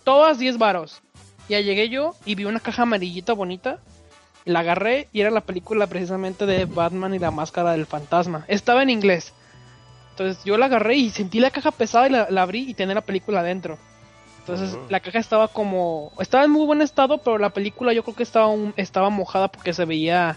Todas 0.04 0.38
10 0.38 0.58
varos. 0.58 1.02
Ya 1.48 1.60
llegué 1.60 1.88
yo 1.88 2.14
y 2.24 2.34
vi 2.34 2.44
una 2.44 2.60
caja 2.60 2.82
amarillita 2.82 3.32
bonita. 3.32 3.78
La 4.44 4.60
agarré 4.60 5.08
y 5.12 5.20
era 5.20 5.30
la 5.30 5.40
película 5.40 5.86
precisamente 5.86 6.46
de 6.46 6.64
Batman 6.66 7.14
y 7.14 7.18
la 7.18 7.30
máscara 7.30 7.72
del 7.72 7.86
fantasma. 7.86 8.44
Estaba 8.48 8.82
en 8.82 8.90
inglés. 8.90 9.32
Entonces 10.10 10.42
yo 10.44 10.56
la 10.56 10.66
agarré 10.66 10.96
y 10.96 11.10
sentí 11.10 11.40
la 11.40 11.50
caja 11.50 11.70
pesada 11.70 12.08
y 12.08 12.10
la, 12.10 12.28
la 12.30 12.42
abrí 12.42 12.68
y 12.68 12.74
tenía 12.74 12.94
la 12.94 13.00
película 13.00 13.40
adentro. 13.40 13.78
Entonces 14.48 14.78
la 14.88 15.00
caja 15.00 15.18
estaba 15.18 15.48
como... 15.48 16.12
Estaba 16.20 16.44
en 16.44 16.50
muy 16.52 16.64
buen 16.66 16.80
estado, 16.80 17.18
pero 17.18 17.36
la 17.38 17.50
película 17.50 17.92
yo 17.92 18.04
creo 18.04 18.14
que 18.14 18.22
estaba, 18.22 18.46
un- 18.46 18.74
estaba 18.76 19.10
mojada 19.10 19.48
porque 19.48 19.72
se 19.72 19.84
veía... 19.84 20.36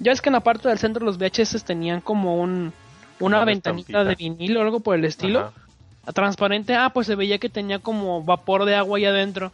Ya 0.00 0.12
es 0.12 0.20
que 0.20 0.28
en 0.28 0.34
la 0.34 0.40
parte 0.40 0.68
del 0.68 0.78
centro 0.78 1.04
los 1.04 1.16
VHS 1.18 1.64
tenían 1.64 2.00
como 2.02 2.36
un... 2.40 2.72
Una 3.20 3.38
Una 3.38 3.44
ventanita 3.46 4.04
de 4.04 4.14
vinilo 4.14 4.60
o 4.60 4.62
algo 4.62 4.80
por 4.80 4.94
el 4.96 5.04
estilo 5.04 5.52
transparente, 6.14 6.74
ah, 6.74 6.90
pues 6.94 7.06
se 7.06 7.16
veía 7.16 7.38
que 7.38 7.48
tenía 7.48 7.80
como 7.80 8.22
vapor 8.22 8.64
de 8.64 8.74
agua 8.76 8.96
ahí 8.98 9.04
adentro. 9.04 9.50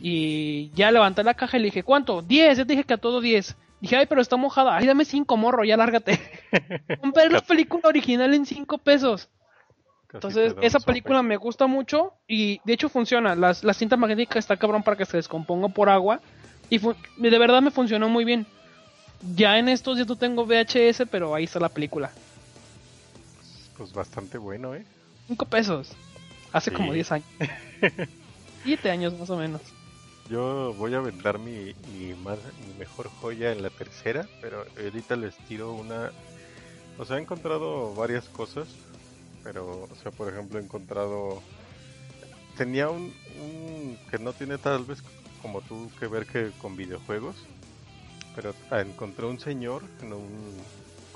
Y 0.00 0.70
ya 0.74 0.90
levanté 0.90 1.24
la 1.24 1.34
caja 1.34 1.56
y 1.56 1.60
le 1.60 1.66
dije, 1.66 1.82
¿cuánto? 1.82 2.22
10, 2.22 2.58
ya 2.58 2.64
te 2.64 2.72
dije 2.72 2.84
que 2.84 2.94
a 2.94 2.98
todo 2.98 3.20
10. 3.20 3.56
Dije, 3.80 3.96
ay, 3.96 4.06
pero 4.06 4.20
está 4.20 4.36
mojada. 4.36 4.76
Ay, 4.76 4.86
dame 4.86 5.04
5, 5.04 5.36
morro, 5.36 5.64
ya 5.64 5.76
lárgate. 5.76 6.20
Compré 7.00 7.28
la 7.30 7.40
película 7.40 7.82
original 7.88 8.32
en 8.34 8.44
5 8.46 8.78
pesos. 8.78 9.28
Entonces, 10.12 10.54
esa 10.62 10.80
película 10.80 11.22
me 11.22 11.36
gusta 11.36 11.66
mucho 11.66 12.14
y 12.26 12.60
de 12.64 12.72
hecho 12.72 12.88
funciona. 12.88 13.34
Las, 13.34 13.62
la 13.62 13.74
cinta 13.74 13.96
magnética 13.96 14.38
está 14.38 14.56
cabrón 14.56 14.82
para 14.82 14.96
que 14.96 15.04
se 15.04 15.16
descomponga 15.18 15.68
por 15.68 15.90
agua 15.90 16.20
y 16.70 16.78
de 16.78 17.38
verdad 17.38 17.60
me 17.60 17.70
funcionó 17.70 18.08
muy 18.08 18.24
bien. 18.24 18.46
Ya 19.34 19.58
en 19.58 19.68
estos 19.68 19.96
días 19.96 20.08
no 20.08 20.16
tengo 20.16 20.46
VHS, 20.46 21.02
pero 21.10 21.34
ahí 21.34 21.44
está 21.44 21.60
la 21.60 21.68
película. 21.68 22.10
Pues 23.76 23.92
bastante 23.92 24.38
bueno, 24.38 24.74
¿eh? 24.74 24.84
5 25.28 25.44
pesos. 25.46 25.90
Hace 26.52 26.70
Sí. 26.70 26.76
como 26.76 26.92
10 26.92 27.12
años. 27.12 27.26
7 28.64 28.90
años 28.90 29.18
más 29.18 29.28
o 29.30 29.36
menos. 29.36 29.60
Yo 30.30 30.74
voy 30.78 30.94
a 30.94 31.00
vender 31.00 31.38
mi, 31.38 31.74
mi, 31.92 32.14
más, 32.14 32.38
mi 32.66 32.74
mejor 32.78 33.08
joya 33.20 33.52
en 33.52 33.62
la 33.62 33.70
tercera, 33.70 34.26
pero 34.40 34.64
ahorita 34.82 35.16
les 35.16 35.36
tiro 35.48 35.72
una... 35.72 36.12
O 36.98 37.04
sea, 37.04 37.16
he 37.18 37.20
encontrado 37.22 37.94
varias 37.94 38.24
cosas, 38.28 38.68
pero, 39.48 39.88
o 39.90 39.94
sea, 40.02 40.12
por 40.12 40.28
ejemplo, 40.30 40.58
he 40.58 40.62
encontrado... 40.62 41.40
Tenía 42.58 42.90
un, 42.90 43.14
un 43.40 43.98
que 44.10 44.18
no 44.18 44.34
tiene 44.34 44.58
tal 44.58 44.84
vez 44.84 45.02
como 45.40 45.62
tú 45.62 45.90
que 45.98 46.06
ver 46.06 46.26
que 46.26 46.50
con 46.60 46.76
videojuegos, 46.76 47.34
pero 48.36 48.52
encontré 48.72 49.24
un 49.24 49.38
señor 49.38 49.82
en 50.02 50.12
un, 50.12 50.54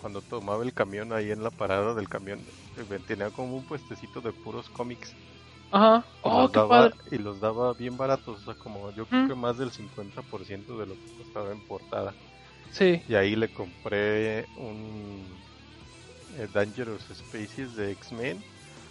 cuando 0.01 0.22
tomaba 0.22 0.62
el 0.62 0.72
camión 0.72 1.12
ahí 1.12 1.30
en 1.30 1.43
la 1.43 1.51
parada 1.51 1.93
del 1.95 2.09
camión, 2.09 2.39
eh, 2.78 2.99
tenía 3.07 3.28
como 3.30 3.57
un 3.57 3.64
puestecito 3.64 4.20
de 4.22 4.33
puros 4.33 4.70
cómics 4.70 5.12
Ajá. 5.72 6.07
y 6.07 6.12
Oh, 6.22 6.43
los 6.43 6.53
qué 6.53 6.59
daba, 6.61 6.68
padre. 6.68 6.95
y 7.11 7.18
los 7.18 7.41
daba 7.41 7.74
bien 7.74 7.97
baratos, 7.99 8.41
o 8.41 8.45
sea, 8.45 8.55
como 8.55 8.91
yo 8.93 9.05
creo 9.07 9.24
Mm. 9.24 9.28
que 9.28 9.35
más 9.35 9.59
del 9.59 9.72
50% 9.72 10.78
de 10.78 10.87
lo 10.87 10.95
que 10.95 11.16
costaba 11.18 11.53
en 11.53 11.61
portada. 11.66 12.14
Sí. 12.70 13.03
Y 13.09 13.14
ahí 13.16 13.35
le 13.37 13.49
compré 13.49 14.47
un 14.57 15.26
eh, 16.39 16.49
Dangerous 16.53 17.03
Species 17.12 17.74
de 17.76 17.93
X-Men, 17.93 18.43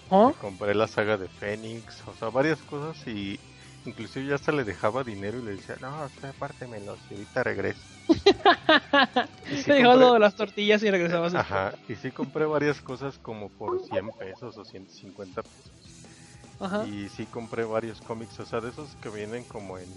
¿Oh? 0.09 0.29
le 0.29 0.33
compré 0.35 0.75
la 0.75 0.87
saga 0.87 1.17
de 1.17 1.27
Phoenix, 1.27 2.03
o 2.07 2.13
sea, 2.15 2.29
varias 2.29 2.59
cosas 2.63 3.05
y 3.07 3.39
inclusive 3.85 4.27
ya 4.27 4.35
hasta 4.35 4.51
le 4.51 4.63
dejaba 4.63 5.03
dinero 5.03 5.39
y 5.39 5.43
le 5.43 5.51
decía, 5.55 5.75
no, 5.81 6.05
usted 6.05 6.29
apártemelos 6.29 6.99
y 7.09 7.13
ahorita 7.15 7.43
regreso. 7.43 7.81
Y 9.51 9.57
sí 9.57 9.63
Te 9.65 9.73
dejó 9.73 9.91
compré- 9.91 9.99
lo 9.99 10.13
de 10.13 10.19
las 10.19 10.35
tortillas 10.35 10.81
y 10.83 10.91
regresabas. 10.91 11.33
Ajá, 11.35 11.73
y 11.89 11.95
sí 11.95 12.11
compré 12.11 12.45
varias 12.45 12.79
cosas 12.81 13.17
como 13.17 13.49
por 13.49 13.79
100 13.89 14.09
pesos 14.19 14.57
o 14.57 14.63
150 14.63 15.41
pesos. 15.43 15.71
Ajá. 16.59 16.85
Y 16.85 17.09
sí 17.09 17.25
compré 17.25 17.63
varios 17.65 17.99
cómics, 18.01 18.39
o 18.39 18.45
sea, 18.45 18.61
de 18.61 18.69
esos 18.69 18.95
que 19.01 19.09
vienen 19.09 19.43
como 19.45 19.77
en 19.77 19.89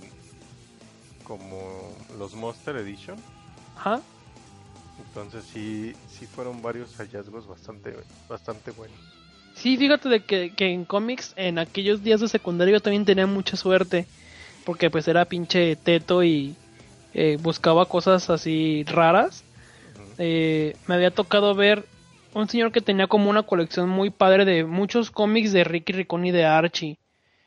como 1.24 1.94
los 2.18 2.34
Monster 2.34 2.76
Edition. 2.76 3.16
Ajá. 3.76 4.00
Entonces 4.98 5.46
sí 5.46 5.94
sí 6.06 6.26
fueron 6.26 6.62
varios 6.62 6.96
hallazgos 6.96 7.46
bastante 7.46 7.94
bastante 8.28 8.70
buenos. 8.70 9.00
Sí, 9.54 9.76
fíjate 9.76 10.08
de 10.08 10.24
que, 10.24 10.54
que 10.54 10.66
en 10.72 10.84
cómics, 10.84 11.32
en 11.36 11.58
aquellos 11.58 12.02
días 12.02 12.20
de 12.20 12.28
secundario 12.28 12.74
yo 12.74 12.80
también 12.82 13.04
tenía 13.04 13.26
mucha 13.26 13.56
suerte. 13.56 14.08
Porque 14.64 14.90
pues 14.90 15.08
era 15.08 15.26
pinche 15.26 15.76
teto 15.76 16.24
y 16.24 16.56
eh, 17.14 17.38
buscaba 17.40 17.88
cosas 17.88 18.30
así 18.30 18.84
raras. 18.86 19.44
Eh, 20.18 20.76
me 20.86 20.94
había 20.96 21.12
tocado 21.12 21.54
ver 21.54 21.86
un 22.34 22.48
señor 22.48 22.72
que 22.72 22.80
tenía 22.80 23.06
como 23.08 23.30
una 23.30 23.44
colección 23.44 23.88
muy 23.88 24.10
padre 24.10 24.44
de 24.44 24.64
muchos 24.64 25.10
cómics 25.10 25.52
de 25.52 25.64
Ricky 25.64 25.92
Ricón 25.92 26.26
y 26.26 26.32
de 26.32 26.44
Archie. 26.46 26.98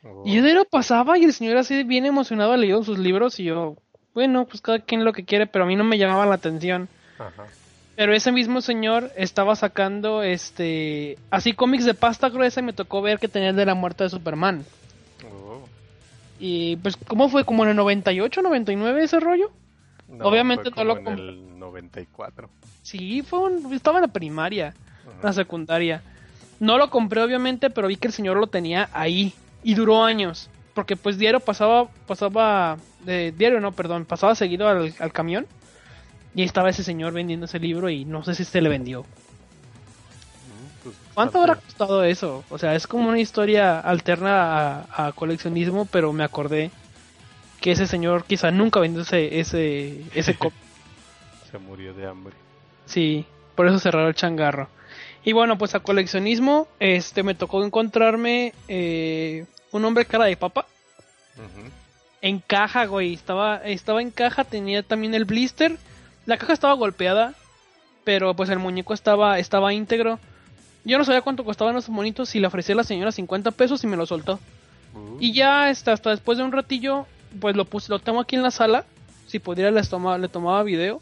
Oh, 0.04 0.22
Y 0.24 0.36
yo 0.36 0.42
de 0.42 0.54
lo 0.54 0.64
pasaba 0.64 1.18
y 1.18 1.24
el 1.24 1.32
señor 1.32 1.56
así 1.58 1.84
bien 1.84 2.06
emocionado 2.06 2.56
leyendo 2.56 2.84
sus 2.84 2.98
libros 2.98 3.40
y 3.40 3.44
yo, 3.44 3.76
bueno, 4.14 4.46
pues 4.46 4.60
cada 4.62 4.80
quien 4.80 5.04
lo 5.04 5.12
que 5.12 5.24
quiere, 5.24 5.46
pero 5.46 5.64
a 5.64 5.68
mí 5.68 5.76
no 5.76 5.84
me 5.84 5.98
llamaba 5.98 6.26
la 6.26 6.34
atención. 6.36 6.88
Ajá. 7.18 7.46
Pero 7.96 8.14
ese 8.14 8.30
mismo 8.30 8.60
señor 8.60 9.10
estaba 9.16 9.56
sacando, 9.56 10.22
este, 10.22 11.18
así 11.30 11.52
cómics 11.52 11.84
de 11.84 11.94
pasta 11.94 12.28
gruesa 12.28 12.60
y 12.60 12.62
me 12.62 12.72
tocó 12.72 13.02
ver 13.02 13.18
que 13.18 13.26
tenía 13.28 13.50
el 13.50 13.56
de 13.56 13.66
la 13.66 13.74
muerte 13.74 14.04
de 14.04 14.10
Superman. 14.10 14.64
Oh, 15.24 15.62
Y 16.38 16.76
pues, 16.76 16.96
¿cómo 16.96 17.28
fue? 17.28 17.44
¿Como 17.44 17.64
en 17.64 17.70
el 17.70 17.76
98, 17.76 18.40
99 18.42 19.02
ese 19.02 19.18
rollo? 19.20 19.50
no, 20.08 20.24
Obviamente 20.26 20.70
fue 20.70 20.84
no 20.84 20.94
lo 20.94 20.96
como 20.96 21.10
en 21.10 21.16
comp- 21.16 21.20
el 21.28 21.58
94. 21.58 22.48
Sí, 22.82 23.22
fue 23.22 23.40
un- 23.40 23.72
estaba 23.74 23.98
en 23.98 24.02
la 24.02 24.08
primaria, 24.12 24.68
Ajá. 24.68 25.16
en 25.16 25.22
la 25.22 25.32
secundaria. 25.32 26.02
No 26.60 26.78
lo 26.78 26.90
compré 26.90 27.20
obviamente, 27.22 27.68
pero 27.68 27.88
vi 27.88 27.96
que 27.96 28.06
el 28.08 28.14
señor 28.14 28.36
lo 28.36 28.46
tenía 28.46 28.88
ahí 28.92 29.32
y 29.64 29.74
duró 29.74 30.04
años. 30.04 30.48
Porque 30.72 30.94
pues 30.96 31.18
diario 31.18 31.40
pasaba, 31.40 31.88
pasaba, 32.06 32.78
de, 33.04 33.32
diario 33.32 33.60
no, 33.60 33.72
perdón, 33.72 34.04
pasaba 34.04 34.36
seguido 34.36 34.68
al, 34.68 34.94
al 35.00 35.12
camión. 35.12 35.46
Y 36.38 36.42
ahí 36.42 36.46
estaba 36.46 36.70
ese 36.70 36.84
señor 36.84 37.12
vendiendo 37.12 37.46
ese 37.46 37.58
libro 37.58 37.90
y 37.90 38.04
no 38.04 38.22
sé 38.22 38.32
si 38.32 38.44
se 38.44 38.60
le 38.60 38.68
vendió. 38.68 39.04
Pues, 40.84 40.94
¿Cuánto 41.12 41.40
habrá 41.40 41.56
costado 41.56 42.04
eso? 42.04 42.44
O 42.48 42.58
sea, 42.58 42.76
es 42.76 42.86
como 42.86 43.08
una 43.08 43.18
historia 43.18 43.80
alterna 43.80 44.84
a, 44.84 45.08
a 45.08 45.12
coleccionismo, 45.14 45.86
pero 45.86 46.12
me 46.12 46.22
acordé 46.22 46.70
que 47.60 47.72
ese 47.72 47.88
señor 47.88 48.22
quizá 48.22 48.52
nunca 48.52 48.78
vendió 48.78 49.02
ese, 49.02 49.40
ese, 49.40 50.04
ese. 50.14 50.38
Se 51.50 51.58
murió 51.58 51.92
de 51.92 52.06
hambre. 52.06 52.34
Sí, 52.86 53.26
por 53.56 53.66
eso 53.66 53.80
cerraron 53.80 54.06
el 54.06 54.14
changarro. 54.14 54.68
Y 55.24 55.32
bueno, 55.32 55.58
pues 55.58 55.74
a 55.74 55.80
coleccionismo, 55.80 56.68
este 56.78 57.24
me 57.24 57.34
tocó 57.34 57.64
encontrarme 57.64 58.54
eh, 58.68 59.44
un 59.72 59.84
hombre 59.84 60.04
cara 60.04 60.26
de 60.26 60.36
papa 60.36 60.66
en 62.22 62.38
caja, 62.38 62.86
güey. 62.86 63.14
Estaba, 63.14 63.56
estaba 63.56 64.00
en 64.02 64.12
caja, 64.12 64.44
tenía 64.44 64.84
también 64.84 65.14
el 65.14 65.24
blister. 65.24 65.78
La 66.28 66.36
caja 66.36 66.52
estaba 66.52 66.74
golpeada, 66.74 67.32
pero 68.04 68.36
pues 68.36 68.50
el 68.50 68.58
muñeco 68.58 68.92
estaba, 68.92 69.38
estaba 69.38 69.72
íntegro. 69.72 70.18
Yo 70.84 70.98
no 70.98 71.04
sabía 71.06 71.22
cuánto 71.22 71.42
costaban 71.42 71.74
esos 71.74 71.88
monitos 71.88 72.34
y 72.34 72.38
le 72.38 72.46
ofrecí 72.46 72.72
a 72.72 72.74
la 72.74 72.84
señora 72.84 73.12
50 73.12 73.50
pesos 73.52 73.82
y 73.82 73.86
me 73.86 73.96
lo 73.96 74.04
soltó. 74.04 74.38
Uh, 74.92 75.16
Y 75.20 75.32
ya 75.32 75.68
hasta, 75.68 75.94
hasta 75.94 76.10
después 76.10 76.36
de 76.36 76.44
un 76.44 76.52
ratillo, 76.52 77.06
pues 77.40 77.56
lo 77.56 77.64
puse, 77.64 77.90
lo 77.90 77.98
tengo 77.98 78.20
aquí 78.20 78.36
en 78.36 78.42
la 78.42 78.50
sala. 78.50 78.84
Si 79.26 79.38
pudiera 79.38 79.70
les 79.70 79.88
toma, 79.88 80.18
le 80.18 80.28
tomaba 80.28 80.62
video. 80.64 81.00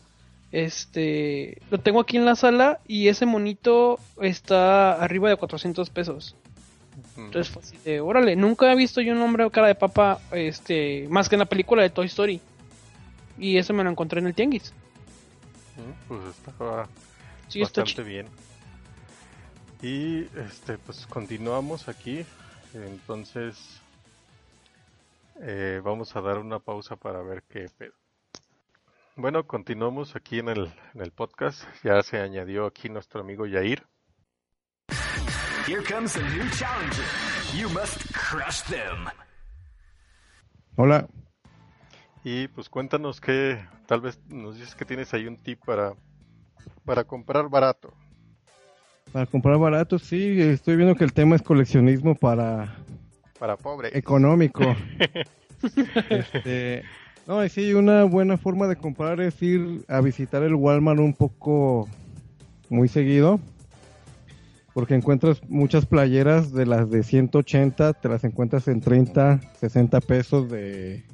Este, 0.52 1.60
lo 1.72 1.78
tengo 1.78 1.98
aquí 1.98 2.18
en 2.18 2.24
la 2.24 2.36
sala 2.36 2.78
y 2.86 3.08
ese 3.08 3.26
monito 3.26 3.98
está 4.22 4.92
arriba 4.92 5.28
de 5.28 5.34
400 5.34 5.90
pesos. 5.90 6.36
Entonces 7.16 7.52
fue 7.52 7.62
así 7.62 7.76
de, 7.84 8.00
órale, 8.00 8.36
nunca 8.36 8.70
he 8.70 8.76
visto 8.76 9.00
yo 9.00 9.12
un 9.12 9.22
hombre 9.22 9.50
cara 9.50 9.66
de 9.66 9.74
papa, 9.74 10.20
este, 10.30 11.08
más 11.10 11.28
que 11.28 11.34
en 11.34 11.40
la 11.40 11.46
película 11.46 11.82
de 11.82 11.90
Toy 11.90 12.06
Story. 12.06 12.40
Y 13.40 13.56
eso 13.56 13.74
me 13.74 13.82
lo 13.82 13.90
encontré 13.90 14.20
en 14.20 14.28
el 14.28 14.34
tianguis. 14.34 14.72
Pues 16.08 16.24
estaba 16.24 16.88
Sí, 17.48 17.60
bastante 17.60 18.02
bien. 18.02 18.28
Y 19.82 20.22
este, 20.38 20.78
pues 20.78 21.06
continuamos 21.06 21.88
aquí. 21.88 22.24
Entonces, 22.74 23.80
eh, 25.40 25.80
vamos 25.84 26.14
a 26.16 26.20
dar 26.20 26.38
una 26.38 26.58
pausa 26.58 26.96
para 26.96 27.22
ver 27.22 27.42
qué 27.44 27.68
pedo. 27.76 27.94
Bueno, 29.16 29.46
continuamos 29.46 30.14
aquí 30.16 30.40
en 30.40 30.48
el, 30.48 30.72
en 30.94 31.00
el 31.00 31.12
podcast. 31.12 31.62
Ya 31.82 32.02
se 32.02 32.20
añadió 32.20 32.66
aquí 32.66 32.88
nuestro 32.88 33.20
amigo 33.20 33.46
Yair. 33.46 33.86
Here 35.66 35.82
comes 35.82 36.16
a 36.16 36.20
new 36.20 36.48
challenger. 36.50 37.04
You 37.56 37.68
must 37.70 38.12
crush 38.12 38.62
them. 38.64 39.08
Hola, 40.76 41.08
Y 42.28 42.48
pues 42.48 42.68
cuéntanos 42.68 43.20
que 43.20 43.56
tal 43.86 44.00
vez 44.00 44.18
nos 44.28 44.56
dices 44.56 44.74
que 44.74 44.84
tienes 44.84 45.14
ahí 45.14 45.28
un 45.28 45.36
tip 45.36 45.60
para, 45.64 45.94
para 46.84 47.04
comprar 47.04 47.48
barato. 47.48 47.94
para 49.12 49.26
comprar 49.26 49.56
barato, 49.58 49.96
sí, 50.00 50.40
estoy 50.40 50.74
viendo 50.74 50.96
que 50.96 51.04
el 51.04 51.12
tema 51.12 51.36
es 51.36 51.42
coleccionismo 51.42 52.16
para 52.16 52.74
Para 53.38 53.56
pobre. 53.56 53.96
económico. 53.96 54.64
este, 56.10 56.82
no, 57.28 57.44
y 57.44 57.48
sí, 57.48 57.74
una 57.74 58.02
buena 58.02 58.36
forma 58.38 58.66
de 58.66 58.74
comprar 58.74 59.20
es 59.20 59.40
ir 59.40 59.84
a 59.86 60.00
visitar 60.00 60.42
el 60.42 60.56
Walmart 60.56 60.98
un 60.98 61.14
poco 61.14 61.88
muy 62.68 62.88
seguido. 62.88 63.38
Porque 64.74 64.96
encuentras 64.96 65.48
muchas 65.48 65.86
playeras 65.86 66.52
de 66.52 66.66
las 66.66 66.90
de 66.90 67.04
180, 67.04 67.92
te 67.92 68.08
las 68.08 68.24
encuentras 68.24 68.66
en 68.66 68.80
30, 68.80 69.40
60 69.60 70.00
pesos 70.00 70.50
de, 70.50 71.04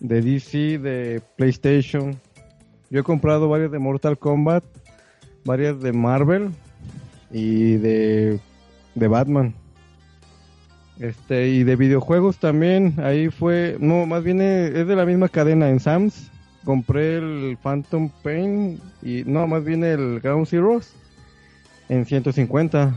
de 0.00 0.22
DC, 0.22 0.78
de 0.78 1.22
PlayStation. 1.36 2.18
Yo 2.90 3.00
he 3.00 3.02
comprado 3.02 3.48
varias 3.48 3.70
de 3.70 3.78
Mortal 3.78 4.18
Kombat, 4.18 4.64
varias 5.44 5.80
de 5.80 5.92
Marvel 5.92 6.50
y 7.30 7.76
de, 7.76 8.40
de 8.94 9.08
Batman. 9.08 9.54
Este, 10.98 11.48
y 11.48 11.62
de 11.62 11.76
videojuegos 11.76 12.38
también, 12.38 12.94
ahí 12.98 13.28
fue, 13.28 13.76
no, 13.78 14.04
más 14.04 14.24
bien 14.24 14.40
es 14.40 14.74
es 14.74 14.86
de 14.88 14.96
la 14.96 15.06
misma 15.06 15.28
cadena 15.28 15.68
en 15.68 15.78
Sam's. 15.78 16.30
Compré 16.64 17.18
el 17.18 17.56
Phantom 17.62 18.10
Pain 18.22 18.80
y 19.02 19.22
no, 19.24 19.46
más 19.46 19.64
bien 19.64 19.84
el 19.84 20.20
Ground 20.20 20.46
Zeroes 20.48 20.94
en 21.88 22.04
150. 22.04 22.96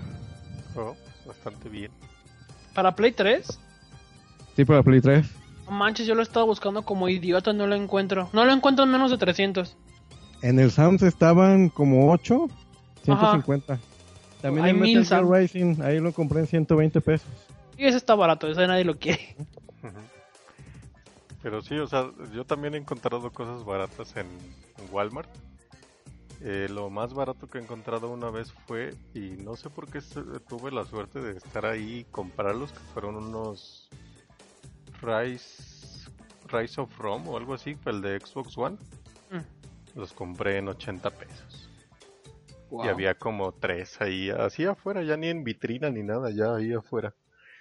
Oh, 0.76 0.96
bastante 1.28 1.70
bien. 1.70 1.92
Para 2.74 2.96
Play 2.96 3.12
3, 3.12 3.60
Sí, 4.56 4.66
para 4.66 4.84
Play 4.84 5.00
3. 5.00 5.41
Manches, 5.72 6.06
yo 6.06 6.14
lo 6.14 6.22
he 6.22 6.24
estado 6.24 6.46
buscando 6.46 6.84
como 6.84 7.10
idiota, 7.10 7.54
no 7.54 7.66
lo 7.66 7.76
encuentro. 7.76 8.30
No 8.34 8.46
lo 8.46 8.54
encuentro 8.54 8.86
en 8.86 8.92
menos 8.92 9.10
de 9.10 9.18
300. 9.18 9.76
En 10.42 10.60
el 10.60 10.72
Sam's 10.72 11.02
estaban 11.04 11.70
como 11.70 12.12
8, 12.12 12.48
150. 13.04 13.80
También 14.42 14.66
Hay 14.66 14.74
Metal 14.74 15.06
Gear. 15.06 15.26
Rising, 15.26 15.82
ahí 15.82 16.00
lo 16.00 16.12
compré 16.12 16.42
en 16.42 16.48
120 16.48 17.00
pesos. 17.02 17.28
Y 17.78 17.86
ese 17.86 17.98
está 17.98 18.16
barato, 18.16 18.48
ese 18.48 18.68
nadie 18.68 18.84
lo 18.84 18.98
quiere. 18.98 19.36
Pero 21.42 21.62
sí, 21.62 21.76
o 21.78 21.88
sea, 21.88 22.12
yo 22.34 22.46
también 22.46 22.76
he 22.76 22.78
encontrado 22.78 23.32
cosas 23.32 23.64
baratas 23.64 24.16
en, 24.16 24.28
Walmart. 24.92 25.30
Eh, 26.44 26.68
lo 26.72 26.90
más 26.90 27.14
barato 27.14 27.48
que 27.48 27.60
he 27.60 27.62
encontrado 27.62 28.10
una 28.10 28.32
vez 28.32 28.52
fue, 28.68 28.96
y 29.14 29.42
no 29.44 29.56
sé 29.56 29.70
por 29.70 29.88
qué 29.88 30.02
tuve 30.48 30.72
la 30.72 30.86
suerte 30.86 31.22
de 31.22 31.38
estar 31.38 31.68
ahí 31.68 32.00
y 32.00 32.04
comprarlos, 32.06 32.72
que 32.72 32.80
fueron 32.94 33.16
unos 33.16 33.90
Rise, 35.02 36.10
Rise 36.52 36.80
of 36.82 36.98
Rome 36.98 37.28
o 37.28 37.38
algo 37.38 37.54
así, 37.54 37.78
el 37.86 38.02
de 38.02 38.20
Xbox 38.20 38.58
One. 38.58 38.78
Mm. 39.32 40.00
Los 40.00 40.14
compré 40.14 40.58
en 40.58 40.68
80 40.70 41.10
pesos. 41.10 41.70
Wow. 42.70 42.86
Y 42.86 42.88
había 42.88 43.16
como 43.16 43.52
tres 43.52 44.00
ahí, 44.00 44.30
así 44.30 44.66
afuera, 44.66 45.04
ya 45.04 45.18
ni 45.18 45.28
en 45.28 45.44
vitrina 45.44 45.90
ni 45.90 46.04
nada, 46.04 46.30
ya 46.32 46.56
ahí 46.56 46.74
afuera. 46.74 47.14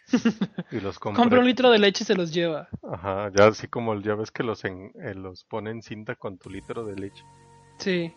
y 0.70 0.80
los 0.80 0.99
compré. 0.99 1.20
Compra 1.20 1.41
un 1.41 1.47
litro 1.47 1.70
de 1.70 1.78
leche 1.78 2.05
y 2.05 2.07
se 2.07 2.14
los 2.14 2.32
lleva. 2.32 2.68
Ajá, 2.82 3.30
ya 3.34 3.49
así 3.49 3.68
como 3.68 3.99
ya 4.01 4.14
ves 4.14 4.30
que 4.30 4.43
los, 4.43 4.64
en, 4.64 4.93
eh, 5.03 5.14
los 5.14 5.45
ponen 5.45 5.82
cinta 5.82 6.14
con 6.14 6.38
tu 6.38 6.51
litro 6.51 6.84
de 6.84 6.97
leche. 6.97 7.24
Sí. 7.78 8.12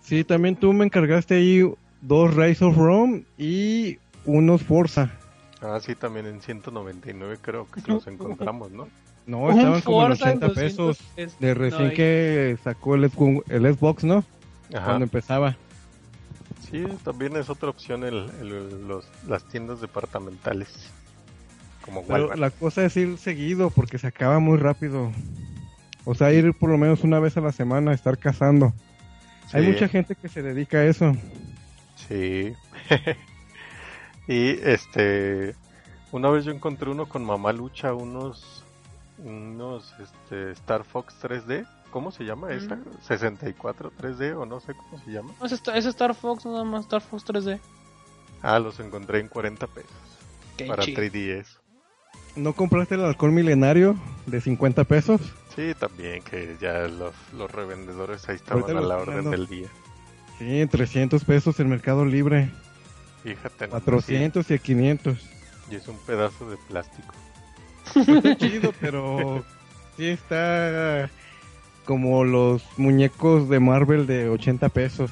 Sí, 0.00 0.24
también 0.24 0.56
tú 0.56 0.72
me 0.72 0.84
encargaste 0.84 1.36
ahí 1.36 1.62
dos 2.00 2.34
Rise 2.34 2.64
of 2.64 2.76
Rome 2.76 3.24
y 3.38 3.98
unos 4.24 4.62
Forza. 4.62 5.10
Ah, 5.64 5.80
sí, 5.80 5.94
también 5.94 6.26
en 6.26 6.40
199 6.42 7.38
creo 7.40 7.66
que 7.70 7.80
los 7.90 8.06
encontramos, 8.06 8.70
¿no? 8.70 8.86
No, 9.26 9.50
estaban 9.50 9.80
como 9.80 10.02
en 10.02 10.08
Forza 10.08 10.32
en 10.32 10.36
80 10.38 10.54
pesos 10.54 10.86
200 10.98 11.14
pesos. 11.16 11.40
de 11.40 11.54
recién 11.54 11.88
No, 11.88 11.94
que 11.94 12.58
sacó 12.62 12.94
el, 12.94 13.10
Xbox- 13.10 13.42
el 13.48 13.74
Xbox, 13.74 14.04
¿no? 14.04 14.24
Ajá. 14.74 14.84
Cuando 14.84 15.04
empezaba. 15.04 15.56
Sí, 16.70 16.84
también 17.04 17.36
es 17.36 17.48
otra 17.48 17.70
opción 17.70 18.04
el, 18.04 18.28
el- 18.40 18.86
los, 18.86 19.06
las 19.26 19.44
tiendas 19.44 19.80
departamentales. 19.80 20.68
Como 21.82 22.02
Pero 22.06 22.34
la 22.34 22.50
cosa 22.50 22.84
es 22.84 22.96
ir 22.96 23.16
seguido 23.18 23.70
porque 23.70 23.98
se 23.98 24.06
acaba 24.06 24.38
muy 24.38 24.58
rápido. 24.58 25.10
O 26.04 26.14
sea, 26.14 26.32
ir 26.32 26.52
por 26.54 26.68
lo 26.70 26.76
menos 26.78 27.02
una 27.04 27.18
vez 27.20 27.36
a 27.38 27.40
la 27.40 27.52
semana 27.52 27.92
a 27.92 27.94
estar 27.94 28.18
cazando. 28.18 28.72
Hay 29.52 29.66
mucha 29.66 29.88
gente 29.88 30.14
que 30.16 30.28
se 30.28 30.42
dedica 30.42 30.78
a 30.78 30.84
eso. 30.84 31.14
Sí. 32.08 32.52
y 34.26 34.50
este, 34.62 35.54
una 36.12 36.30
vez 36.30 36.44
yo 36.44 36.52
encontré 36.52 36.90
uno 36.90 37.06
con 37.06 37.24
Mamá 37.24 37.52
Lucha, 37.52 37.94
unos, 37.94 38.64
unos 39.18 39.94
este, 40.00 40.52
Star 40.52 40.84
Fox 40.84 41.14
3D. 41.22 41.66
¿Cómo 41.90 42.10
se 42.10 42.24
llama 42.24 42.52
esta? 42.52 42.74
Mm. 42.76 42.84
64 43.06 43.92
3D 43.96 44.36
o 44.36 44.46
no 44.46 44.58
sé 44.60 44.74
cómo 44.74 45.02
se 45.04 45.12
llama. 45.12 45.32
Está- 45.44 45.76
ese 45.76 45.90
Star 45.90 46.14
Fox, 46.14 46.44
nada 46.44 46.64
más 46.64 46.82
Star 46.82 47.00
Fox 47.00 47.24
3D. 47.24 47.60
Ah, 48.42 48.58
los 48.58 48.80
encontré 48.80 49.20
en 49.20 49.28
40 49.28 49.66
pesos 49.68 49.90
Qué 50.56 50.66
para 50.66 50.82
chido. 50.82 51.02
3DS. 51.02 51.46
¿No 52.36 52.52
compraste 52.52 52.96
el 52.96 53.04
alcohol 53.04 53.30
milenario 53.30 53.96
de 54.26 54.40
50 54.40 54.82
pesos? 54.84 55.20
Sí, 55.54 55.72
también 55.78 56.20
que 56.24 56.56
ya 56.60 56.88
los, 56.88 57.14
los 57.32 57.50
revendedores 57.50 58.28
ahí 58.28 58.36
estaban 58.36 58.62
Ahorita 58.64 58.80
a 58.80 58.82
la 58.82 58.96
orden 58.96 59.30
del 59.30 59.46
día. 59.46 59.68
Sí, 60.38 60.60
en 60.60 60.68
300 60.68 61.24
pesos 61.24 61.60
en 61.60 61.68
Mercado 61.68 62.04
Libre. 62.04 62.50
Fíjate, 63.24 63.66
nomás, 63.66 63.82
400 63.82 64.50
y 64.50 64.58
500. 64.58 65.18
sí, 65.18 65.28
y 65.70 65.74
es 65.76 65.88
un 65.88 65.96
pedazo 65.98 66.48
de 66.48 66.56
plástico. 66.68 67.14
Está 67.96 68.36
chido, 68.36 68.72
pero 68.80 69.42
sí 69.96 70.06
está 70.06 71.10
como 71.84 72.24
los 72.24 72.62
muñecos 72.76 73.48
de 73.48 73.60
Marvel 73.60 74.06
de 74.06 74.28
80 74.28 74.68
pesos. 74.68 75.10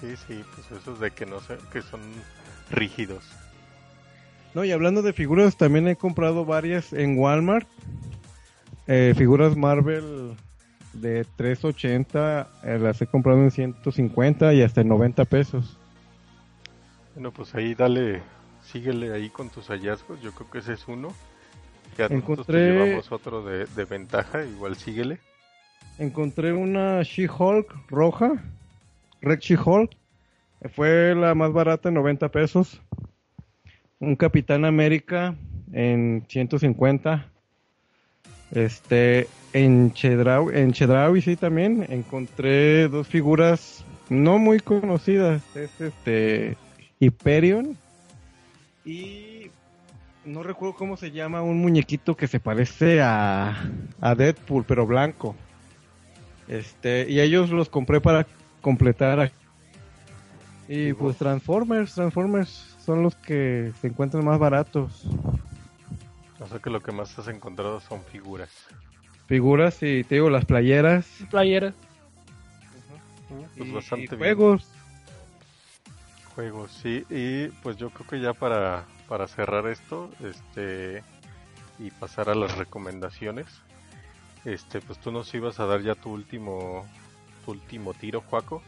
Sí, 0.00 0.14
sí, 0.26 0.42
pues 0.54 0.80
esos 0.80 0.98
de 0.98 1.10
que 1.10 1.26
no 1.26 1.40
sé, 1.40 1.58
que 1.72 1.82
son 1.82 2.00
rígidos. 2.70 3.24
No, 4.54 4.64
y 4.64 4.72
hablando 4.72 5.02
de 5.02 5.12
figuras, 5.12 5.56
también 5.56 5.86
he 5.88 5.96
comprado 5.96 6.44
varias 6.44 6.92
en 6.92 7.18
Walmart. 7.18 7.68
Eh, 8.86 9.14
figuras 9.16 9.56
Marvel 9.56 10.34
de 10.94 11.24
380, 11.36 12.48
eh, 12.64 12.78
las 12.80 13.00
he 13.00 13.06
comprado 13.06 13.40
en 13.42 13.50
150 13.50 14.54
y 14.54 14.62
hasta 14.62 14.80
en 14.80 14.88
90 14.88 15.24
pesos. 15.26 15.78
Bueno, 17.20 17.32
pues 17.32 17.54
ahí 17.54 17.74
dale, 17.74 18.22
síguele 18.62 19.12
ahí 19.12 19.28
con 19.28 19.50
tus 19.50 19.66
hallazgos. 19.68 20.22
Yo 20.22 20.32
creo 20.32 20.50
que 20.50 20.58
ese 20.60 20.72
es 20.72 20.88
uno. 20.88 21.08
Ya 21.98 22.08
nosotros 22.08 22.46
te 22.46 22.52
Encontré- 22.54 22.72
llevamos 22.72 23.12
otro 23.12 23.42
de, 23.44 23.66
de 23.66 23.84
ventaja, 23.84 24.42
igual 24.46 24.74
síguele. 24.74 25.18
Encontré 25.98 26.54
una 26.54 27.02
She-Hulk 27.02 27.90
roja, 27.90 28.42
Red 29.20 29.38
She-Hulk. 29.38 29.90
Eh, 30.62 30.68
Fue 30.70 31.14
la 31.14 31.34
más 31.34 31.52
barata 31.52 31.90
en 31.90 31.96
90 31.96 32.30
pesos. 32.30 32.80
Un 33.98 34.16
Capitán 34.16 34.64
América 34.64 35.34
en 35.74 36.24
150. 36.26 37.26
Este, 38.52 39.28
en 39.52 39.92
Chedraui, 39.92 40.58
en 40.58 40.72
Chedraui 40.72 41.20
sí 41.20 41.36
también 41.36 41.84
encontré 41.90 42.88
dos 42.88 43.06
figuras 43.06 43.84
no 44.08 44.38
muy 44.38 44.58
conocidas. 44.60 45.42
Es 45.54 45.78
este 45.82 46.56
Hyperion 47.00 47.76
y 48.84 49.50
no 50.24 50.42
recuerdo 50.42 50.74
cómo 50.76 50.96
se 50.96 51.10
llama 51.10 51.42
un 51.42 51.60
muñequito 51.60 52.16
que 52.16 52.26
se 52.28 52.38
parece 52.40 53.00
a, 53.02 53.56
a 54.00 54.14
Deadpool 54.14 54.64
pero 54.64 54.86
blanco. 54.86 55.34
Este, 56.46 57.06
y 57.08 57.20
ellos 57.20 57.50
los 57.50 57.68
compré 57.68 58.00
para 58.00 58.26
completar. 58.60 59.20
a- 59.20 59.30
Y 60.68 60.92
pues 60.92 61.16
Transformers, 61.16 61.94
Transformers 61.94 62.76
son 62.84 63.02
los 63.02 63.14
que 63.16 63.72
se 63.80 63.86
encuentran 63.88 64.24
más 64.24 64.38
baratos. 64.38 65.04
O 66.40 66.46
sea 66.46 66.58
que 66.58 66.70
lo 66.70 66.82
que 66.82 66.92
más 66.92 67.18
has 67.18 67.28
encontrado 67.28 67.80
son 67.80 68.02
figuras. 68.04 68.50
Figuras 69.26 69.82
y 69.82 70.02
te 70.04 70.16
digo 70.16 70.28
las 70.28 70.44
playeras 70.44 71.06
Playera. 71.30 71.72
Pues 73.56 73.68
y, 73.68 73.72
bastante 73.72 74.04
y 74.04 74.08
bien. 74.08 74.18
juegos. 74.18 74.66
Juegos, 76.40 76.72
sí. 76.82 77.04
Y 77.10 77.48
pues 77.62 77.76
yo 77.76 77.90
creo 77.90 78.06
que 78.08 78.18
ya 78.20 78.32
para, 78.32 78.86
para 79.08 79.28
cerrar 79.28 79.66
esto, 79.66 80.08
este, 80.24 81.02
y 81.78 81.90
pasar 81.90 82.30
a 82.30 82.34
las 82.34 82.56
recomendaciones, 82.56 83.46
este, 84.46 84.80
pues 84.80 84.98
tú 85.00 85.12
nos 85.12 85.32
ibas 85.34 85.60
a 85.60 85.66
dar 85.66 85.82
ya 85.82 85.94
tu 85.94 86.10
último, 86.10 86.86
tu 87.44 87.50
último 87.50 87.92
tiro, 87.92 88.22
Juaco. 88.22 88.62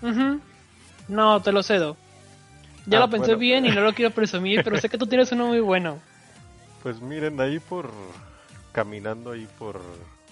Ujú. 0.00 0.40
No, 1.08 1.42
te 1.42 1.52
lo 1.52 1.62
cedo. 1.62 1.98
Ya 2.86 2.96
Ah, 2.96 3.00
lo 3.02 3.10
pensé 3.10 3.34
bueno. 3.34 3.38
bien 3.40 3.66
y 3.66 3.68
no 3.70 3.82
lo 3.82 3.92
quiero 3.92 4.12
presumir, 4.14 4.64
pero 4.64 4.78
sé 4.78 4.88
que 4.88 4.96
tú 4.96 5.06
tienes 5.06 5.30
uno 5.32 5.48
muy 5.48 5.60
bueno. 5.60 5.98
Pues 6.82 6.98
miren, 7.02 7.38
ahí 7.42 7.58
por 7.58 7.90
caminando 8.72 9.32
ahí 9.32 9.46
por, 9.58 9.78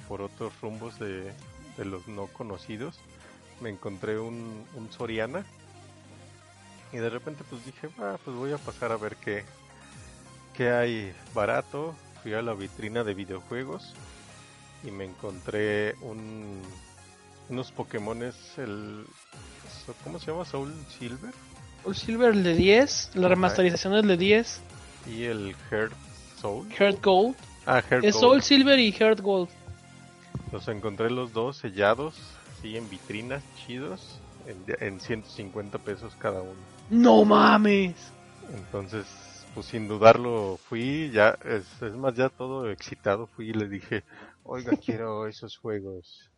por 0.09 0.22
otros 0.22 0.51
rumbos 0.62 0.99
de, 0.99 1.30
de 1.76 1.84
los 1.84 2.09
no 2.09 2.28
conocidos, 2.28 2.99
me 3.61 3.68
encontré 3.68 4.18
un, 4.18 4.64
un 4.74 4.91
Soriana 4.91 5.45
y 6.93 6.97
de 6.99 7.11
repente 7.11 7.45
pues 7.49 7.64
dije, 7.64 7.89
ah, 7.99 8.16
pues 8.24 8.36
voy 8.36 8.53
a 8.53 8.59
pasar 8.59 8.93
a 8.93 8.97
ver 8.97 9.16
qué, 9.16 9.45
qué 10.55 10.70
hay 10.70 11.12
barato. 11.34 11.95
Fui 12.22 12.34
a 12.34 12.43
la 12.43 12.53
vitrina 12.55 13.05
de 13.05 13.14
videojuegos 13.14 13.95
y 14.84 14.91
me 14.91 15.05
encontré 15.05 15.95
un, 16.01 16.62
unos 17.49 17.72
Pokémones, 17.72 18.34
el, 18.59 19.05
¿cómo 20.05 20.18
se 20.18 20.30
llama? 20.30 20.45
Soul 20.45 20.74
Silver 20.99 21.32
Soul 21.82 21.95
Silver 21.95 22.32
el 22.34 22.43
de 22.43 22.55
10, 22.55 23.12
la 23.14 23.28
remasterización 23.28 23.95
es 23.95 24.07
de 24.07 24.16
10, 24.16 24.61
y 25.07 25.24
el 25.24 25.55
Heart 25.70 25.93
Soul. 26.41 26.68
Heart 26.72 27.03
Gold. 27.03 27.36
Ah, 27.66 27.82
Heart 27.82 28.05
Es 28.05 28.14
Gold. 28.14 28.24
Soul 28.24 28.43
Silver 28.43 28.78
y 28.78 28.93
Heart 28.93 29.20
Gold. 29.20 29.49
Los 30.53 30.66
encontré 30.68 31.11
los 31.11 31.32
dos 31.32 31.57
sellados, 31.59 32.14
sí, 32.61 32.76
en 32.76 32.89
vitrinas, 32.89 33.43
chidos, 33.57 34.20
en, 34.49 34.65
en 34.81 35.01
150 35.01 35.79
pesos 35.79 36.15
cada 36.17 36.43
uno. 36.43 36.61
No 36.91 37.25
mames. 37.25 38.13
Entonces, 38.55 39.07
pues 39.55 39.67
sin 39.67 39.89
dudarlo 39.89 40.59
fui, 40.69 41.11
ya, 41.11 41.39
es, 41.45 41.83
es 41.83 41.95
más, 41.95 42.15
ya 42.15 42.29
todo 42.29 42.71
excitado 42.71 43.27
fui 43.27 43.51
y 43.51 43.53
le 43.53 43.69
dije, 43.69 44.05
oiga, 44.43 44.73
quiero 44.85 45.27
esos 45.27 45.57
juegos. 45.57 46.31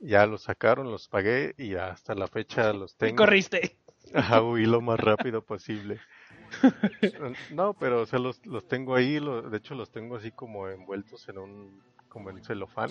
Ya 0.00 0.26
los 0.26 0.42
sacaron, 0.42 0.90
los 0.90 1.06
pagué 1.08 1.54
y 1.58 1.74
hasta 1.76 2.14
la 2.14 2.26
fecha 2.26 2.72
los 2.72 2.94
Y 2.94 2.96
tengo. 2.98 3.16
corriste. 3.16 3.76
Ajá, 4.14 4.42
huí 4.42 4.66
lo 4.66 4.80
más 4.80 4.98
rápido 4.98 5.42
posible. 5.42 6.00
No, 7.50 7.72
pero 7.72 8.02
o 8.02 8.06
sea, 8.06 8.18
los, 8.18 8.44
los 8.44 8.68
tengo 8.68 8.94
ahí, 8.94 9.18
de 9.18 9.56
hecho 9.56 9.74
los 9.74 9.90
tengo 9.90 10.16
así 10.16 10.32
como 10.32 10.68
envueltos 10.68 11.26
en 11.30 11.38
un, 11.38 11.82
como 12.10 12.28
en 12.28 12.44
celofán. 12.44 12.90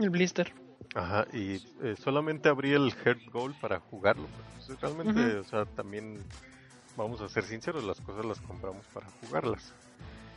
El 0.00 0.10
blister. 0.10 0.52
Ajá, 0.94 1.26
y 1.32 1.56
eh, 1.82 1.94
solamente 2.02 2.48
abrí 2.48 2.72
el 2.72 2.92
Heart 2.92 3.30
Goal 3.30 3.54
para 3.60 3.80
jugarlo. 3.80 4.26
Pues, 4.66 4.80
realmente, 4.80 5.36
o 5.36 5.44
sea, 5.44 5.64
también 5.64 6.22
vamos 6.96 7.20
a 7.20 7.28
ser 7.28 7.44
sinceros, 7.44 7.84
las 7.84 8.00
cosas 8.00 8.24
las 8.24 8.40
compramos 8.40 8.84
para 8.86 9.06
jugarlas. 9.20 9.72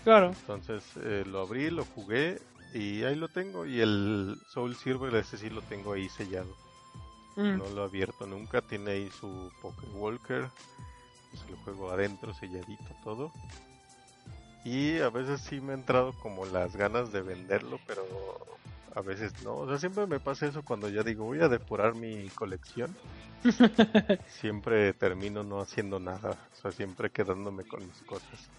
Claro. 0.04 0.28
Entonces 0.28 0.84
eh, 0.98 1.24
lo 1.26 1.42
abrí, 1.42 1.70
lo 1.70 1.86
jugué 1.86 2.40
y 2.74 3.04
ahí 3.04 3.16
lo 3.16 3.28
tengo. 3.28 3.66
Y 3.66 3.82
el 3.82 4.38
Soul 4.48 4.76
Silver, 4.76 5.16
ese 5.16 5.38
sí 5.38 5.50
lo 5.50 5.62
tengo 5.62 5.94
ahí 5.94 6.10
sellado. 6.10 6.56
Mm. 7.36 7.58
No 7.58 7.70
lo 7.70 7.84
he 7.84 7.86
abierto 7.86 8.26
nunca. 8.26 8.62
Tiene 8.62 8.92
ahí 8.92 9.10
su 9.20 9.52
Poker 9.62 9.90
Walker. 9.94 10.50
Pues 11.32 11.44
el 11.48 11.56
juego 11.58 11.92
adentro, 11.92 12.34
selladito 12.34 12.96
todo. 13.04 13.32
Y 14.66 15.00
a 15.00 15.10
veces 15.10 15.42
sí 15.42 15.62
me 15.62 15.72
ha 15.72 15.76
entrado 15.76 16.14
como 16.14 16.46
las 16.46 16.76
ganas 16.76 17.12
de 17.12 17.22
venderlo, 17.22 17.80
pero 17.88 18.04
a 18.96 19.02
veces 19.02 19.34
no. 19.44 19.56
O 19.58 19.68
sea, 19.68 19.78
siempre 19.78 20.06
me 20.08 20.20
pasa 20.20 20.46
eso 20.48 20.62
cuando 20.64 20.90
ya 20.90 21.04
digo 21.04 21.26
voy 21.26 21.40
a 21.42 21.48
depurar 21.48 21.96
mi 21.96 22.30
colección. 22.30 22.96
siempre 24.28 24.94
termino 24.94 25.44
no 25.44 25.60
haciendo 25.62 26.00
nada. 26.00 26.38
O 26.54 26.56
sea, 26.62 26.72
siempre 26.72 27.10
quedándome 27.10 27.64
con 27.64 27.86
mis 27.86 28.02
cosas. 28.04 28.50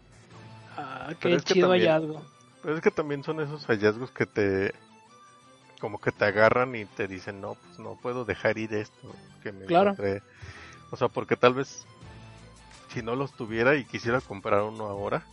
Ah, 0.76 1.06
Pero 1.08 1.18
qué 1.20 1.34
es 1.34 1.44
que 1.44 1.54
chido 1.54 1.68
también- 1.68 1.88
hallazgo. 1.90 2.22
Pero 2.62 2.74
es 2.76 2.80
que 2.82 2.90
también 2.90 3.24
son 3.24 3.40
esos 3.40 3.64
hallazgos 3.66 4.10
que 4.10 4.26
te 4.26 4.74
como 5.80 5.98
que 5.98 6.12
te 6.12 6.26
agarran 6.26 6.74
y 6.76 6.84
te 6.84 7.08
dicen, 7.08 7.40
"No, 7.40 7.54
pues 7.54 7.78
no 7.78 7.96
puedo 7.96 8.26
dejar 8.26 8.58
ir 8.58 8.74
esto 8.74 9.14
que 9.42 9.50
me 9.50 9.64
Claro. 9.64 9.90
encontré". 9.92 10.22
O 10.90 10.96
sea, 10.96 11.08
porque 11.08 11.36
tal 11.36 11.54
vez 11.54 11.86
si 12.92 13.02
no 13.02 13.16
los 13.16 13.32
tuviera 13.32 13.76
y 13.76 13.84
quisiera 13.84 14.20
comprar 14.20 14.62
uno 14.62 14.84
ahora, 14.86 15.24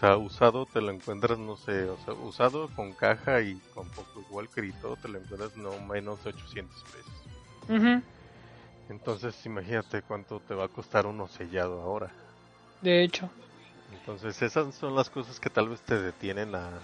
sea, 0.00 0.16
usado 0.16 0.66
te 0.66 0.80
lo 0.80 0.90
encuentras, 0.90 1.38
no 1.38 1.56
sé, 1.56 1.84
o 1.84 1.98
sea, 1.98 2.14
usado 2.14 2.68
con 2.74 2.92
caja 2.94 3.42
y 3.42 3.60
con 3.74 3.86
Walker 4.30 4.64
y 4.64 4.72
todo, 4.72 4.96
te 4.96 5.08
lo 5.08 5.18
encuentras 5.18 5.56
no 5.56 5.78
menos 5.80 6.24
de 6.24 6.30
800 6.30 6.84
pesos. 6.84 7.12
Ujú. 7.68 8.02
Entonces, 8.88 9.34
imagínate 9.44 10.02
cuánto 10.02 10.40
te 10.40 10.54
va 10.54 10.64
a 10.64 10.68
costar 10.68 11.06
uno 11.06 11.28
sellado 11.28 11.82
ahora. 11.82 12.10
De 12.80 13.04
hecho. 13.04 13.28
Entonces, 13.92 14.40
esas 14.40 14.74
son 14.74 14.94
las 14.94 15.10
cosas 15.10 15.38
que 15.38 15.50
tal 15.50 15.68
vez 15.68 15.80
te 15.82 16.00
detienen 16.00 16.54
a, 16.54 16.80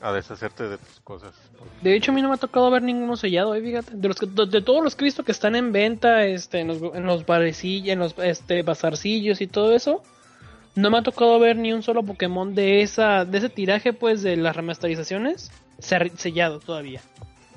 a 0.00 0.12
deshacerte 0.12 0.68
de 0.68 0.78
tus 0.78 1.00
cosas. 1.00 1.34
De 1.82 1.96
hecho, 1.96 2.12
a 2.12 2.14
mí 2.14 2.22
no 2.22 2.28
me 2.28 2.34
ha 2.34 2.38
tocado 2.38 2.70
ver 2.70 2.82
ninguno 2.82 3.16
sellado, 3.16 3.54
eh, 3.56 3.60
fíjate. 3.60 3.96
De, 3.96 4.08
los 4.08 4.16
que, 4.16 4.26
de, 4.26 4.46
de 4.46 4.62
todos 4.62 4.84
los 4.84 4.96
visto 4.96 5.24
que 5.24 5.32
están 5.32 5.56
en 5.56 5.72
venta 5.72 6.24
este, 6.24 6.60
en 6.60 6.68
los, 6.68 6.94
en 6.94 7.04
los 7.04 7.26
barecillos, 7.26 7.92
en 7.92 7.98
los 7.98 8.14
este, 8.18 8.62
bazarcillos 8.62 9.40
y 9.40 9.48
todo 9.48 9.74
eso, 9.74 10.02
no 10.74 10.90
me 10.90 10.98
ha 10.98 11.02
tocado 11.02 11.38
ver 11.38 11.56
ni 11.56 11.72
un 11.72 11.82
solo 11.82 12.02
Pokémon 12.02 12.54
de 12.54 12.82
esa 12.82 13.24
de 13.24 13.38
ese 13.38 13.48
tiraje, 13.48 13.92
pues, 13.92 14.22
de 14.22 14.36
las 14.36 14.56
remasterizaciones 14.56 15.50
sellado 15.80 16.60
todavía. 16.60 17.00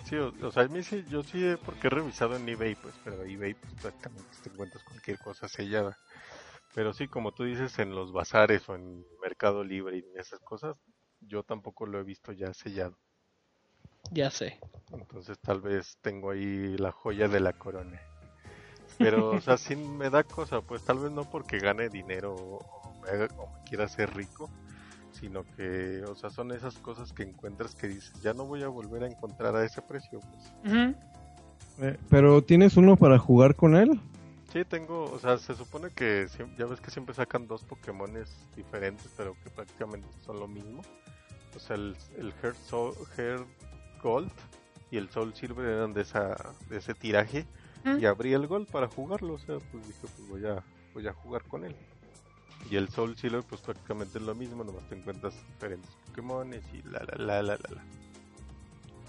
Sí, 0.06 0.16
o, 0.16 0.34
o 0.42 0.52
sea, 0.52 0.64
a 0.64 0.68
mí 0.68 0.84
sí, 0.84 1.04
yo 1.10 1.24
sí, 1.24 1.56
porque 1.66 1.88
he 1.88 1.90
revisado 1.90 2.36
en 2.36 2.48
eBay, 2.48 2.76
pues, 2.76 2.94
pero 3.04 3.24
eBay, 3.24 3.54
pues, 3.54 3.74
prácticamente 3.82 4.30
te 4.44 4.50
encuentras 4.50 4.84
cualquier 4.84 5.18
cosa 5.18 5.48
sellada. 5.48 5.98
Pero 6.74 6.94
sí, 6.94 7.08
como 7.08 7.32
tú 7.32 7.44
dices, 7.44 7.78
en 7.80 7.94
los 7.94 8.12
bazares 8.12 8.68
o 8.68 8.76
en 8.76 9.06
Mercado 9.22 9.64
Libre 9.64 9.98
y 9.98 10.00
en 10.00 10.20
esas 10.20 10.40
cosas, 10.40 10.76
yo 11.22 11.44
tampoco 11.44 11.86
lo 11.86 12.00
he 12.00 12.04
visto 12.04 12.32
ya 12.32 12.54
sellado. 12.54 12.98
Ya 14.12 14.30
sé. 14.30 14.60
Entonces, 14.92 15.40
tal 15.40 15.62
vez 15.62 15.98
tengo 16.02 16.32
ahí 16.32 16.78
la 16.78 16.92
joya 16.92 17.28
de 17.28 17.40
la 17.40 17.54
corona. 17.54 18.02
Pero, 18.98 19.32
o 19.32 19.42
sea, 19.42 19.58
sí 19.58 19.76
me 19.76 20.10
da 20.10 20.24
cosa, 20.24 20.62
pues, 20.62 20.84
tal 20.84 21.00
vez 21.00 21.12
no 21.12 21.30
porque 21.30 21.60
gane 21.60 21.90
dinero 21.90 22.36
o 22.36 22.83
me, 23.04 23.10
haga- 23.10 23.30
o 23.38 23.48
me 23.48 23.64
quiera 23.66 23.86
hacer 23.86 24.14
rico, 24.16 24.50
sino 25.12 25.44
que, 25.56 26.04
o 26.08 26.16
sea, 26.16 26.30
son 26.30 26.52
esas 26.52 26.76
cosas 26.80 27.14
que 27.14 27.24
encuentras 27.24 27.76
que 27.76 27.88
dices, 27.88 28.14
ya 28.22 28.34
no 28.34 28.46
voy 28.46 28.64
a 28.64 28.68
volver 28.68 29.04
a 29.04 29.08
encontrar 29.08 29.56
a 29.56 29.64
ese 29.66 29.82
precio, 29.82 30.20
pues. 30.20 30.96
Eh, 31.80 31.98
pero 32.10 32.42
¿tienes 32.44 32.78
uno 32.78 32.96
para 32.96 33.18
jugar 33.20 33.56
con 33.56 33.76
él? 33.76 34.00
Sí, 34.52 34.64
tengo, 34.66 35.06
o 35.12 35.18
sea, 35.20 35.38
se 35.38 35.56
supone 35.56 35.90
que 35.90 36.28
ya 36.58 36.66
ves 36.68 36.80
que 36.80 36.92
siempre 36.92 37.16
sacan 37.16 37.48
dos 37.48 37.64
Pokémones 37.64 38.30
diferentes, 38.56 39.10
pero 39.18 39.36
que 39.44 39.50
prácticamente 39.50 40.08
son 40.24 40.40
lo 40.40 40.48
mismo. 40.48 40.82
O 41.56 41.60
sea, 41.60 41.76
el, 41.76 41.96
el 42.18 42.32
Heart, 42.34 42.58
Soul- 42.70 42.96
Heart 43.18 43.48
Gold 44.04 44.32
y 44.92 44.98
el 44.98 45.10
Soul 45.10 45.34
Silver 45.34 45.66
eran 45.66 45.94
de 45.94 46.02
esa 46.02 46.36
de 46.70 46.78
ese 46.78 46.94
tiraje 46.94 47.46
Mm. 47.86 48.00
y 48.00 48.06
abrí 48.06 48.32
el 48.32 48.48
Gold 48.48 48.70
para 48.70 48.88
jugarlo, 48.88 49.34
o 49.34 49.38
sea, 49.40 49.58
pues 49.72 49.86
dije, 49.86 50.00
pues 50.16 50.30
voy 50.30 50.46
a 50.48 50.64
voy 50.94 51.06
a 51.08 51.12
jugar 51.14 51.44
con 51.44 51.66
él. 51.66 51.76
Y 52.70 52.76
el 52.78 52.90
Soul 52.90 53.16
Silver 53.18 53.44
pues 53.48 53.62
prácticamente 53.62 54.18
es 54.18 54.24
lo 54.24 54.34
mismo, 54.36 54.64
nomás 54.64 54.88
te 54.90 54.96
encuentras 54.96 55.36
diferentes 55.48 55.92
Pokémones 56.08 56.64
y 56.74 56.82
la 56.88 57.00
la 57.00 57.16
la 57.18 57.44
la 57.44 57.54
la. 57.58 57.70
la. 57.76 57.84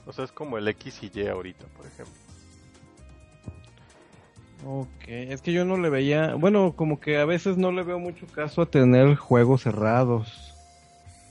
O 0.06 0.12
sea, 0.12 0.24
es 0.24 0.32
como 0.32 0.58
el 0.58 0.68
X 0.68 1.02
y 1.02 1.10
Y 1.14 1.26
ahorita, 1.28 1.66
por 1.68 1.86
ejemplo. 1.86 2.14
Ok, 4.66 4.88
es 5.08 5.42
que 5.42 5.52
yo 5.52 5.64
no 5.64 5.76
le 5.76 5.90
veía, 5.90 6.34
bueno, 6.36 6.74
como 6.74 6.98
que 6.98 7.18
a 7.18 7.24
veces 7.26 7.56
no 7.58 7.70
le 7.70 7.82
veo 7.82 7.98
mucho 7.98 8.26
caso 8.26 8.62
a 8.62 8.66
tener 8.66 9.14
juegos 9.16 9.62
cerrados. 9.62 10.54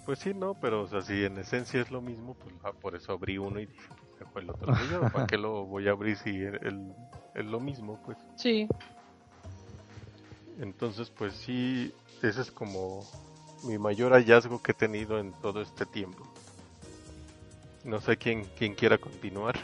Pues 0.05 0.19
sí, 0.19 0.33
no, 0.33 0.53
pero 0.55 0.81
o 0.83 0.87
sea, 0.87 1.01
si 1.01 1.23
en 1.23 1.37
esencia 1.37 1.81
es 1.81 1.89
lo 1.89 2.01
mismo, 2.01 2.35
pues 2.35 2.53
ah, 2.63 2.73
por 2.73 2.95
eso 2.95 3.13
abrí 3.13 3.37
uno 3.37 3.59
y 3.59 3.65
dije, 3.65 3.81
pues 3.87 4.19
dejo 4.19 4.39
el 4.39 4.49
otro 4.49 4.73
¿para 5.13 5.25
qué 5.25 5.37
lo 5.37 5.65
voy 5.65 5.87
a 5.87 5.91
abrir 5.91 6.17
si 6.17 6.29
el- 6.29 6.59
el- 6.61 6.93
es 7.33 7.45
lo 7.45 7.59
mismo? 7.59 7.97
Pues 8.05 8.17
Sí. 8.35 8.67
entonces, 10.59 11.09
pues 11.09 11.33
sí, 11.33 11.91
ese 12.27 12.41
es 12.41 12.51
como 12.51 13.05
mi 13.63 13.77
mayor 13.77 14.11
hallazgo 14.13 14.61
que 14.61 14.71
he 14.71 14.75
tenido 14.75 15.19
en 15.19 15.31
todo 15.41 15.61
este 15.61 15.85
tiempo. 15.85 16.23
No 17.83 17.99
sé 18.01 18.17
quién, 18.17 18.47
quién 18.57 18.75
quiera 18.75 18.97
continuar. 18.97 19.55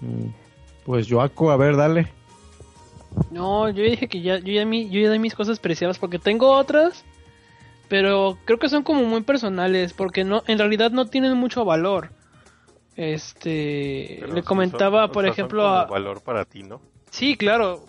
Mm, 0.00 0.28
Pues 0.84 1.06
Joaco, 1.10 1.50
a 1.50 1.56
ver, 1.56 1.76
dale. 1.76 2.08
No, 3.30 3.68
yo 3.68 3.82
dije 3.82 4.08
que 4.08 4.20
ya, 4.22 4.38
yo 4.38 4.52
ya, 4.52 4.64
mi, 4.64 4.88
yo 4.88 5.00
ya 5.00 5.10
di 5.10 5.18
mis 5.18 5.34
cosas 5.34 5.58
preciadas 5.58 5.98
porque 5.98 6.18
tengo 6.18 6.50
otras, 6.56 7.04
pero 7.88 8.38
creo 8.44 8.58
que 8.58 8.68
son 8.68 8.82
como 8.84 9.02
muy 9.04 9.22
personales 9.22 9.92
porque 9.92 10.24
no, 10.24 10.42
en 10.46 10.58
realidad 10.58 10.90
no 10.92 11.08
tienen 11.08 11.36
mucho 11.36 11.64
valor. 11.64 12.10
Este, 12.96 14.16
Pero 14.20 14.34
le 14.34 14.42
comentaba, 14.42 15.02
son- 15.02 15.10
o 15.10 15.12
por 15.12 15.24
son 15.24 15.32
ejemplo, 15.32 15.62
como 15.62 15.74
a, 15.74 15.84
valor 15.86 16.20
para 16.22 16.44
ti, 16.44 16.62
¿no? 16.62 16.80
sí, 17.10 17.36
claro, 17.36 17.84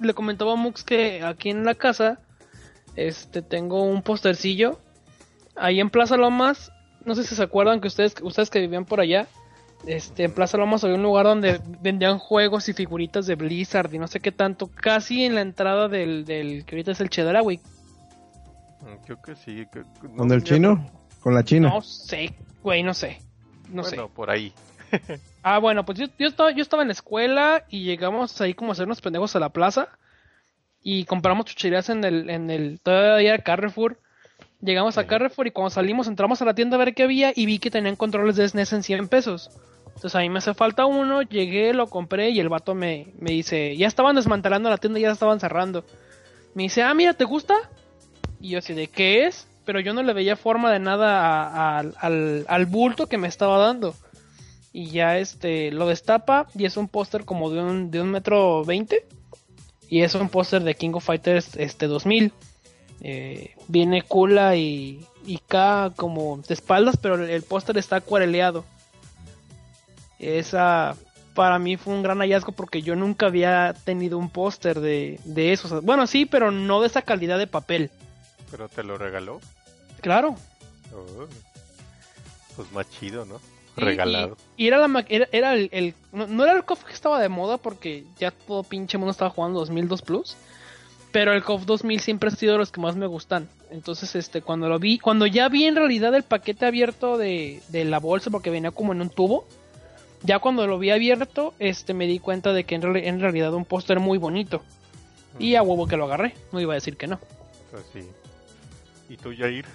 le 0.00 0.14
comentaba 0.14 0.52
a 0.52 0.56
Mux 0.56 0.84
que 0.84 1.22
aquí 1.22 1.50
en 1.50 1.64
la 1.64 1.74
casa, 1.74 2.20
este, 2.96 3.42
tengo 3.42 3.82
un 3.82 4.02
postercillo 4.02 4.78
ahí 5.56 5.80
en 5.80 5.90
Plaza 5.90 6.16
Lomas. 6.16 6.72
No 7.04 7.14
sé 7.14 7.24
si 7.24 7.34
se 7.34 7.42
acuerdan 7.42 7.80
que 7.80 7.88
ustedes, 7.88 8.14
ustedes 8.22 8.50
que 8.50 8.60
vivían 8.60 8.84
por 8.86 9.00
allá, 9.00 9.26
este, 9.86 10.24
en 10.24 10.32
Plaza 10.32 10.56
Lomas 10.56 10.82
había 10.84 10.96
un 10.96 11.02
lugar 11.02 11.26
donde 11.26 11.60
vendían 11.82 12.18
juegos 12.18 12.68
y 12.68 12.72
figuritas 12.72 13.26
de 13.26 13.34
Blizzard 13.34 13.92
y 13.92 13.98
no 13.98 14.06
sé 14.06 14.20
qué 14.20 14.32
tanto, 14.32 14.68
casi 14.68 15.24
en 15.24 15.34
la 15.34 15.42
entrada 15.42 15.88
del, 15.88 16.24
del 16.24 16.64
que 16.64 16.76
ahorita 16.76 16.92
es 16.92 17.00
el 17.00 17.10
Chedraui. 17.10 17.60
Mm, 18.80 19.04
Creo 19.04 19.20
que 19.22 19.36
sí. 19.36 19.66
que- 19.72 19.82
no 20.08 20.16
¿Con 20.16 20.32
el 20.32 20.42
chino? 20.44 20.90
Con 21.20 21.34
la 21.34 21.42
china. 21.44 21.68
No 21.70 21.82
sé, 21.82 22.34
güey, 22.62 22.82
no 22.82 22.94
sé. 22.94 23.18
No 23.70 23.82
bueno, 23.82 24.06
sé. 24.06 24.12
por 24.14 24.30
ahí. 24.30 24.52
Ah, 25.42 25.58
bueno, 25.58 25.84
pues 25.84 25.98
yo, 25.98 26.06
yo, 26.18 26.28
estaba, 26.28 26.52
yo 26.52 26.62
estaba 26.62 26.82
en 26.82 26.88
la 26.88 26.92
escuela 26.92 27.64
y 27.68 27.84
llegamos 27.84 28.40
ahí 28.40 28.54
como 28.54 28.70
a 28.70 28.72
hacernos 28.72 29.00
pendejos 29.00 29.34
a 29.36 29.40
la 29.40 29.48
plaza 29.50 29.88
y 30.84 31.04
compramos 31.06 31.46
chucherías 31.46 31.88
en 31.88 32.04
el, 32.04 32.30
en 32.30 32.50
el, 32.50 32.78
todavía 32.80 33.38
Carrefour. 33.38 33.98
Llegamos 34.60 34.96
a. 34.98 35.06
Carrefour 35.06 35.46
y 35.46 35.50
cuando 35.50 35.70
salimos 35.70 36.06
entramos 36.06 36.40
a 36.40 36.44
la 36.44 36.54
tienda 36.54 36.76
a 36.76 36.78
ver 36.78 36.94
qué 36.94 37.02
había 37.02 37.32
y 37.34 37.46
vi 37.46 37.58
que 37.58 37.70
tenían 37.70 37.96
controles 37.96 38.36
de 38.36 38.48
SNES 38.48 38.72
en 38.74 38.82
100 38.82 39.08
pesos. 39.08 39.50
Entonces 39.88 40.14
a 40.14 40.20
mí 40.20 40.28
me 40.28 40.38
hace 40.38 40.54
falta 40.54 40.86
uno, 40.86 41.22
llegué, 41.22 41.72
lo 41.74 41.86
compré 41.88 42.30
y 42.30 42.40
el 42.40 42.48
vato 42.48 42.74
me, 42.74 43.08
me 43.18 43.30
dice, 43.30 43.76
ya 43.76 43.86
estaban 43.86 44.16
desmantelando 44.16 44.68
la 44.70 44.78
tienda, 44.78 44.98
ya 45.00 45.10
estaban 45.10 45.40
cerrando. 45.40 45.84
Me 46.54 46.64
dice, 46.64 46.82
ah, 46.82 46.94
mira, 46.94 47.14
¿te 47.14 47.24
gusta? 47.24 47.54
Y 48.40 48.50
yo 48.50 48.58
así, 48.58 48.74
¿de 48.74 48.88
qué 48.88 49.26
es? 49.26 49.46
Pero 49.64 49.80
yo 49.80 49.94
no 49.94 50.02
le 50.02 50.12
veía 50.12 50.36
forma 50.36 50.70
de 50.72 50.78
nada 50.78 51.20
a- 51.20 51.78
a- 51.80 51.84
al, 52.00 52.44
al 52.48 52.66
bulto 52.66 53.06
que 53.06 53.18
me 53.18 53.28
estaba 53.28 53.58
dando. 53.58 53.94
Y 54.72 54.86
ya 54.90 55.18
este 55.18 55.70
lo 55.70 55.86
destapa 55.86 56.46
y 56.58 56.64
es 56.64 56.76
un 56.76 56.88
póster 56.88 57.24
como 57.24 57.50
de 57.50 57.60
un, 57.62 57.90
de 57.90 58.00
un 58.02 58.10
metro 58.10 58.64
veinte. 58.64 59.06
Y 59.88 60.02
es 60.02 60.14
un 60.14 60.28
póster 60.28 60.62
de 60.62 60.74
King 60.74 60.92
of 60.94 61.04
Fighters 61.04 61.56
este 61.56 61.86
2000. 61.86 62.32
Eh, 63.00 63.54
viene 63.68 64.02
Kula 64.02 64.56
y, 64.56 65.06
y 65.26 65.38
K 65.38 65.92
como 65.96 66.38
de 66.38 66.54
espaldas, 66.54 66.96
pero 66.96 67.16
el, 67.16 67.30
el 67.30 67.42
póster 67.42 67.76
está 67.78 67.96
acuareleado. 67.96 68.64
Esa 70.18 70.96
para 71.34 71.58
mí 71.58 71.76
fue 71.76 71.92
un 71.92 72.02
gran 72.02 72.18
hallazgo 72.18 72.52
porque 72.52 72.80
yo 72.80 72.96
nunca 72.96 73.26
había 73.26 73.74
tenido 73.84 74.18
un 74.18 74.30
póster 74.30 74.80
de, 74.80 75.20
de 75.24 75.52
eso. 75.52 75.66
O 75.66 75.70
sea, 75.70 75.80
bueno, 75.80 76.06
sí, 76.06 76.24
pero 76.26 76.50
no 76.50 76.80
de 76.80 76.86
esa 76.86 77.02
calidad 77.02 77.38
de 77.38 77.46
papel. 77.46 77.90
Pero 78.50 78.68
te 78.68 78.84
lo 78.84 78.96
regaló. 78.96 79.40
Claro. 80.00 80.36
Oh. 80.94 81.26
Pues 82.56 82.70
más 82.72 82.88
chido, 82.88 83.24
¿no? 83.24 83.40
Regalado. 83.76 84.36
Y, 84.56 84.64
y 84.64 84.66
era, 84.68 84.86
la, 84.86 85.04
era, 85.08 85.28
era 85.32 85.54
el, 85.54 85.68
el- 85.72 85.94
no, 86.12 86.26
no 86.26 86.44
era 86.44 86.52
el 86.54 86.64
KOF 86.64 86.84
que 86.84 86.92
estaba 86.92 87.20
de 87.20 87.28
moda 87.28 87.56
porque 87.58 88.04
ya 88.18 88.30
todo 88.30 88.62
pinche 88.62 88.98
mundo 88.98 89.10
estaba 89.12 89.30
jugando 89.30 89.60
2002 89.60 90.02
Plus. 90.02 90.36
Pero 91.12 91.32
el 91.32 91.44
KOF 91.44 91.64
2000 91.64 92.00
siempre 92.00 92.28
ha 92.28 92.32
sido 92.32 92.52
de 92.54 92.58
los 92.58 92.72
que 92.72 92.80
más 92.80 92.96
me 92.96 93.06
gustan. 93.06 93.48
Entonces, 93.70 94.16
este, 94.16 94.42
cuando 94.42 94.68
lo 94.68 94.78
vi, 94.80 94.98
cuando 94.98 95.26
ya 95.26 95.48
vi 95.48 95.64
en 95.64 95.76
realidad 95.76 96.12
el 96.14 96.24
paquete 96.24 96.66
abierto 96.66 97.16
de, 97.18 97.60
de 97.68 97.84
la 97.84 98.00
bolsa, 98.00 98.30
porque 98.30 98.50
venía 98.50 98.72
como 98.72 98.92
en 98.92 99.00
un 99.00 99.10
tubo, 99.10 99.46
ya 100.22 100.40
cuando 100.40 100.66
lo 100.66 100.76
vi 100.78 100.90
abierto, 100.90 101.54
este, 101.60 101.94
me 101.94 102.06
di 102.08 102.18
cuenta 102.18 102.52
de 102.52 102.64
que 102.64 102.74
en, 102.74 102.82
reali- 102.82 103.04
en 103.06 103.20
realidad 103.20 103.54
un 103.54 103.64
póster 103.64 104.00
muy 104.00 104.18
bonito. 104.18 104.62
Y 105.38 105.54
a 105.56 105.62
huevo 105.62 105.86
que 105.86 105.96
lo 105.96 106.04
agarré, 106.04 106.34
no 106.52 106.60
iba 106.60 106.72
a 106.72 106.76
decir 106.76 106.96
que 106.96 107.06
no. 107.06 107.20
Pues 107.70 107.84
sí. 107.92 108.00
¿Y 109.08 109.16
tú, 109.16 109.32
Jair? 109.36 109.66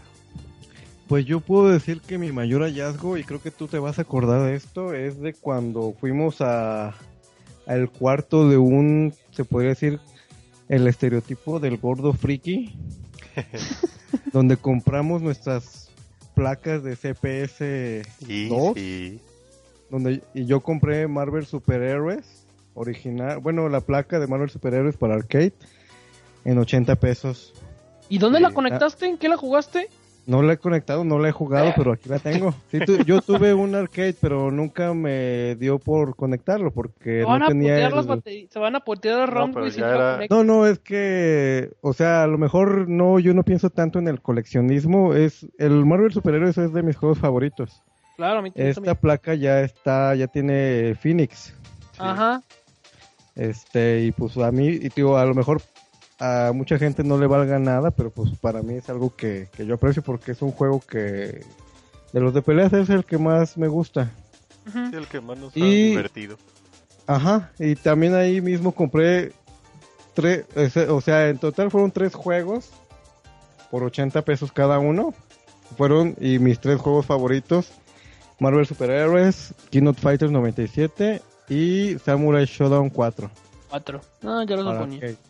Pues 1.10 1.26
yo 1.26 1.40
puedo 1.40 1.70
decir 1.70 2.02
que 2.02 2.18
mi 2.20 2.32
mayor 2.32 2.62
hallazgo, 2.62 3.18
y 3.18 3.24
creo 3.24 3.42
que 3.42 3.50
tú 3.52 3.68
te 3.68 3.80
vas 3.80 3.98
a 3.98 4.04
acordar 4.04 4.44
de 4.46 4.56
esto, 4.56 4.94
es 4.94 5.20
de 5.20 5.34
cuando 5.34 5.94
fuimos 6.00 6.40
a, 6.40 6.94
al 7.66 7.90
cuarto 7.90 8.48
de 8.48 8.58
un, 8.58 9.14
se 9.32 9.44
podría 9.44 9.70
decir, 9.70 10.00
el 10.70 10.88
estereotipo 10.88 11.60
del 11.60 11.78
gordo 11.78 12.14
friki, 12.14 12.76
donde 14.34 14.58
compramos 14.58 15.24
nuestras 15.24 15.90
placas 16.36 16.84
de 16.84 16.96
CPS 16.96 18.04
Y 18.28 18.48
2, 18.48 18.74
sí. 18.76 19.20
donde 19.90 20.22
y 20.36 20.46
yo 20.46 20.62
compré 20.62 21.08
Marvel 21.08 21.48
Superhéroes 21.48 22.46
original, 22.76 23.40
bueno, 23.40 23.68
la 23.68 23.82
placa 23.82 24.20
de 24.20 24.28
Marvel 24.28 24.52
Superhéroes 24.52 24.96
para 24.96 25.16
arcade 25.16 25.54
en 26.46 26.60
80 26.60 26.96
pesos. 26.98 27.52
¿Y 28.10 28.20
dónde 28.20 28.38
Sí. 28.38 28.44
la 28.44 28.52
conectaste? 28.52 29.08
¿En 29.08 29.18
qué 29.18 29.28
la 29.28 29.38
jugaste? 29.38 29.90
No 30.30 30.44
la 30.44 30.54
he 30.54 30.58
conectado, 30.58 31.04
no 31.04 31.18
la 31.18 31.30
he 31.30 31.32
jugado, 31.32 31.74
pero 31.76 31.92
aquí 31.92 32.08
la 32.08 32.20
tengo. 32.20 32.54
Sí, 32.70 32.80
tu- 32.80 32.98
yo 33.04 33.20
tuve 33.20 33.52
un 33.56 33.74
arcade, 33.74 34.16
pero 34.22 34.52
nunca 34.52 34.94
me 34.94 35.56
dio 35.56 35.80
por 35.80 36.16
conectarlo 36.16 36.70
porque 36.72 37.22
Se 37.22 37.26
van, 37.26 37.40
no 37.40 37.46
a 37.46 37.48
tenía 37.48 37.88
el- 37.88 37.94
bate- 37.94 38.48
se 38.48 38.60
van 38.60 38.76
a 38.76 38.80
putear 38.82 39.18
las 39.22 39.30
ROM, 39.30 39.52
no 39.52 39.66
era-. 39.66 40.20
No, 40.30 40.44
no, 40.44 40.68
es 40.68 40.78
que, 40.78 41.72
o 41.82 41.94
sea, 41.94 42.22
a 42.24 42.28
lo 42.28 42.38
mejor 42.38 42.88
no, 42.88 43.18
yo 43.18 43.34
no 43.34 43.42
pienso 43.42 43.72
tanto 43.72 43.98
en 43.98 44.08
el 44.08 44.22
coleccionismo. 44.22 45.16
Es 45.16 45.48
el 45.58 45.84
Marvel 45.86 46.14
Superhéroes 46.14 46.60
es 46.60 46.74
de 46.74 46.84
mis 46.84 46.96
juegos 46.96 47.18
favoritos. 47.18 47.82
Claro, 48.16 48.40
a 48.40 48.42
mí 48.44 48.52
Esta 48.54 48.76
también. 48.76 48.96
placa 48.98 49.34
ya 49.34 49.62
está, 49.62 50.14
ya 50.14 50.28
tiene 50.28 50.96
Phoenix. 51.02 51.56
Ajá. 51.98 52.44
Este, 53.36 54.02
y 54.04 54.12
pues 54.12 54.38
a 54.38 54.52
mí, 54.52 54.68
y 54.68 54.90
digo, 54.90 55.18
a 55.18 55.26
lo 55.26 55.34
mejor 55.34 55.62
a 56.20 56.52
mucha 56.54 56.78
gente 56.78 57.04
no 57.04 57.18
le 57.18 57.28
valga 57.28 57.60
nada, 57.60 57.92
pero 57.92 58.10
pues 58.12 58.32
para 58.40 58.62
mí 58.62 58.76
es 58.76 58.90
algo 58.90 59.16
que, 59.16 59.48
que 59.56 59.66
yo 59.66 59.76
aprecio 59.76 60.02
porque 60.02 60.32
es 60.34 60.42
un 60.42 60.52
juego 60.52 60.82
que 60.82 61.44
de 62.14 62.20
los 62.20 62.34
de 62.34 62.42
peleas 62.42 62.74
es 62.74 62.90
el 62.90 63.06
que 63.06 63.18
más 63.18 63.58
me 63.58 63.68
gusta. 63.68 64.12
Sí, 64.72 64.80
el 64.94 65.08
que 65.08 65.22
más 65.22 65.38
nos 65.38 65.56
ha 65.56 65.60
divertido. 65.60 66.38
Ajá, 67.08 67.52
y 67.58 67.76
también 67.76 68.14
ahí 68.14 68.42
mismo 68.42 68.72
compré 68.74 69.32
tres, 70.14 70.46
o 70.90 71.02
sea, 71.02 71.30
en 71.30 71.40
total 71.40 71.72
fueron 71.72 71.92
tres 71.92 72.14
juegos 72.14 72.70
por 73.72 73.84
80 73.84 74.22
pesos 74.24 74.52
cada 74.52 74.80
uno. 74.80 75.14
Fueron 75.78 76.16
y 76.20 76.40
mis 76.40 76.60
tres 76.60 76.80
juegos 76.80 77.06
favoritos, 77.06 77.72
Marvel 78.40 78.66
Superhéroes, 78.66 79.54
Keynote 79.70 80.02
Fighters 80.02 80.32
97 80.32 81.22
y 81.48 81.98
Samurai 82.04 82.46
Showdown 82.46 82.90
4. 82.90 83.30
Cuatro. 83.70 84.02
No, 84.22 84.44
ya 84.44 84.56
los 84.56 84.66
para 84.66 84.80
ponía. 84.82 84.98
arcade. 84.98 85.29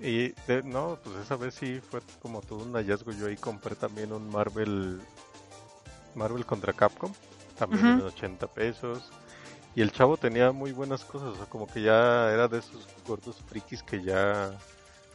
Y 0.00 0.28
de- 0.46 0.62
no, 0.64 0.98
pues 1.04 1.16
esa 1.16 1.36
vez 1.36 1.54
sí 1.54 1.80
fue 1.90 2.00
como 2.22 2.40
todo 2.40 2.60
un 2.60 2.72
hallazgo. 2.74 3.12
Yo 3.12 3.26
ahí 3.26 3.36
compré 3.36 3.74
también 3.74 4.12
un 4.12 4.30
Marvel 4.30 4.98
Marvel 6.14 6.44
contra 6.46 6.72
Capcom, 6.72 7.12
también 7.58 7.86
Ujú. 7.86 8.00
en 8.00 8.06
80 8.06 8.46
pesos. 8.46 9.10
Y 9.76 9.82
el 9.82 9.92
chavo 9.92 10.16
tenía 10.16 10.50
muy 10.50 10.72
buenas 10.72 11.04
cosas, 11.04 11.28
o 11.28 11.36
sea, 11.36 11.46
como 11.46 11.66
que 11.68 11.82
ya 11.82 12.32
era 12.32 12.48
de 12.48 12.58
esos 12.58 12.88
gordos 13.06 13.36
frikis 13.46 13.82
que 13.84 14.02
ya 14.02 14.50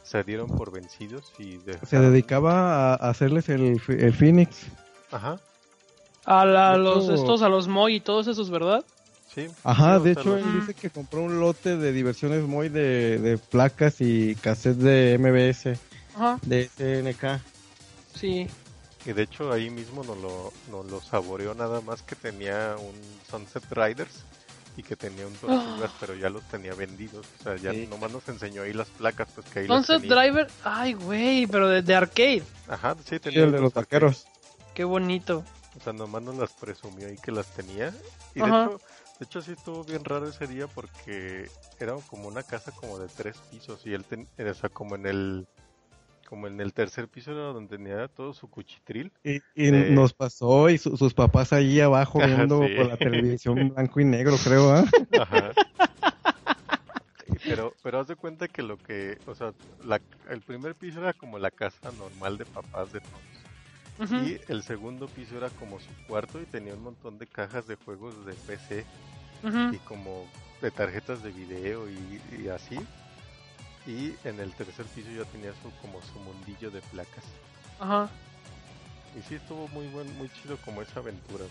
se 0.02 0.22
dieron 0.22 0.46
por 0.48 0.70
vencidos 0.72 1.32
y 1.38 1.58
Se 1.58 1.72
dejaron- 1.72 2.10
dedicaba 2.12 2.94
a 2.94 3.10
hacerles 3.10 3.48
el, 3.50 3.80
el 3.88 4.14
Phoenix. 4.14 4.66
Ajá, 5.10 5.38
A 6.24 6.44
la- 6.46 6.76
los 6.78 7.08
estos, 7.08 7.42
a 7.42 7.48
los 7.48 7.68
Moy 7.68 7.96
y 7.96 8.00
todos 8.00 8.26
esos, 8.28 8.48
¿verdad? 8.50 8.84
Sí. 9.36 9.46
Ajá, 9.62 10.00
de 10.00 10.10
hecho 10.12 10.36
él 10.36 10.60
dice 10.60 10.74
que 10.74 10.90
compró 10.90 11.22
un 11.22 11.38
lote 11.38 11.76
de 11.76 11.92
diversiones 11.92 12.42
muy 12.42 12.68
de, 12.68 13.18
de 13.18 13.38
placas 13.38 14.00
y 14.00 14.34
cassettes 14.34 14.82
de 14.82 15.16
MBS, 15.18 15.78
Ajá. 16.16 16.38
de 16.42 16.68
SNK. 16.76 17.40
Sí. 18.18 18.48
Y 19.04 19.12
de 19.12 19.22
hecho 19.22 19.52
ahí 19.52 19.70
mismo 19.70 20.02
nos 20.02 20.18
lo, 20.18 20.52
nos 20.72 20.90
lo 20.90 21.00
saboreó 21.00 21.54
nada 21.54 21.80
más 21.82 22.02
que 22.02 22.16
tenía 22.16 22.74
un 22.76 22.94
Sunset 23.30 23.62
Riders 23.70 24.24
y 24.76 24.82
que 24.82 24.96
tenía 24.96 25.26
un 25.26 25.32
Tortugas, 25.34 25.92
pero 26.00 26.14
ya 26.16 26.28
los 26.28 26.42
tenía 26.48 26.74
vendidos. 26.74 27.24
O 27.40 27.42
sea, 27.44 27.56
ya 27.56 27.70
Sí. 27.72 27.86
nomás 27.88 28.10
nos 28.12 28.28
enseñó 28.28 28.62
ahí 28.62 28.72
las 28.72 28.88
placas, 28.88 29.28
pues 29.34 29.46
que 29.48 29.60
ahí 29.60 29.66
Sunset. 29.68 30.02
Driver. 30.02 30.48
Ay, 30.64 30.94
güey, 30.94 31.46
pero 31.46 31.68
de, 31.68 31.82
de 31.82 31.94
arcade. 31.94 32.42
Ajá, 32.68 32.94
sí, 32.96 33.02
Sí, 33.10 33.18
tenía 33.20 33.44
el 33.44 33.52
de 33.52 33.60
los 33.60 33.76
arqueros. 33.76 34.26
Qué 34.74 34.82
bonito. 34.84 35.44
O 35.78 35.84
sea, 35.84 35.92
nomás 35.92 36.22
nos 36.22 36.36
las 36.36 36.52
presumió 36.52 37.06
ahí 37.06 37.16
que 37.16 37.30
las 37.32 37.46
tenía. 37.54 37.94
Y 38.34 38.40
Ajá. 38.40 38.58
de 38.58 38.64
hecho, 38.74 38.80
de 39.18 39.24
hecho 39.24 39.40
sí 39.42 39.52
estuvo 39.52 39.84
bien 39.84 40.04
raro 40.04 40.28
ese 40.28 40.46
día 40.46 40.66
porque 40.66 41.48
era 41.78 41.94
como 42.08 42.28
una 42.28 42.42
casa 42.42 42.72
como 42.72 42.98
de 42.98 43.08
tres 43.08 43.36
pisos 43.50 43.84
y 43.86 43.94
él 43.94 44.04
ten, 44.04 44.26
o 44.38 44.54
sea, 44.54 44.68
como 44.70 44.94
en 44.96 45.06
el 45.06 45.46
como 46.28 46.48
en 46.48 46.60
el 46.60 46.72
tercer 46.72 47.06
piso 47.06 47.30
era 47.30 47.52
donde 47.52 47.76
tenía 47.76 48.08
todo 48.08 48.34
su 48.34 48.48
cuchitril. 48.50 49.12
Y, 49.22 49.40
nos 49.70 50.12
pasó 50.12 50.68
y 50.68 50.76
su- 50.76 50.96
sus 50.96 51.14
papás 51.14 51.52
ahí 51.52 51.80
abajo 51.80 52.18
Ajá, 52.22 52.26
viendo 52.26 52.66
sí. 52.66 52.74
por 52.74 52.86
la 52.88 52.96
televisión 52.96 53.68
blanco 53.74 54.00
y 54.00 54.04
negro, 54.04 54.36
creo, 54.42 54.70
¿ah? 54.72 54.84
Ajá. 55.16 55.52
Pero, 57.44 57.74
pero 57.82 58.00
haz 58.00 58.08
de 58.08 58.16
cuenta 58.16 58.48
que 58.48 58.62
lo 58.62 58.76
que, 58.76 59.18
o 59.26 59.34
sea, 59.34 59.52
la- 59.84 60.00
el 60.30 60.40
primer 60.42 60.74
piso 60.74 61.00
era 61.00 61.12
como 61.12 61.38
la 61.38 61.50
casa 61.50 61.92
normal 61.92 62.38
de 62.38 62.44
papás 62.44 62.92
de 62.92 63.00
todos. 63.00 63.22
Y 63.98 64.38
el 64.48 64.62
segundo 64.62 65.06
piso 65.06 65.36
era 65.38 65.48
como 65.50 65.80
su 65.80 65.88
cuarto 66.06 66.40
y 66.40 66.44
tenía 66.44 66.74
un 66.74 66.82
montón 66.82 67.18
de 67.18 67.26
cajas 67.26 67.66
de 67.66 67.76
juegos 67.76 68.14
de 68.26 68.34
PC 68.34 68.84
y 69.72 69.76
como 69.78 70.26
de 70.60 70.70
tarjetas 70.70 71.22
de 71.22 71.30
video 71.30 71.88
y, 71.88 72.20
y 72.42 72.48
así. 72.48 72.78
Y 73.86 74.14
en 74.24 74.40
el 74.40 74.52
tercer 74.54 74.84
piso 74.86 75.08
ya 75.10 75.24
tenía 75.30 75.52
su 75.62 75.70
como 75.80 76.02
su 76.02 76.18
mundillo 76.20 76.70
de 76.70 76.80
placas. 76.82 77.24
Ajá. 77.78 78.08
Y 79.16 79.22
sí 79.28 79.36
estuvo 79.36 79.68
muy 79.68 79.86
buen, 79.88 80.16
muy 80.18 80.28
chido 80.30 80.56
como 80.64 80.82
esa 80.82 81.00
aventura. 81.00 81.44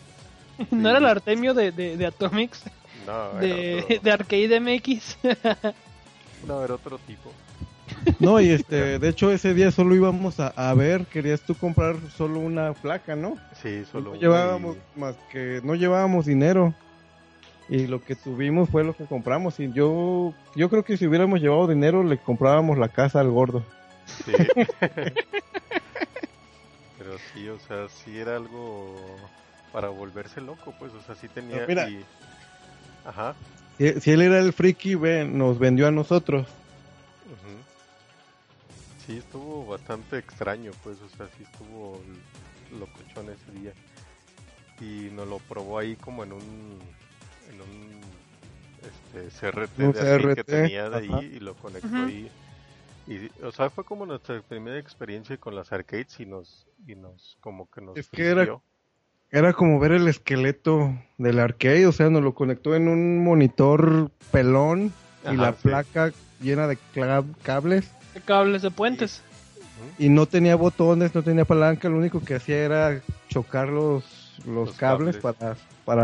¿No 0.71 0.89
era 0.89 0.99
el 0.99 1.05
Artemio 1.05 1.53
de, 1.53 1.71
de, 1.71 1.97
de 1.97 2.05
Atomics? 2.05 2.63
No, 3.05 3.33
De, 3.39 3.99
de 4.01 4.11
Arcade 4.11 4.59
MX. 4.59 5.17
no, 6.47 6.63
era 6.63 6.75
otro 6.75 6.97
tipo. 6.99 7.31
No, 8.19 8.39
y 8.39 8.49
este, 8.49 8.99
de 8.99 9.09
hecho 9.09 9.31
ese 9.31 9.53
día 9.53 9.71
solo 9.71 9.95
íbamos 9.95 10.39
a, 10.39 10.47
a 10.49 10.73
ver, 10.73 11.05
querías 11.07 11.41
tú 11.41 11.55
comprar 11.55 11.95
solo 12.15 12.39
una 12.39 12.73
placa, 12.73 13.15
¿no? 13.15 13.35
Sí, 13.61 13.83
solo 13.85 14.11
no 14.13 14.19
llevábamos 14.19 14.77
y- 14.77 14.99
más 14.99 15.15
que, 15.31 15.61
no 15.63 15.75
llevábamos 15.75 16.25
dinero. 16.25 16.73
Y 17.67 17.87
lo 17.87 18.03
que 18.03 18.15
tuvimos 18.15 18.69
fue 18.69 18.83
lo 18.83 18.95
que 18.95 19.05
compramos. 19.05 19.59
Y 19.59 19.71
yo, 19.71 20.33
yo 20.55 20.69
creo 20.69 20.83
que 20.83 20.97
si 20.97 21.07
hubiéramos 21.07 21.41
llevado 21.41 21.67
dinero 21.67 22.03
le 22.03 22.17
comprábamos 22.17 22.77
la 22.77 22.89
casa 22.89 23.19
al 23.19 23.31
gordo. 23.31 23.63
Sí. 24.23 24.31
Pero 26.97 27.17
sí, 27.33 27.47
o 27.49 27.59
sea, 27.59 27.87
sí 27.89 28.17
era 28.17 28.35
algo 28.37 28.95
para 29.73 29.89
volverse 29.89 30.39
loco, 30.41 30.73
pues, 30.79 30.93
o 30.93 31.01
sea, 31.01 31.15
sí 31.15 31.27
tenía... 31.27 31.65
Pero 31.65 31.67
mira. 31.67 31.89
y- 31.89 32.03
Ajá. 33.05 33.35
Si, 33.77 33.99
si 33.99 34.11
él 34.11 34.21
era 34.21 34.39
el 34.39 34.53
friki, 34.53 34.95
ve, 34.95 35.25
nos 35.25 35.59
vendió 35.59 35.87
a 35.87 35.91
nosotros. 35.91 36.47
Sí, 39.05 39.17
estuvo 39.17 39.65
bastante 39.65 40.17
extraño, 40.17 40.71
pues, 40.83 40.97
o 41.01 41.09
sea, 41.09 41.27
sí 41.37 41.43
estuvo 41.43 42.01
locochón 42.79 43.29
ese 43.29 43.59
día. 43.59 43.73
Y 44.81 45.09
nos 45.13 45.27
lo 45.27 45.39
probó 45.39 45.79
ahí 45.79 45.95
como 45.95 46.23
en 46.23 46.33
un... 46.33 46.79
En 47.49 47.61
un 47.61 48.01
este, 48.81 49.51
CRT, 49.51 49.79
Un 49.79 49.91
de 49.93 49.99
así 49.99 50.21
que 50.23 50.35
CRT, 50.35 50.45
tenía 50.45 50.89
de 50.89 50.97
ahí 50.97 51.09
ajá. 51.09 51.23
y 51.23 51.39
lo 51.39 51.53
conectó 51.55 51.95
ahí. 51.95 52.29
Y, 53.07 53.29
o 53.43 53.51
sea, 53.51 53.69
fue 53.69 53.83
como 53.83 54.05
nuestra 54.05 54.41
primera 54.41 54.79
experiencia 54.79 55.37
con 55.37 55.55
las 55.55 55.71
arcades 55.71 56.19
y 56.19 56.25
nos, 56.25 56.65
y 56.87 56.95
nos 56.95 57.37
como 57.39 57.69
que 57.69 57.81
nos 57.81 57.97
Es 57.97 58.09
que 58.09 58.27
era-. 58.27 58.59
Era 59.31 59.53
como 59.53 59.79
ver 59.79 59.91
el 59.91 60.07
esqueleto 60.07 60.95
del 61.17 61.39
arcade, 61.39 61.87
o 61.87 61.91
sea, 61.91 62.09
nos 62.09 62.23
lo 62.23 62.33
conectó 62.33 62.75
en 62.75 62.87
un 62.87 63.23
monitor 63.23 64.09
pelón 64.31 64.93
y 65.23 65.27
Ajá, 65.27 65.35
la 65.35 65.53
sí. 65.53 65.59
placa 65.63 66.11
llena 66.39 66.67
de 66.67 66.77
cla- 66.93 67.25
cables. 67.43 67.89
De 68.15 68.21
cables 68.21 68.63
de 68.63 68.71
puentes. 68.71 69.21
Y 69.99 70.09
no 70.09 70.25
tenía 70.25 70.55
botones, 70.55 71.13
no 71.13 71.21
tenía 71.21 71.45
palanca, 71.45 71.87
lo 71.89 71.97
único 71.97 72.19
que 72.21 72.35
hacía 72.35 72.57
era 72.57 73.01
chocar 73.29 73.67
los, 73.67 74.03
los, 74.45 74.69
Los 74.69 74.75
cables, 74.77 75.17
cables. 75.17 75.37
Para, 75.37 75.57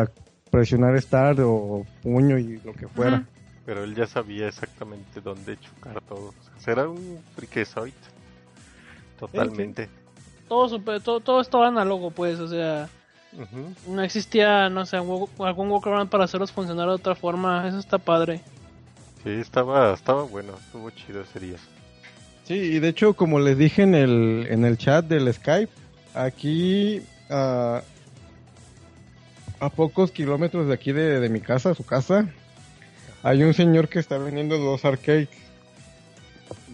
para 0.03 0.11
presionar 0.51 1.01
start 1.01 1.39
o 1.41 1.85
puño 2.03 2.37
y 2.37 2.59
lo 2.59 2.73
que 2.73 2.87
fuera. 2.87 3.23
Pero 3.65 3.83
él 3.85 3.95
ya 3.95 4.05
sabía 4.07 4.47
exactamente 4.47 5.21
dónde 5.21 5.57
chocar 5.59 6.01
todo. 6.01 6.33
O 6.57 6.59
sea, 6.59 6.73
era 6.73 6.89
un 6.89 7.19
friquezoid. 7.35 7.93
Totalmente. 9.19 9.87
Todo, 10.47 10.67
super- 10.67 11.01
todo, 11.01 11.19
todo 11.21 11.39
estaba 11.41 11.67
análogo, 11.69 12.11
pues, 12.11 12.39
o 12.39 12.47
sea, 12.47 12.89
no 13.87 14.01
existía, 14.01 14.69
no 14.69 14.85
sé, 14.85 14.99
un 14.99 15.29
algún 15.39 15.69
workaround 15.71 16.09
para 16.09 16.25
hacerlos 16.25 16.51
funcionar 16.51 16.87
de 16.89 16.95
otra 16.95 17.15
forma. 17.15 17.65
Eso 17.67 17.77
está 17.79 17.97
padre. 17.97 18.41
Sí, 19.23 19.29
estaba, 19.29 19.93
estaba 19.93 20.23
bueno, 20.23 20.53
estuvo 20.65 20.89
chido 20.89 21.21
ese 21.21 21.39
día. 21.39 21.57
Sí, 22.51 22.57
y 22.57 22.79
de 22.79 22.89
hecho, 22.89 23.13
como 23.13 23.39
les 23.39 23.57
dije 23.57 23.81
en 23.81 23.95
el, 23.95 24.45
en 24.49 24.65
el 24.65 24.77
chat 24.77 25.05
del 25.05 25.33
Skype, 25.33 25.71
aquí 26.13 27.01
ah, 27.29 27.81
a 29.61 29.69
pocos 29.69 30.11
kilómetros 30.11 30.67
de 30.67 30.73
aquí 30.73 30.91
de, 30.91 31.21
de 31.21 31.29
mi 31.29 31.39
casa, 31.39 31.73
su 31.73 31.85
casa, 31.85 32.27
hay 33.23 33.43
un 33.43 33.53
señor 33.53 33.87
que 33.87 33.99
está 33.99 34.17
vendiendo 34.17 34.57
dos 34.57 34.83
arcades 34.83 35.29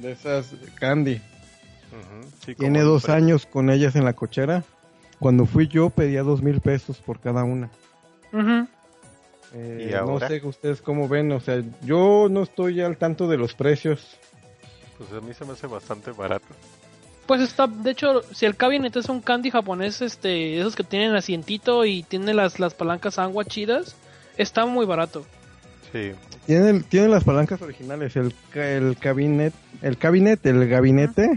de 0.01 0.13
esas 0.13 0.55
Candy. 0.79 1.21
Sí, 2.43 2.55
Tiene 2.55 2.81
dos 2.81 3.07
años 3.09 3.45
con 3.45 3.69
ellas 3.69 3.95
en 3.95 4.03
la 4.03 4.13
cochera. 4.13 4.63
Cuando 5.19 5.45
fui 5.45 5.67
yo 5.67 5.91
pedía 5.91 6.23
dos 6.23 6.41
mil 6.41 6.59
pesos 6.59 6.97
por 6.97 7.19
cada 7.19 7.43
una. 7.43 7.69
Eh, 9.53 9.89
¿Y 9.91 9.93
ahora? 9.93 10.27
No 10.27 10.27
sé 10.27 10.43
ustedes 10.43 10.81
cómo 10.81 11.07
ven, 11.07 11.31
o 11.33 11.39
sea, 11.39 11.61
yo 11.83 12.29
no 12.31 12.41
estoy 12.41 12.81
al 12.81 12.97
tanto 12.97 13.27
de 13.27 13.37
los 13.37 13.53
precios. 13.53 14.17
Pues 14.97 15.11
a 15.11 15.21
mí 15.25 15.33
se 15.33 15.45
me 15.45 15.53
hace 15.53 15.67
bastante 15.67 16.11
barato. 16.11 16.45
Pues 17.25 17.41
está, 17.41 17.67
de 17.67 17.91
hecho, 17.91 18.21
si 18.33 18.45
el 18.45 18.55
cabinet 18.55 18.95
es 18.95 19.09
un 19.09 19.21
candy 19.21 19.51
japonés, 19.51 20.01
este, 20.01 20.59
esos 20.59 20.75
que 20.75 20.83
tienen 20.83 21.13
asientito 21.15 21.85
y 21.85 22.03
tiene 22.03 22.33
las, 22.33 22.59
las 22.59 22.73
palancas 22.73 23.19
agua 23.19 23.43
chidas, 23.45 23.95
está 24.37 24.65
muy 24.65 24.85
barato. 24.85 25.25
Sí, 25.91 26.11
Tienen, 26.45 26.83
tienen 26.83 27.11
las 27.11 27.23
palancas 27.25 27.61
originales, 27.61 28.15
el, 28.15 28.33
ca- 28.51 28.69
el 28.69 28.97
cabinet, 28.97 29.53
el 29.81 29.97
cabinet, 29.97 30.45
el 30.45 30.67
gabinete, 30.69 31.29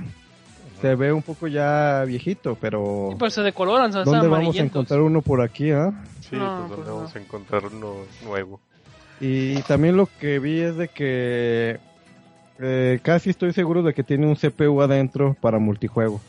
se 0.81 0.95
ve 0.95 1.13
un 1.13 1.23
poco 1.23 1.47
ya 1.49 2.05
viejito, 2.07 2.57
pero 2.61 3.11
Y 3.13 3.17
pues 3.17 3.35
se 3.35 3.43
decoloran, 3.43 3.91
hacen 3.91 4.05
¿dónde 4.05 4.29
vamos 4.29 4.57
a 4.57 4.63
encontrar 4.63 5.01
uno 5.01 5.23
por 5.23 5.41
aquí, 5.43 5.73
ah? 5.73 5.93
sí, 6.21 6.37
No, 6.37 6.55
pues 6.57 6.69
pues 6.69 6.71
donde 6.71 6.91
no. 6.91 6.97
vamos 6.99 7.17
a 7.17 7.19
encontrar 7.19 7.67
uno 7.67 7.97
nuevo. 8.25 8.61
Y 9.21 9.61
también 9.63 9.97
lo 9.97 10.09
que 10.19 10.39
vi 10.39 10.61
es 10.61 10.77
de 10.77 10.89
que 10.89 11.79
eh, 12.61 13.01
casi 13.03 13.31
estoy 13.31 13.53
seguro 13.53 13.83
de 13.83 13.95
que 13.95 14.03
tiene 14.03 14.27
un 14.27 14.37
CPU 14.37 14.81
adentro 14.83 15.37
para 15.41 15.59
multijuego. 15.59 16.21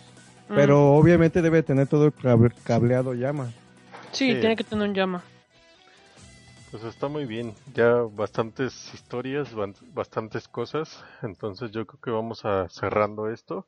Mm. 0.50 0.56
Pero 0.56 0.94
obviamente 0.94 1.42
debe 1.42 1.64
tener 1.64 1.88
todo 1.88 2.06
el 2.06 2.14
cable- 2.14 2.54
cableado 2.64 3.14
llama. 3.14 3.52
Sí, 4.12 4.34
Sí. 4.34 4.40
tiene 4.40 4.56
que 4.56 4.64
tener 4.64 4.88
un 4.90 4.96
llama. 4.96 5.24
Pues 6.72 6.84
está 6.86 7.10
muy 7.10 7.26
bien, 7.26 7.54
ya 7.74 7.96
bastantes 8.16 8.94
historias, 8.94 9.50
bastantes 9.94 10.48
cosas, 10.48 11.04
entonces 11.22 11.72
yo 11.72 11.86
creo 11.86 12.00
que 12.02 12.12
vamos 12.12 12.46
a 12.46 12.70
cerrando 12.70 13.30
esto 13.30 13.68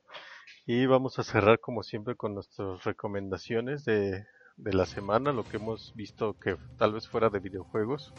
y 0.65 0.85
vamos 0.85 1.19
a 1.19 1.23
cerrar 1.23 1.59
como 1.59 1.83
siempre 1.83 2.15
con 2.15 2.33
nuestras 2.33 2.81
recomendaciones 2.85 3.83
de, 3.83 4.25
de 4.55 4.73
la 4.73 4.85
semana, 4.85 5.33
lo 5.33 5.43
que 5.43 5.57
hemos 5.57 5.93
visto 5.95 6.37
que 6.39 6.55
tal 6.77 6.93
vez 6.93 7.09
fuera 7.09 7.29
de 7.29 7.39
videojuegos 7.39 8.13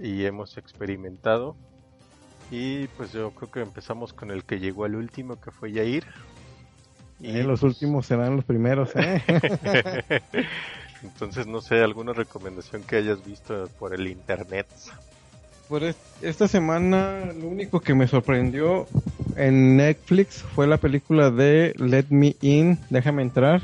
y 0.00 0.24
hemos 0.24 0.56
experimentado. 0.58 1.54
Y 2.56 2.86
pues 2.96 3.10
yo 3.12 3.32
creo 3.32 3.50
que 3.50 3.60
empezamos 3.62 4.12
con 4.12 4.30
el 4.30 4.44
que 4.44 4.60
llegó 4.60 4.84
al 4.84 4.94
último, 4.94 5.40
que 5.40 5.50
fue 5.50 5.72
Yair. 5.72 6.04
Eh, 7.20 7.42
los 7.42 7.64
últimos 7.64 8.06
serán 8.06 8.36
los 8.36 8.44
primeros, 8.44 8.90
¿eh? 8.94 9.22
Entonces, 11.02 11.48
no 11.48 11.60
sé, 11.60 11.82
alguna 11.82 12.12
recomendación 12.12 12.82
que 12.84 12.94
hayas 12.96 13.24
visto 13.26 13.68
por 13.78 13.92
el 13.92 14.06
internet. 14.06 14.68
Por 15.68 15.82
es- 15.82 15.96
esta 16.22 16.46
semana 16.46 17.32
lo 17.36 17.48
único 17.48 17.80
que 17.80 17.92
me 17.94 18.06
sorprendió 18.06 18.86
en 19.36 19.76
Netflix 19.76 20.42
fue 20.54 20.68
la 20.68 20.76
película 20.78 21.30
de 21.30 21.74
Let 21.76 22.06
Me 22.10 22.36
In, 22.40 22.78
Déjame 22.88 23.22
entrar. 23.22 23.62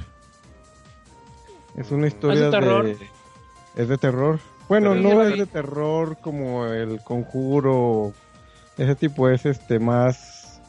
Es 1.76 1.92
una 1.92 2.08
historia 2.08 2.46
¿Es 2.46 2.52
de 2.52 2.58
terror? 2.58 2.84
de... 2.86 2.96
Es 3.76 3.88
de 3.88 3.98
terror. 3.98 4.40
Bueno, 4.68 4.96
no 4.96 5.22
es 5.22 5.38
de 5.38 5.46
terror 5.46 6.16
como 6.20 6.66
el 6.66 7.00
conjuro, 7.04 8.12
ese 8.82 8.94
tipo 8.96 9.28
es 9.28 9.44
este 9.46 9.78
más 9.78 10.60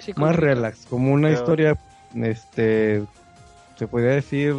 Sí, 0.00 0.12
más 0.16 0.36
relax, 0.36 0.86
como 0.86 1.12
una 1.12 1.28
Pero- 1.28 1.40
historia 1.40 1.76
este 2.14 3.02
se 3.76 3.86
podría 3.88 4.10
decir 4.12 4.54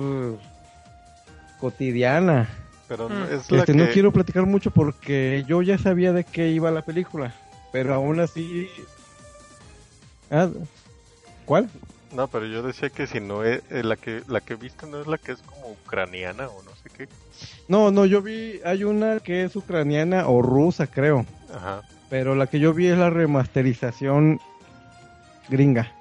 cotidiana. 1.60 2.50
Pero 2.88 3.10
Mm. 3.10 3.24
es 3.34 3.52
la 3.52 3.60
Este, 3.60 3.72
que... 3.74 3.78
No 3.78 3.90
quiero 3.90 4.12
platicar 4.14 4.46
mucho 4.46 4.72
porque 4.72 5.44
yo 5.48 5.62
ya 5.62 5.78
sabía 5.78 6.14
de 6.14 6.24
qué 6.24 6.50
iba 6.50 6.72
la 6.72 6.82
película, 6.84 7.34
pero 7.72 7.94
aún 7.94 8.20
así... 8.20 8.70
Ah, 10.32 10.50
¿Cuál? 11.46 11.70
No, 12.14 12.28
pero 12.28 12.46
yo 12.46 12.62
decía 12.64 12.90
que 12.90 13.08
si 13.08 13.20
no 13.20 13.44
es 13.44 13.62
eh, 13.70 13.84
la 13.84 13.98
que 13.98 14.22
la 14.28 14.40
que 14.40 14.56
viste 14.56 14.86
no 14.88 15.02
es 15.02 15.08
la 15.08 15.18
que 15.18 15.34
es 15.34 15.40
como 15.42 15.72
ucraniana 15.72 16.48
o 16.48 16.64
no 16.64 16.72
sé 16.82 16.90
qué. 16.96 17.10
No, 17.68 17.92
no, 17.92 18.06
yo 18.06 18.22
vi, 18.22 18.62
hay 18.64 18.84
una 18.86 19.20
que 19.20 19.44
es 19.44 19.56
ucraniana 19.58 20.28
o 20.28 20.42
rusa, 20.42 20.88
creo, 20.88 21.26
Ajá. 21.54 21.82
Pero 22.10 22.36
la 22.36 22.48
que 22.48 22.60
yo 22.60 22.74
vi 22.74 22.88
es 22.88 22.98
la 22.98 23.10
remasterización 23.10 24.40
gringa. 25.50 25.92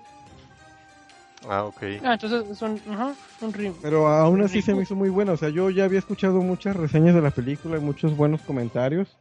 Ah, 1.48 1.64
ok. 1.64 1.82
Ah, 2.02 2.14
entonces 2.14 2.44
es 2.50 2.62
un, 2.62 2.80
ajá, 2.88 3.14
un 3.40 3.52
rim. 3.52 3.74
Pero 3.82 4.08
aún 4.08 4.42
así 4.42 4.62
se 4.62 4.74
me 4.74 4.82
hizo 4.82 4.96
muy 4.96 5.10
buena, 5.10 5.32
o 5.32 5.36
sea, 5.36 5.48
yo 5.48 5.70
ya 5.70 5.84
había 5.84 5.98
escuchado 5.98 6.40
muchas 6.42 6.74
reseñas 6.76 7.14
de 7.14 7.22
la 7.22 7.30
película 7.30 7.76
y 7.76 7.80
muchos 7.80 8.16
buenos 8.16 8.42
comentarios, 8.42 9.16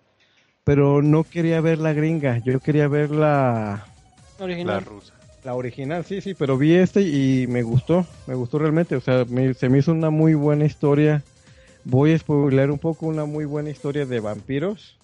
pero 0.63 1.01
no 1.01 1.23
quería 1.23 1.61
ver 1.61 1.77
la 1.79 1.93
gringa, 1.93 2.39
yo 2.39 2.59
quería 2.59 2.87
ver 2.87 3.11
la... 3.11 3.85
La 4.39 4.45
original. 4.45 4.81
rusa. 4.85 5.13
La 5.43 5.53
original, 5.53 6.03
sí, 6.05 6.21
sí, 6.21 6.33
pero 6.33 6.57
vi 6.57 6.73
este 6.73 7.01
y 7.01 7.45
me 7.47 7.61
gustó, 7.61 8.07
me 8.25 8.33
gustó 8.33 8.57
realmente, 8.57 8.95
o 8.95 9.01
sea, 9.01 9.25
me- 9.25 9.53
se 9.53 9.69
me 9.69 9.77
hizo 9.77 9.91
una 9.91 10.09
muy 10.09 10.33
buena 10.33 10.65
historia. 10.65 11.23
Voy 11.83 12.13
a 12.13 12.17
spoiler 12.17 12.71
un 12.71 12.79
poco 12.79 13.05
una 13.05 13.25
muy 13.25 13.45
buena 13.45 13.69
historia 13.69 14.07
de 14.07 14.19
vampiros, 14.19 14.99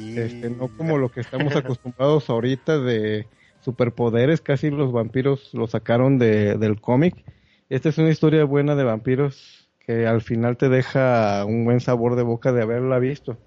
Y... 0.00 0.18
este, 0.18 0.50
no 0.50 0.68
como 0.70 0.98
lo 0.98 1.10
que 1.10 1.20
estamos 1.20 1.54
acostumbrados 1.56 2.30
ahorita 2.30 2.78
de 2.80 3.30
superpoderes, 3.60 4.40
casi 4.40 4.70
los 4.70 4.92
vampiros 4.92 5.52
lo 5.54 5.66
sacaron 5.66 6.18
de, 6.18 6.56
del 6.58 6.80
cómic. 6.80 7.24
Esta 7.68 7.88
es 7.90 7.98
una 7.98 8.10
historia 8.10 8.44
buena 8.44 8.74
de 8.76 8.84
vampiros 8.84 9.70
que 9.80 10.06
al 10.06 10.22
final 10.22 10.56
te 10.56 10.68
deja 10.68 11.44
un 11.44 11.64
buen 11.64 11.80
sabor 11.80 12.16
de 12.16 12.22
boca 12.22 12.52
de 12.52 12.62
haberla 12.62 12.98
visto. 12.98 13.38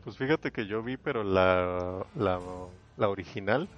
Pues 0.00 0.16
fíjate 0.18 0.52
que 0.52 0.66
yo 0.66 0.82
vi, 0.82 0.96
pero 0.96 1.22
la, 1.24 2.06
la, 2.14 2.40
la 2.96 3.08
original 3.08 3.70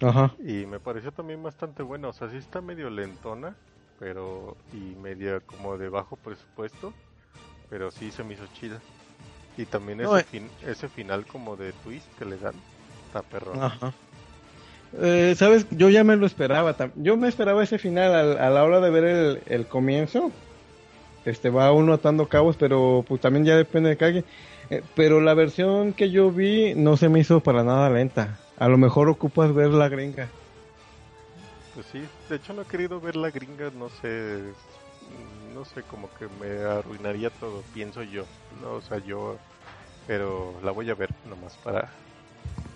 Ajá. 0.00 0.36
y 0.38 0.66
me 0.66 0.80
pareció 0.80 1.12
también 1.12 1.42
bastante 1.42 1.82
buena. 1.82 2.08
O 2.08 2.12
sea, 2.12 2.28
sí 2.30 2.36
está 2.36 2.60
medio 2.60 2.90
lentona, 2.90 3.58
pero 3.96 4.58
y 4.70 4.96
media 4.96 5.40
como 5.40 5.78
de 5.78 5.88
bajo 5.88 6.16
presupuesto, 6.16 6.98
pero 7.68 7.90
sí 7.92 8.12
se 8.12 8.24
me 8.24 8.34
hizo 8.34 8.48
chida. 8.48 8.86
Y 9.56 9.66
también 9.66 9.98
No, 9.98 10.16
ese, 10.16 10.22
eh. 10.22 10.26
fin- 10.30 10.50
ese 10.66 10.88
final 10.88 11.26
como 11.26 11.56
de 11.56 11.72
twist 11.84 12.06
que 12.18 12.24
le 12.24 12.36
dan, 12.38 12.54
está 13.06 13.22
perrón. 13.22 13.62
Ajá. 13.62 13.92
Eh, 15.00 15.34
Sabes, 15.36 15.66
yo 15.70 15.88
ya 15.88 16.04
me 16.04 16.16
lo 16.16 16.26
esperaba. 16.26 16.74
Yo 16.96 17.16
me 17.16 17.28
esperaba 17.28 17.62
ese 17.62 17.78
final 17.78 18.14
al- 18.14 18.38
a, 18.38 18.50
la 18.50 18.64
hora 18.64 18.80
de 18.80 18.90
ver 18.90 19.04
el, 19.04 19.42
el 19.46 19.66
comienzo. 19.66 20.30
Este 21.24 21.50
va 21.50 21.72
uno 21.72 21.92
atando 21.92 22.26
cabos, 22.26 22.56
pero 22.56 23.04
pues 23.06 23.20
también 23.20 23.44
ya 23.44 23.56
depende 23.56 23.90
de 23.90 23.96
quien. 23.96 24.24
Eh, 24.70 24.82
pero 24.96 25.20
la 25.20 25.34
versión 25.34 25.92
que 25.92 26.10
yo 26.10 26.30
vi 26.30 26.74
no 26.74 26.96
se 26.96 27.08
me 27.08 27.20
hizo 27.20 27.40
para 27.40 27.62
nada 27.62 27.88
lenta. 27.90 28.38
A 28.58 28.68
lo 28.68 28.76
mejor 28.78 29.08
ocupas 29.08 29.54
ver 29.54 29.68
la 29.70 29.88
gringa. 29.88 30.28
Pues 31.74 31.86
sí, 31.92 32.02
de 32.28 32.36
hecho 32.36 32.52
no 32.52 32.62
he 32.62 32.64
querido 32.66 33.00
ver 33.00 33.16
la 33.16 33.30
gringa, 33.30 33.70
no 33.78 33.88
sé, 33.88 34.40
no 35.54 35.64
sé, 35.64 35.82
como 35.82 36.08
que 36.14 36.26
me 36.40 36.64
arruinaría 36.64 37.30
todo, 37.30 37.62
pienso 37.74 38.02
yo, 38.02 38.24
no, 38.62 38.74
o 38.74 38.80
sea, 38.80 38.98
yo, 38.98 39.36
pero 40.06 40.54
la 40.62 40.72
voy 40.72 40.90
a 40.90 40.94
ver 40.94 41.10
nomás 41.28 41.56
para, 41.58 41.90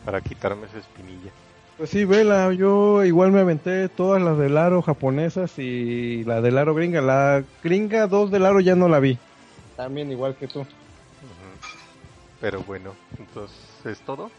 para 0.04 0.20
quitarme 0.20 0.66
esa 0.66 0.78
espinilla. 0.78 1.32
Pues 1.76 1.90
sí, 1.90 2.06
vela. 2.06 2.52
Yo 2.54 3.04
igual 3.04 3.32
me 3.32 3.40
aventé 3.40 3.88
todas 3.90 4.22
las 4.22 4.38
del 4.38 4.56
aro 4.56 4.80
japonesas 4.80 5.58
y 5.58 6.24
la 6.24 6.40
del 6.40 6.56
aro 6.56 6.74
gringa. 6.74 7.02
La 7.02 7.44
gringa 7.62 8.06
2 8.06 8.30
del 8.30 8.46
aro 8.46 8.60
ya 8.60 8.74
no 8.74 8.88
la 8.88 8.98
vi. 8.98 9.18
También 9.76 10.10
igual 10.10 10.34
que 10.36 10.48
tú. 10.48 10.66
Pero 12.40 12.62
bueno, 12.62 12.94
entonces, 13.18 13.58
¿es 13.84 14.00
todo? 14.00 14.30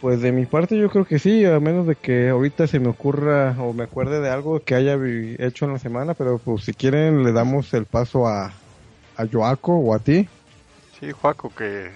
Pues 0.00 0.22
de 0.22 0.32
mi 0.32 0.46
parte 0.46 0.78
yo 0.78 0.88
creo 0.88 1.04
que 1.04 1.18
sí, 1.18 1.44
a 1.44 1.60
menos 1.60 1.86
de 1.86 1.94
que 1.94 2.30
ahorita 2.30 2.66
se 2.66 2.80
me 2.80 2.88
ocurra 2.88 3.54
o 3.58 3.74
me 3.74 3.84
acuerde 3.84 4.20
de 4.20 4.30
algo 4.30 4.60
que 4.60 4.74
haya 4.74 4.96
hecho 5.38 5.66
en 5.66 5.74
la 5.74 5.78
semana, 5.78 6.14
pero 6.14 6.38
pues 6.38 6.64
si 6.64 6.72
quieren 6.72 7.22
le 7.22 7.32
damos 7.32 7.74
el 7.74 7.84
paso 7.84 8.26
a, 8.26 8.52
a 9.16 9.24
Yoako 9.24 9.76
o 9.76 9.94
a 9.94 9.98
ti. 9.98 10.26
Sí, 10.98 11.12
Juaco, 11.12 11.52
que, 11.54 11.90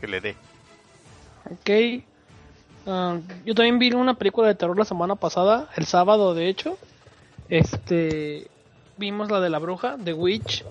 que 0.00 0.06
le 0.06 0.20
dé. 0.20 0.36
Ok. 1.50 2.04
Ah, 2.86 3.18
yo 3.44 3.54
también 3.54 3.78
vi 3.78 3.92
una 3.92 4.14
película 4.14 4.48
de 4.48 4.54
terror 4.54 4.78
la 4.78 4.84
semana 4.84 5.16
pasada, 5.16 5.68
el 5.76 5.86
sábado 5.86 6.34
de 6.34 6.48
hecho. 6.48 6.78
Este, 7.48 8.46
vimos 8.96 9.30
la 9.30 9.40
de 9.40 9.50
la 9.50 9.58
bruja, 9.58 9.96
The 10.02 10.12
Witch. 10.12 10.64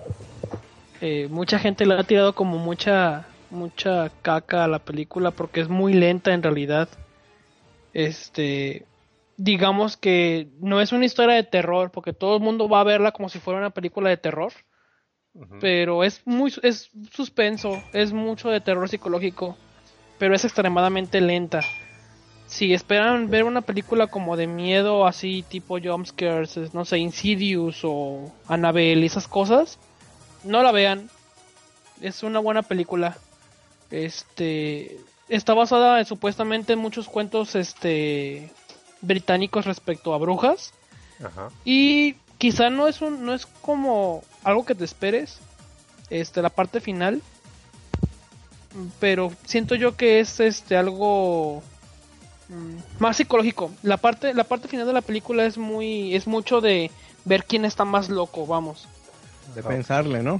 Eh, 1.02 1.28
mucha 1.30 1.58
gente 1.58 1.86
le 1.86 1.94
ha 1.94 2.04
tirado 2.04 2.34
como 2.34 2.58
mucha, 2.58 3.26
mucha 3.50 4.10
caca 4.22 4.64
a 4.64 4.68
la 4.68 4.78
película 4.78 5.30
porque 5.30 5.60
es 5.60 5.68
muy 5.68 5.92
lenta 5.92 6.32
en 6.32 6.42
realidad. 6.42 6.88
Este, 7.92 8.86
digamos 9.36 9.96
que 9.96 10.48
no 10.60 10.80
es 10.80 10.92
una 10.92 11.04
historia 11.04 11.34
de 11.34 11.44
terror 11.44 11.90
porque 11.90 12.12
todo 12.12 12.36
el 12.36 12.42
mundo 12.42 12.68
va 12.68 12.80
a 12.80 12.84
verla 12.84 13.12
como 13.12 13.28
si 13.28 13.38
fuera 13.38 13.58
una 13.58 13.70
película 13.70 14.10
de 14.10 14.16
terror 14.16 14.52
pero 15.60 16.02
es 16.02 16.22
muy 16.24 16.52
es 16.62 16.90
suspenso, 17.12 17.82
es 17.92 18.12
mucho 18.12 18.50
de 18.50 18.60
terror 18.60 18.88
psicológico, 18.88 19.56
pero 20.18 20.34
es 20.34 20.44
extremadamente 20.44 21.20
lenta. 21.20 21.60
Si 22.46 22.74
esperan 22.74 23.30
ver 23.30 23.44
una 23.44 23.60
película 23.60 24.08
como 24.08 24.36
de 24.36 24.48
miedo 24.48 25.06
así 25.06 25.44
tipo 25.48 25.78
jumpscares, 25.80 26.56
es, 26.56 26.74
no 26.74 26.84
sé, 26.84 26.98
Insidious 26.98 27.82
o 27.84 28.32
Annabelle, 28.48 29.06
esas 29.06 29.28
cosas, 29.28 29.78
no 30.42 30.62
la 30.64 30.72
vean. 30.72 31.08
Es 32.00 32.24
una 32.24 32.40
buena 32.40 32.62
película. 32.62 33.16
Este 33.90 34.98
está 35.28 35.54
basada 35.54 35.98
en, 36.00 36.06
supuestamente 36.06 36.72
en 36.72 36.78
muchos 36.78 37.08
cuentos 37.08 37.54
este 37.54 38.50
británicos 39.00 39.64
respecto 39.64 40.14
a 40.14 40.18
brujas. 40.18 40.72
Ajá. 41.24 41.50
Y 41.64 42.14
quizá 42.38 42.70
no 42.70 42.88
es 42.88 43.02
un, 43.02 43.24
no 43.24 43.34
es 43.34 43.46
como 43.46 44.22
algo 44.42 44.64
que 44.64 44.74
te 44.74 44.84
esperes, 44.84 45.38
este, 46.08 46.42
la 46.42 46.50
parte 46.50 46.80
final. 46.80 47.22
Pero 49.00 49.32
siento 49.44 49.74
yo 49.74 49.96
que 49.96 50.20
es 50.20 50.38
este 50.38 50.76
algo 50.76 51.62
mm, 52.48 53.00
más 53.02 53.16
psicológico. 53.16 53.70
La 53.82 53.96
parte, 53.96 54.32
la 54.32 54.44
parte 54.44 54.68
final 54.68 54.86
de 54.86 54.92
la 54.92 55.02
película 55.02 55.44
es 55.44 55.58
muy, 55.58 56.14
es 56.14 56.26
mucho 56.26 56.60
de 56.60 56.90
ver 57.24 57.44
quién 57.44 57.64
está 57.64 57.84
más 57.84 58.08
loco, 58.08 58.46
vamos. 58.46 58.86
De 59.54 59.62
pensarle, 59.62 60.22
¿no? 60.22 60.36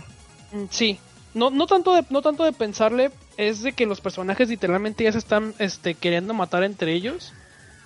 Mm, 0.52 0.66
Sí, 0.70 0.98
no, 1.34 1.50
no 1.50 1.66
tanto 1.66 1.94
de, 1.94 2.04
no 2.10 2.22
tanto 2.22 2.44
de 2.44 2.52
pensarle, 2.52 3.10
es 3.36 3.62
de 3.62 3.72
que 3.72 3.86
los 3.86 4.00
personajes 4.00 4.48
literalmente 4.48 5.04
ya 5.04 5.12
se 5.12 5.18
están 5.18 5.54
este, 5.58 5.94
queriendo 5.94 6.34
matar 6.34 6.62
entre 6.64 6.92
ellos 6.92 7.32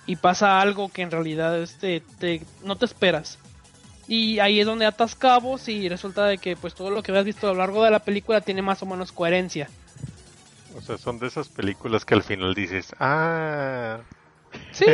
y 0.05 0.17
pasa 0.17 0.61
algo 0.61 0.89
que 0.89 1.01
en 1.01 1.11
realidad 1.11 1.61
este, 1.61 2.01
te, 2.19 2.41
no 2.63 2.75
te 2.75 2.85
esperas. 2.85 3.39
Y 4.07 4.39
ahí 4.39 4.59
es 4.59 4.67
donde 4.67 4.85
atas 4.85 5.15
cabos 5.15 5.67
y 5.67 5.89
resulta 5.89 6.25
de 6.25 6.37
que 6.37 6.55
pues 6.55 6.75
todo 6.75 6.91
lo 6.91 7.01
que 7.01 7.11
habías 7.11 7.25
visto 7.25 7.47
a 7.47 7.53
lo 7.53 7.59
largo 7.59 7.83
de 7.83 7.91
la 7.91 7.99
película 7.99 8.41
tiene 8.41 8.61
más 8.61 8.83
o 8.83 8.85
menos 8.85 9.11
coherencia. 9.11 9.69
O 10.77 10.81
sea, 10.81 10.97
son 10.97 11.17
de 11.19 11.27
esas 11.27 11.47
películas 11.47 12.05
que 12.05 12.13
al 12.13 12.21
final 12.21 12.53
dices, 12.53 12.93
ah, 12.99 14.01
Sí, 14.71 14.85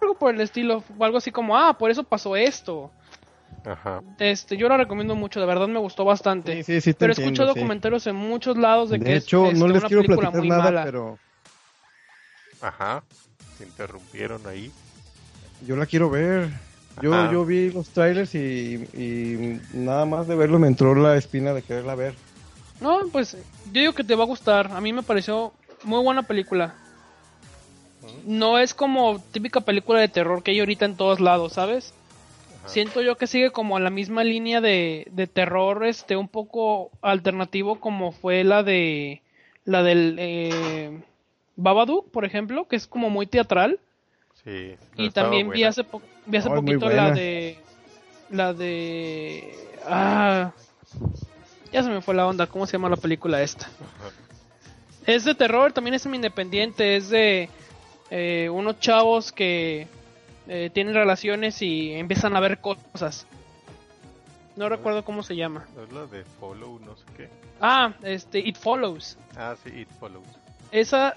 algo 0.00 0.14
por 0.14 0.34
el 0.34 0.40
estilo, 0.40 0.82
o 0.98 1.04
algo 1.04 1.18
así 1.18 1.30
como, 1.30 1.56
ah, 1.56 1.76
por 1.78 1.90
eso 1.90 2.04
pasó 2.04 2.36
esto. 2.36 2.90
Ajá. 3.64 4.02
Este, 4.18 4.56
yo 4.56 4.68
lo 4.68 4.76
recomiendo 4.76 5.14
mucho, 5.14 5.40
de 5.40 5.46
verdad 5.46 5.68
me 5.68 5.78
gustó 5.78 6.04
bastante. 6.04 6.56
Sí, 6.56 6.62
sí, 6.74 6.80
sí, 6.80 6.92
te 6.92 6.98
pero 6.98 7.12
he 7.12 7.14
entiendo, 7.14 7.32
escuchado 7.32 7.54
sí. 7.54 7.60
comentarios 7.60 8.06
en 8.06 8.16
muchos 8.16 8.56
lados 8.56 8.90
de, 8.90 8.98
De 8.98 9.04
que 9.04 9.16
es, 9.16 9.24
hecho, 9.24 9.46
este, 9.46 9.58
no 9.58 9.68
les 9.68 9.78
una 9.78 9.88
quiero 9.88 10.02
película 10.02 10.30
platicar 10.30 10.40
muy 10.40 10.48
nada, 10.50 10.62
mala. 10.64 10.84
pero 10.84 11.18
Ajá. 12.60 13.02
Se 13.56 13.64
interrumpieron 13.64 14.46
ahí. 14.46 14.70
yo 15.66 15.76
la 15.76 15.86
quiero 15.86 16.10
ver. 16.10 16.48
Yo, 17.00 17.14
Ajá. 17.14 17.32
yo 17.32 17.44
vi 17.44 17.70
los 17.70 17.88
trailers 17.90 18.34
y, 18.34 18.74
y 18.92 19.60
nada 19.72 20.04
más 20.04 20.26
de 20.26 20.34
verlo 20.34 20.58
me 20.58 20.66
entró 20.66 20.94
la 20.96 21.16
espina 21.16 21.52
de 21.52 21.62
quererla 21.62 21.94
ver. 21.94 22.14
No, 22.80 23.00
pues 23.12 23.36
yo 23.72 23.80
digo 23.80 23.92
que 23.92 24.02
te 24.04 24.14
va 24.16 24.24
a 24.24 24.26
gustar. 24.26 24.70
A 24.72 24.80
mí 24.80 24.92
me 24.92 25.02
pareció 25.04 25.52
muy 25.84 26.02
buena 26.02 26.22
película. 26.24 26.74
No 28.24 28.58
es 28.58 28.74
como 28.74 29.20
típica 29.20 29.60
película 29.60 30.00
de 30.00 30.08
terror 30.08 30.42
que 30.42 30.50
hay 30.52 30.60
ahorita 30.60 30.84
en 30.86 30.96
todos 30.96 31.20
lados, 31.20 31.52
¿sabes? 31.52 31.92
Ajá. 32.68 32.74
Siento 32.74 33.02
yo 33.02 33.16
que 33.16 33.26
sigue 33.26 33.50
como 33.50 33.78
la 33.78 33.90
misma 33.90 34.24
línea 34.24 34.60
de, 34.60 35.08
de 35.10 35.26
terror, 35.26 35.84
este, 35.84 36.16
un 36.16 36.28
poco 36.28 36.90
alternativo 37.02 37.80
como 37.80 38.12
fue 38.12 38.44
la 38.44 38.62
de 38.62 39.22
la 39.64 39.82
del 39.82 40.16
eh, 40.18 41.00
Babadook, 41.56 42.10
por 42.10 42.24
ejemplo, 42.24 42.66
que 42.68 42.76
es 42.76 42.86
como 42.86 43.10
muy 43.10 43.26
teatral. 43.26 43.80
Sí. 44.44 44.76
Y 44.96 45.10
también 45.10 45.50
vi 45.50 45.64
hace, 45.64 45.82
po- 45.84 46.00
vi 46.26 46.38
hace 46.38 46.48
Oh, 46.48 46.54
poquito 46.54 46.88
la 46.88 47.10
de. 47.10 47.58
La 48.30 48.52
de. 48.54 49.52
Ah. 49.86 50.52
Ya 51.72 51.82
se 51.82 51.90
me 51.90 52.00
fue 52.00 52.14
la 52.14 52.26
onda. 52.26 52.46
¿Cómo 52.46 52.66
se 52.66 52.72
llama 52.74 52.88
la 52.88 52.96
película 52.96 53.42
esta? 53.42 53.66
Ajá. 53.66 54.10
Es 55.06 55.24
de 55.24 55.34
terror, 55.34 55.72
también 55.72 55.94
es 55.94 56.06
independiente. 56.06 56.96
Es 56.96 57.08
de 57.10 57.48
eh, 58.10 58.48
unos 58.50 58.78
chavos 58.80 59.32
que 59.32 59.86
eh, 60.48 60.70
tienen 60.72 60.94
relaciones 60.94 61.60
y 61.62 61.92
empiezan 61.92 62.34
a 62.36 62.40
ver 62.40 62.60
cosas. 62.60 63.26
No 64.56 64.68
recuerdo 64.68 65.04
cómo 65.04 65.22
se 65.22 65.36
llama. 65.36 65.66
¿No 65.76 65.84
es 65.84 65.92
la 65.92 66.06
de 66.06 66.24
Follow, 66.24 66.80
no 66.80 66.96
sé 66.96 67.04
qué? 67.16 67.30
Ah, 67.60 67.94
este, 68.02 68.40
It 68.40 68.56
Follows. 68.56 69.16
Ah, 69.36 69.54
sí, 69.62 69.70
It 69.70 69.88
Follows. 70.00 70.26
esa 70.72 71.14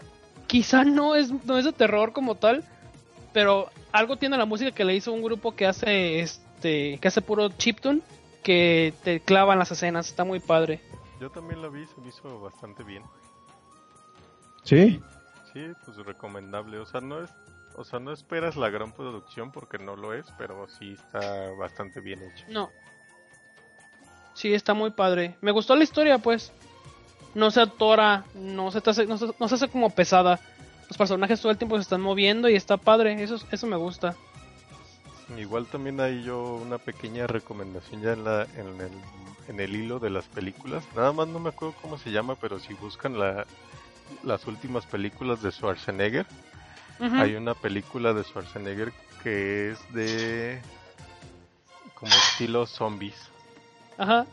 quizá 0.48 0.84
no 0.84 1.16
es 1.16 1.32
no 1.46 1.58
es 1.58 1.66
de 1.66 1.74
terror 1.74 2.14
como 2.14 2.36
tal, 2.36 2.64
pero 3.34 3.70
algo 3.92 4.18
tiene 4.18 4.38
la 4.38 4.46
música 4.46 4.72
que 4.72 4.86
le 4.86 4.96
hizo 4.96 5.12
un 5.12 5.24
grupo 5.24 5.56
que 5.56 5.66
hace 5.66 6.20
este 6.20 7.00
que 7.00 7.08
hace 7.08 7.22
puro 7.22 7.50
chiptune 7.50 8.02
que 8.44 8.94
te 9.04 9.20
clavan 9.22 9.60
las 9.60 9.72
escenas, 9.72 10.08
está 10.08 10.24
muy 10.24 10.40
padre. 10.40 10.82
Yo 11.20 11.30
también 11.30 11.62
la 11.62 11.70
vi, 11.70 11.86
se 11.86 12.02
me 12.02 12.10
hizo 12.10 12.40
bastante 12.42 12.84
bien. 12.84 13.04
¿Sí? 14.64 15.00
Sí, 15.54 15.68
pues 15.86 15.98
recomendable. 15.98 16.78
O 16.80 16.86
sea, 16.86 17.02
no 17.02 17.24
es, 17.24 17.30
o 17.82 17.84
sea, 17.84 18.00
no 18.00 18.14
esperas 18.14 18.56
la 18.56 18.70
gran 18.70 18.92
producción 18.92 19.52
porque 19.52 19.78
no 19.78 19.96
lo 19.96 20.14
es, 20.14 20.26
pero 20.38 20.68
sí 20.68 20.94
está 20.94 21.52
bastante 21.52 22.00
bien 22.00 22.22
hecha. 22.24 22.46
No. 22.48 22.70
Sí, 24.34 24.54
está 24.54 24.74
muy 24.74 24.92
padre. 24.92 25.36
Me 25.42 25.52
gustó 25.52 25.76
la 25.76 25.84
historia, 25.84 26.20
pues. 26.20 26.54
No 27.34 27.50
se 27.50 27.62
atora, 27.62 28.26
no 28.36 28.72
se, 28.72 28.82
te 28.82 28.90
hace, 28.90 29.06
no, 29.06 29.18
se, 29.18 29.28
no 29.40 29.48
se 29.48 29.56
hace 29.56 29.68
como 29.68 29.90
pesada. 29.90 30.40
Los 30.88 30.98
personajes 30.98 31.42
todo 31.42 31.52
el 31.52 31.58
tiempo 31.58 31.76
se 31.78 31.82
están 31.82 32.02
moviendo 32.02 32.50
y 32.50 32.56
está 32.56 32.78
padre. 32.78 33.22
Eso, 33.24 33.38
eso 33.52 33.68
me 33.68 33.78
gusta. 33.78 34.16
Igual 35.38 35.66
también 35.66 36.00
hay 36.02 36.24
yo 36.24 36.56
una 36.56 36.78
pequeña 36.78 37.26
recomendación 37.26 38.02
ya 38.02 38.14
en, 38.14 38.24
la, 38.24 38.44
en, 38.58 38.82
el, 38.82 38.92
en 39.48 39.60
el 39.60 39.76
hilo 39.76 40.00
de 40.00 40.10
las 40.10 40.26
películas. 40.26 40.84
Nada 40.96 41.14
más 41.14 41.28
no 41.28 41.40
me 41.40 41.50
acuerdo 41.50 41.74
cómo 41.82 41.98
se 41.98 42.12
llama, 42.12 42.36
pero 42.36 42.60
si 42.60 42.74
buscan 42.74 43.18
la, 43.18 43.46
las 44.24 44.46
últimas 44.46 44.86
películas 44.86 45.42
de 45.42 45.52
Schwarzenegger, 45.52 46.26
Hay 47.02 47.36
una 47.36 47.56
película 47.56 48.14
de 48.14 48.24
Schwarzenegger 48.24 48.94
que 49.24 49.72
es 49.72 49.94
de 49.94 50.62
como 51.96 52.12
estilo 52.12 52.66
zombies. 52.66 53.30
Ajá. 53.98 54.26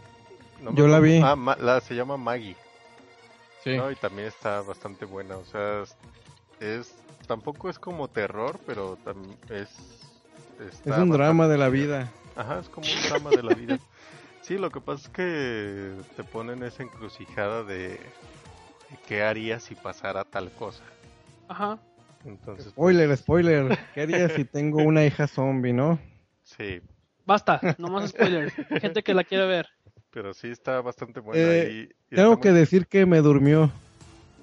No 0.60 0.74
Yo 0.74 0.86
la 0.88 1.00
vi. 1.00 1.20
Ah, 1.22 1.36
Ma- 1.36 1.56
la, 1.56 1.80
se 1.80 1.94
llama 1.94 2.16
Maggie. 2.16 2.56
Sí. 3.64 3.76
¿no? 3.76 3.90
Y 3.90 3.96
también 3.96 4.28
está 4.28 4.60
bastante 4.62 5.04
buena. 5.04 5.36
O 5.36 5.44
sea, 5.44 5.82
es, 5.82 5.96
es- 6.60 6.94
tampoco 7.26 7.68
es 7.70 7.78
como 7.78 8.08
terror, 8.08 8.58
pero 8.66 8.96
tam- 9.04 9.36
es 9.50 9.68
Es 10.58 10.80
un 10.86 11.10
drama 11.10 11.46
de 11.48 11.56
la 11.58 11.68
vida. 11.68 12.10
Ajá, 12.36 12.58
es 12.60 12.68
como 12.68 12.86
un 12.86 13.02
drama 13.08 13.30
de 13.30 13.42
la 13.42 13.54
vida. 13.54 13.78
Sí, 14.40 14.56
lo 14.56 14.70
que 14.70 14.80
pasa 14.80 15.02
es 15.02 15.08
que 15.10 15.94
te 16.16 16.24
ponen 16.24 16.62
esa 16.62 16.82
encrucijada 16.82 17.64
de, 17.64 17.88
de 17.88 17.98
qué 19.06 19.22
harías 19.22 19.62
si 19.64 19.74
pasara 19.74 20.24
tal 20.24 20.50
cosa. 20.52 20.82
Ajá. 21.48 21.78
Entonces, 22.24 22.64
pues, 22.66 22.72
Spoiler, 22.72 23.16
spoiler. 23.16 23.78
¿Qué 23.94 24.02
haría 24.02 24.28
si 24.28 24.44
tengo 24.44 24.82
una 24.82 25.04
hija 25.04 25.26
zombie, 25.26 25.72
no? 25.72 25.98
sí, 26.42 26.80
Basta, 27.24 27.60
no 27.78 27.88
más 27.88 28.10
spoilers. 28.10 28.54
Gente 28.80 29.02
que 29.02 29.12
la 29.14 29.22
quiere 29.24 29.46
ver. 29.46 29.66
pero 30.10 30.32
sí 30.32 30.48
está 30.48 30.80
bastante 30.80 31.20
buena. 31.20 31.42
Eh, 31.42 31.70
y, 32.10 32.14
y 32.14 32.16
Tengo 32.16 32.32
está 32.34 32.42
que 32.42 32.50
muy- 32.50 32.58
decir 32.60 32.86
que 32.86 33.04
me 33.06 33.18
durmió. 33.20 33.70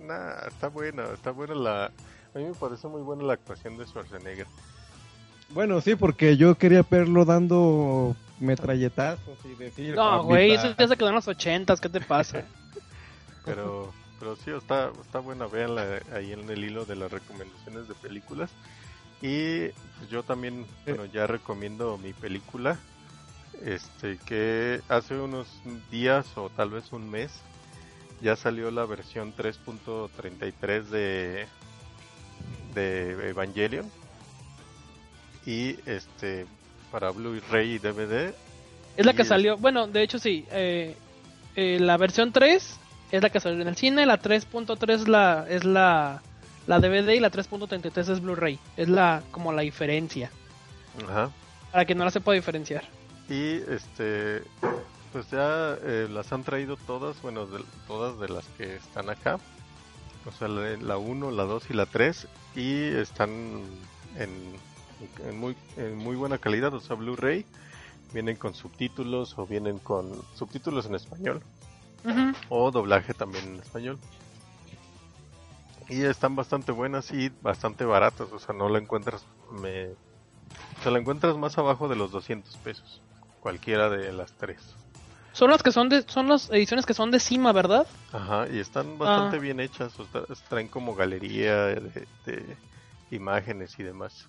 Nah, 0.02 0.48
está 0.48 0.68
buena, 0.68 1.06
está 1.14 1.32
buena 1.32 1.56
la... 1.56 1.86
A 1.86 2.38
mí 2.38 2.44
me 2.44 2.54
parece 2.54 2.88
muy 2.88 3.02
buena 3.02 3.24
la 3.24 3.34
actuación 3.34 3.78
de 3.78 3.86
Schwarzenegger. 3.88 4.46
Bueno, 5.50 5.82
sí, 5.82 5.96
porque 5.96 6.38
yo 6.38 6.56
quería 6.56 6.84
verlo 6.90 7.26
dando 7.26 8.16
metralletazos 8.40 9.38
y 9.46 9.56
decir... 9.56 9.96
No, 9.96 10.24
güey, 10.24 10.52
eso 10.52 10.76
ya 10.78 10.88
se 10.88 10.96
quedó 10.98 11.10
en 11.10 11.16
los 11.16 11.28
ochentas, 11.28 11.80
¿qué 11.82 11.90
te 11.90 12.02
pasa? 12.02 12.44
Pero, 13.46 13.92
pero 14.20 14.36
sí, 14.36 14.51
está, 14.51 14.91
está 15.01 15.20
buena, 15.20 15.47
véanla 15.47 16.01
ahí 16.13 16.32
en 16.34 16.49
el 16.49 16.63
hilo 16.63 16.86
de 16.86 16.95
las 16.95 17.11
recomendaciones 17.11 17.88
de 17.88 17.95
películas. 17.95 18.49
Y 19.22 19.68
pues, 19.97 20.09
yo 20.09 20.24
también, 20.24 20.66
bueno, 20.86 21.05
ya 21.05 21.28
recomiendo 21.28 21.97
mi 21.97 22.13
película, 22.13 22.78
este, 23.63 24.18
que 24.26 24.82
hace 24.89 25.16
unos 25.16 25.47
días 25.89 26.26
o 26.38 26.49
tal 26.49 26.70
vez 26.70 26.91
un 26.91 27.09
mes 27.09 27.32
ya 28.22 28.36
salió 28.36 28.72
la 28.72 28.86
versión 28.86 29.34
3.33 29.36 30.84
de, 30.84 31.47
de 32.74 33.30
Evangelion. 33.30 33.89
Y 35.45 35.78
este, 35.86 36.47
para 36.91 37.11
Blu-ray 37.11 37.74
y 37.74 37.80
DVD. 37.80 38.34
Es 38.97 39.05
la 39.05 39.11
Y 39.11 39.16
que 39.16 39.26
salió, 39.26 39.57
bueno, 39.57 39.88
de 39.88 40.01
hecho 40.01 40.18
sí, 40.18 40.45
eh, 40.51 40.95
eh, 41.55 41.78
la 41.80 41.97
versión 41.97 42.32
3 42.32 42.80
es 43.16 43.22
la 43.24 43.30
que 43.30 43.39
salió 43.39 43.61
en 43.61 43.68
el 43.68 43.76
cine, 43.76 44.05
la 44.05 44.20
3.3 44.22 44.89
es 44.93 45.07
la, 45.07 45.45
es 45.49 45.63
la, 45.63 46.22
la 46.68 46.80
DVD 46.80 47.09
y 47.13 47.20
la 47.20 47.32
3.33 47.32 48.09
es 48.11 48.22
Blu-ray. 48.22 48.59
Es 48.78 48.89
la, 48.89 49.24
como 49.32 49.51
la 49.53 49.61
diferencia, 49.61 50.32
Ajá. 51.07 51.32
para 51.72 51.86
que 51.86 51.95
no 51.95 52.03
la 52.05 52.11
sepa 52.11 52.34
diferenciar. 52.34 52.84
Y 53.30 53.55
este, 53.72 54.43
pues 55.11 55.30
ya 55.32 55.78
eh, 55.84 56.07
las 56.11 56.32
han 56.32 56.43
traído 56.43 56.78
todas, 56.78 57.22
bueno, 57.22 57.45
de- 57.47 57.63
todas 57.88 58.20
de 58.20 58.30
las 58.30 58.45
que 58.57 58.76
están 58.76 59.09
acá. 59.09 59.39
O 60.28 60.32
sea, 60.32 60.47
la- 60.47 60.78
la 60.78 60.97
1, 60.97 61.32
la 61.32 61.43
2 61.43 61.63
y 61.70 61.74
la 61.74 61.86
3. 61.86 62.28
Y 62.55 62.84
están 62.95 63.30
en, 64.18 64.53
en 65.28 65.39
muy, 65.39 65.55
en 65.78 65.97
muy 65.97 66.16
buena 66.16 66.38
calidad, 66.38 66.74
o 66.74 66.80
sea, 66.80 66.95
Blu-ray. 66.95 67.45
Vienen 68.13 68.36
con 68.38 68.53
subtítulos 68.53 69.38
o 69.38 69.45
vienen 69.45 69.78
con 69.80 70.09
subtítulos 70.36 70.86
en 70.86 70.95
español. 70.95 71.41
O 72.49 72.72
doblaje 72.72 73.14
también 73.14 73.45
en 73.45 73.60
español. 73.60 73.97
Y 75.89 76.03
están 76.03 76.36
bastante 76.36 76.72
buenas 76.72 77.12
y 77.12 77.30
bastante 77.41 77.86
baratas, 77.86 78.32
o 78.32 78.39
sea, 78.39 78.56
no 78.56 78.70
la 78.70 78.80
encuentras, 78.80 79.26
me, 79.51 79.86
o 79.89 80.82
sea, 80.82 80.91
la 80.91 80.99
encuentras 80.99 81.38
más 81.38 81.58
abajo 81.60 81.88
de 81.88 81.95
los 81.95 82.12
200 82.12 82.56
pesos, 82.58 83.01
cualquiera 83.39 83.89
de 83.89 84.12
las 84.12 84.32
tres. 84.34 84.76
Son 85.34 85.51
las 85.51 85.62
que 85.62 85.72
son 85.72 85.89
de, 85.89 86.01
son 86.03 86.28
las 86.28 86.49
ediciones 86.49 86.86
que 86.88 86.93
son 86.95 87.12
de 87.12 87.20
cima, 87.20 87.51
¿verdad? 87.51 87.86
Ajá, 88.14 88.47
y 88.51 88.60
están 88.60 88.97
bastante 88.97 89.36
Ah. 89.38 89.39
bien 89.39 89.60
hechas, 89.60 89.99
o 89.99 90.06
sea, 90.08 90.24
traen 90.49 90.70
como 90.70 90.95
galería 90.95 91.66
de, 91.66 92.08
de 92.26 92.58
imágenes 93.12 93.78
y 93.78 93.84
demás. 93.84 94.28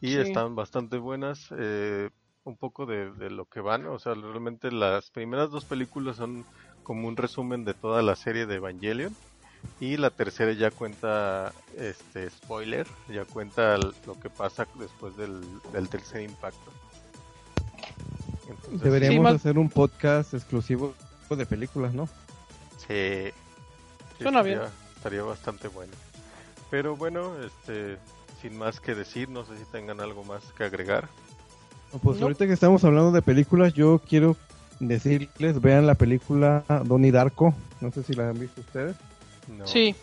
Y 0.00 0.12
Sí. 0.12 0.18
están 0.20 0.54
bastante 0.54 0.96
buenas, 0.98 1.48
eh, 1.58 2.08
un 2.44 2.56
poco 2.56 2.86
de, 2.86 3.10
de 3.12 3.28
lo 3.28 3.44
que 3.46 3.60
van, 3.60 3.86
o 3.86 3.98
sea, 3.98 4.14
realmente 4.14 4.70
las 4.70 5.10
primeras 5.10 5.50
dos 5.50 5.64
películas 5.66 6.16
son 6.16 6.46
como 6.86 7.08
un 7.08 7.16
resumen 7.16 7.64
de 7.64 7.74
toda 7.74 8.00
la 8.00 8.14
serie 8.14 8.46
de 8.46 8.54
Evangelion. 8.54 9.12
Y 9.80 9.96
la 9.96 10.10
tercera 10.10 10.52
ya 10.52 10.70
cuenta, 10.70 11.52
este, 11.76 12.30
spoiler, 12.30 12.86
ya 13.08 13.24
cuenta 13.24 13.76
lo 13.76 14.20
que 14.22 14.30
pasa 14.30 14.68
después 14.78 15.16
del, 15.16 15.40
del 15.72 15.88
tercer 15.88 16.22
impacto. 16.22 16.70
Entonces, 18.48 18.80
Deberíamos 18.80 19.34
hacer 19.34 19.58
un 19.58 19.68
podcast 19.68 20.32
exclusivo 20.34 20.94
de 21.28 21.44
películas, 21.44 21.92
¿no? 21.92 22.08
Sí. 22.86 23.32
Suena 24.22 24.42
bien. 24.42 24.60
Estaría 24.94 25.24
bastante 25.24 25.66
bueno. 25.66 25.92
Pero 26.70 26.96
bueno, 26.96 27.32
este, 27.42 27.98
sin 28.40 28.56
más 28.56 28.78
que 28.78 28.94
decir, 28.94 29.28
no 29.28 29.44
sé 29.44 29.58
si 29.58 29.64
tengan 29.64 30.00
algo 30.00 30.22
más 30.22 30.44
que 30.56 30.62
agregar. 30.62 31.08
Pues 32.00 32.22
ahorita 32.22 32.46
que 32.46 32.52
estamos 32.52 32.84
hablando 32.84 33.10
de 33.10 33.22
películas, 33.22 33.74
yo 33.74 34.00
quiero 34.08 34.36
decirles, 34.80 35.60
vean 35.60 35.86
la 35.86 35.94
película 35.94 36.64
Donnie 36.84 37.12
Darko, 37.12 37.54
no 37.80 37.90
sé 37.92 38.02
si 38.02 38.14
la 38.14 38.30
han 38.30 38.38
visto 38.38 38.60
ustedes. 38.60 38.96
Sí, 39.64 39.94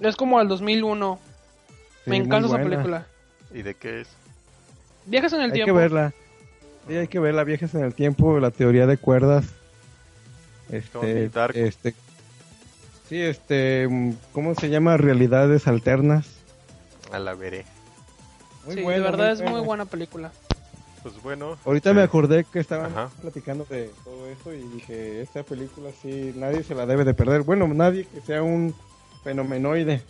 es 0.00 0.16
como 0.16 0.40
el 0.40 0.48
2001. 0.48 1.18
Me 2.06 2.16
encanta 2.16 2.48
esa 2.48 2.62
película. 2.62 3.06
¿Y 3.52 3.62
de 3.62 3.74
qué 3.74 4.00
es? 4.00 4.08
Viajes 5.06 5.32
en 5.32 5.42
el 5.42 5.52
tiempo. 5.52 5.70
Hay 5.70 5.76
que 5.76 5.80
verla. 5.80 6.12
Sí, 6.88 6.94
hay 6.96 7.08
que 7.08 7.18
verla, 7.18 7.44
Viajes 7.44 7.74
en 7.74 7.84
el 7.84 7.94
tiempo, 7.94 8.40
la 8.40 8.50
teoría 8.50 8.86
de 8.86 8.96
cuerdas. 8.96 9.44
Este, 10.70 11.30
este, 11.54 11.94
sí, 13.08 13.20
este, 13.20 13.88
¿cómo 14.32 14.54
se 14.54 14.70
llama? 14.70 14.96
Realidades 14.96 15.68
alternas. 15.68 16.26
A 17.12 17.18
la 17.18 17.34
veré. 17.34 17.66
Muy 18.64 18.76
sí, 18.76 18.80
de 18.80 19.00
verdad 19.00 19.32
es 19.32 19.42
muy 19.42 19.60
buena 19.60 19.84
película. 19.84 20.32
Pues 21.02 21.20
bueno. 21.22 21.58
Ahorita 21.64 21.92
me 21.92 22.02
acordé 22.02 22.44
que 22.44 22.60
estaban 22.60 22.92
platicando 23.20 23.64
de 23.68 23.90
todo 24.04 24.26
eso 24.28 24.52
y 24.52 24.62
dije, 24.74 25.22
esta 25.22 25.42
película 25.42 25.90
sí, 26.00 26.32
nadie 26.36 26.62
se 26.62 26.74
la 26.74 26.86
debe 26.86 27.04
de 27.04 27.14
perder. 27.14 27.42
Bueno, 27.42 27.66
nadie 27.68 28.06
que 28.06 28.20
sea 28.20 28.42
un 28.42 28.74
fenomenoide. 29.24 30.02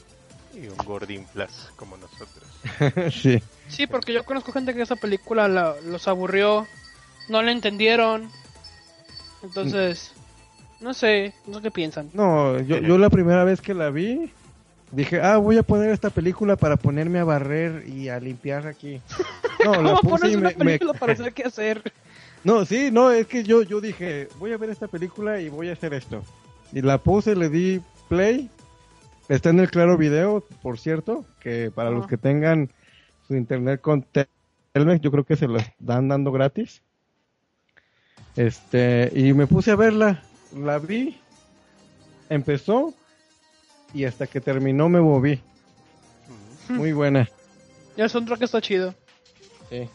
Y 0.55 0.67
un 0.69 0.77
Gordin 0.85 1.25
Plus 1.33 1.73
como 1.77 1.97
nosotros. 1.97 2.45
sí. 3.15 3.43
Sí, 3.69 3.87
porque 3.87 4.13
yo 4.13 4.25
conozco 4.25 4.53
gente 4.53 4.75
que 4.75 4.83
esa 4.83 4.97
película 4.97 5.49
los 5.49 6.09
aburrió, 6.09 6.67
no 7.29 7.43
la 7.43 7.53
entendieron. 7.53 8.29
Entonces, 9.43 10.13
no 10.81 10.93
sé, 10.93 11.33
no 11.47 11.57
sé 11.57 11.63
qué 11.63 11.71
piensan. 11.71 12.11
No, 12.13 12.61
yo, 12.61 12.79
yo 12.79 12.99
la 12.99 13.09
primera 13.09 13.45
vez 13.45 13.63
que 13.63 13.73
la 13.73 13.89
vi, 13.89 14.31
dije, 14.93 15.21
ah, 15.21 15.39
voy 15.39 15.59
a 15.59 15.63
poner 15.63 15.91
esta 15.91 16.11
película 16.11 16.57
para 16.57 16.77
ponerme 16.77 17.19
a 17.19 17.25
barrer 17.25 17.89
y 17.89 18.09
a 18.09 18.21
limpiar 18.21 18.67
aquí. 18.67 19.01
No, 19.65 19.81
la 19.81 19.95
puse 19.95 20.29
y 20.29 20.37
me, 20.37 20.51
película 20.51 20.93
para 20.93 21.15
saber 21.15 21.33
qué 21.33 21.45
hacer? 21.45 21.83
No, 22.45 22.65
sí, 22.65 22.91
no, 22.91 23.13
es 23.13 23.29
que 23.29 23.45
yo, 23.45 23.63
yo 23.63 23.81
dije, 23.81 24.27
voy 24.41 24.53
a 24.53 24.57
ver 24.57 24.71
esta 24.71 24.89
película 24.89 25.41
y 25.41 25.49
voy 25.49 25.69
a 25.69 25.75
hacer 25.75 25.95
esto. 25.95 26.25
Y 26.73 26.83
la 26.83 26.99
puse, 26.99 27.37
le 27.37 27.49
di 27.49 27.81
play. 28.09 28.51
Está 29.29 29.51
en 29.51 29.61
el 29.61 29.71
Claro 29.71 29.97
Video, 29.97 30.45
por 30.61 30.81
cierto, 30.81 31.25
que 31.39 31.71
para 31.73 31.91
los 31.91 32.09
que 32.09 32.17
tengan 32.17 32.69
su 33.29 33.37
internet 33.37 33.81
con 33.81 34.05
Telmex, 34.73 35.01
yo 35.01 35.13
creo 35.13 35.23
que 35.23 35.37
se 35.37 35.47
lo 35.47 35.59
están 35.59 36.09
dando 36.09 36.33
gratis. 36.33 36.83
Este, 38.35 39.13
y 39.15 39.33
me 39.35 39.47
puse 39.47 39.71
a 39.71 39.77
verla, 39.77 40.25
la 40.53 40.81
vi, 40.81 41.21
empezó 42.29 42.93
y 43.95 44.05
hasta 44.05 44.27
que 44.27 44.41
terminó 44.41 44.89
me 44.89 45.01
moví. 45.01 45.41
Muy 46.69 46.93
buena. 46.93 47.29
Ya 47.97 48.07
el 48.07 48.39
que 48.39 48.45
está 48.45 48.61
chido. 48.61 48.95
Sí. 49.69 49.89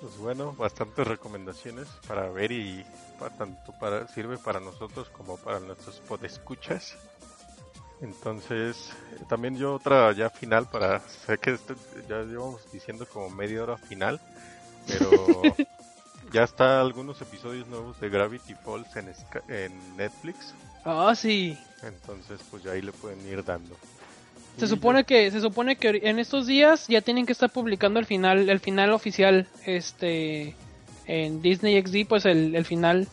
Pues 0.00 0.16
bueno, 0.18 0.54
bastantes 0.54 1.06
recomendaciones 1.06 1.86
para 2.06 2.30
ver 2.30 2.52
y 2.52 2.84
para, 3.18 3.36
tanto 3.36 3.72
para 3.78 4.08
sirve 4.08 4.38
para 4.38 4.60
nosotros 4.60 5.08
como 5.10 5.36
para 5.36 5.60
nuestros 5.60 5.96
podescuchas. 6.00 6.96
Entonces, 8.00 8.92
también 9.28 9.58
yo 9.58 9.74
otra 9.74 10.12
ya 10.12 10.30
final 10.30 10.66
para 10.70 11.00
sé 11.00 11.36
que 11.36 11.58
ya 12.08 12.22
llevamos 12.22 12.60
diciendo 12.72 13.06
como 13.06 13.28
media 13.28 13.62
hora 13.62 13.76
final, 13.76 14.18
pero 14.86 15.10
ya 16.32 16.44
está 16.44 16.80
algunos 16.80 17.20
episodios 17.20 17.68
nuevos 17.68 18.00
de 18.00 18.08
Gravity 18.08 18.54
Falls 18.54 18.96
en, 18.96 19.12
en 19.48 19.96
Netflix. 19.96 20.54
Ah, 20.84 21.12
sí. 21.14 21.58
Entonces, 21.82 22.40
pues 22.50 22.62
ya 22.62 22.72
ahí 22.72 22.82
le 22.82 22.92
pueden 22.92 23.26
ir 23.26 23.44
dando. 23.44 23.76
Se 24.58 24.66
supone 24.66 25.04
que 25.04 25.30
se 25.30 25.40
supone 25.40 25.76
que 25.76 26.00
en 26.04 26.18
estos 26.18 26.46
días 26.46 26.86
ya 26.88 27.00
tienen 27.00 27.24
que 27.24 27.32
estar 27.32 27.50
publicando 27.50 27.98
el 27.98 28.06
final 28.06 28.50
el 28.50 28.60
final 28.60 28.92
oficial 28.92 29.46
este 29.64 30.54
en 31.06 31.40
Disney 31.40 31.80
XD 31.80 32.06
pues 32.06 32.26
el, 32.26 32.64
final 32.66 33.08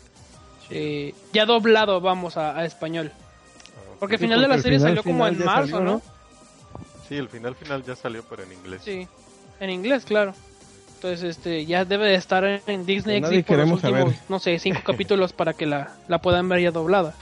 eh, 0.69 1.13
ya 1.31 1.45
doblado 1.45 2.01
vamos 2.01 2.35
a, 2.37 2.65
español. 2.65 3.11
Ah, 3.15 3.95
porque 3.99 4.15
el 4.15 4.21
final 4.21 4.41
de 4.41 4.47
la 4.47 4.59
serie 4.59 4.79
salió 4.79 5.03
como 5.03 5.25
en 5.25 5.43
marzo, 5.43 5.79
¿no? 5.79 6.01
Sí, 7.07 7.15
el 7.15 7.29
final 7.29 7.55
final 7.55 7.83
ya 7.83 7.95
salió 7.95 8.23
pero 8.23 8.43
en 8.43 8.51
inglés. 8.51 8.81
Sí. 8.83 9.07
En 9.59 9.69
inglés, 9.69 10.03
claro. 10.03 10.33
Entonces, 10.95 11.37
este, 11.37 11.65
ya 11.65 11.85
debe 11.85 12.07
de 12.07 12.15
estar 12.15 12.43
en 12.43 12.85
Disney 12.85 13.21
XD 13.21 13.45
por 13.45 13.57
los 13.59 13.71
últimos, 13.71 14.15
no 14.29 14.39
sé, 14.39 14.57
cinco 14.59 14.81
capítulos 14.85 15.31
para 15.31 15.53
que 15.53 15.65
la, 15.65 15.95
la 16.07 16.19
puedan 16.19 16.49
ver 16.49 16.59
ya 16.59 16.71
doblada. 16.71 17.15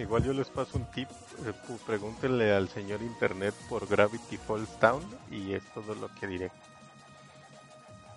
Igual 0.00 0.24
yo 0.24 0.32
les 0.32 0.48
paso 0.48 0.78
un 0.78 0.90
tip, 0.92 1.10
eh, 1.44 1.52
pregúntenle 1.86 2.52
al 2.54 2.70
señor 2.70 3.02
Internet 3.02 3.54
por 3.68 3.86
Gravity 3.86 4.38
Falls 4.38 4.80
Town 4.80 5.02
y 5.30 5.52
es 5.52 5.62
todo 5.74 5.94
lo 5.94 6.08
que 6.14 6.26
diré. 6.26 6.50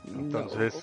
Entonces... 0.06 0.82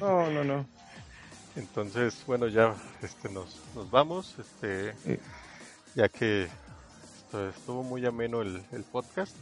No, 0.00 0.30
no, 0.30 0.44
no. 0.44 0.66
Entonces, 1.56 2.22
bueno, 2.24 2.46
ya 2.46 2.76
este, 3.02 3.28
nos, 3.30 3.60
nos 3.74 3.90
vamos, 3.90 4.36
este, 4.38 4.94
ya 5.96 6.08
que 6.08 6.48
estuvo 7.56 7.82
muy 7.82 8.06
ameno 8.06 8.42
el, 8.42 8.64
el 8.70 8.84
podcast. 8.84 9.36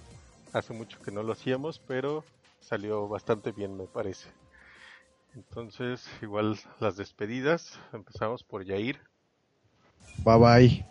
Hace 0.54 0.72
mucho 0.72 0.98
que 1.02 1.12
no 1.12 1.22
lo 1.22 1.34
hacíamos, 1.34 1.78
pero 1.78 2.24
salió 2.60 3.06
bastante 3.06 3.52
bien, 3.52 3.76
me 3.76 3.84
parece. 3.84 4.28
Entonces, 5.34 6.08
igual 6.22 6.58
las 6.80 6.96
despedidas. 6.96 7.78
Empezamos 7.92 8.42
por 8.42 8.64
Yair. 8.64 9.09
Bye 10.24 10.38
bye. 10.38 10.86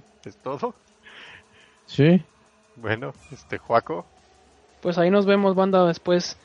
¿Es 0.24 0.36
todo? 0.36 0.74
Sí. 1.86 2.22
Bueno, 2.76 3.12
este 3.32 3.58
Juaco. 3.58 4.04
Pues 4.82 4.98
ahí 4.98 5.10
nos 5.10 5.26
vemos, 5.26 5.54
banda, 5.54 5.86
después. 5.86 6.36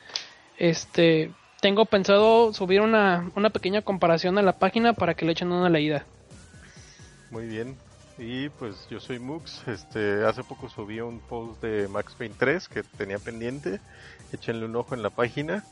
Este, 0.58 1.32
tengo 1.60 1.84
pensado 1.84 2.52
subir 2.52 2.80
una, 2.80 3.30
una 3.36 3.50
pequeña 3.50 3.82
comparación 3.82 4.38
a 4.38 4.42
la 4.42 4.58
página 4.58 4.92
para 4.94 5.14
que 5.14 5.24
le 5.24 5.32
echen 5.32 5.52
una 5.52 5.68
leída. 5.68 6.04
Muy 7.30 7.46
bien. 7.46 7.76
Y 8.18 8.50
pues 8.50 8.86
yo 8.90 9.00
soy 9.00 9.18
Mux, 9.18 9.66
este, 9.66 10.24
hace 10.24 10.44
poco 10.44 10.68
subí 10.68 11.00
un 11.00 11.18
post 11.18 11.62
de 11.62 11.88
Max 11.88 12.14
Payne 12.16 12.34
3 12.38 12.68
que 12.68 12.82
tenía 12.82 13.18
pendiente, 13.18 13.80
échenle 14.32 14.66
un 14.66 14.76
ojo 14.76 14.94
en 14.94 15.02
la 15.02 15.10
página, 15.10 15.64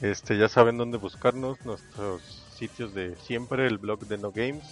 este, 0.00 0.38
ya 0.38 0.48
saben 0.48 0.78
dónde 0.78 0.96
buscarnos, 0.96 1.64
nuestros 1.66 2.45
sitios 2.56 2.94
de 2.94 3.16
siempre, 3.16 3.66
el 3.66 3.78
blog 3.78 4.00
de 4.06 4.18
No 4.18 4.32
Games, 4.32 4.64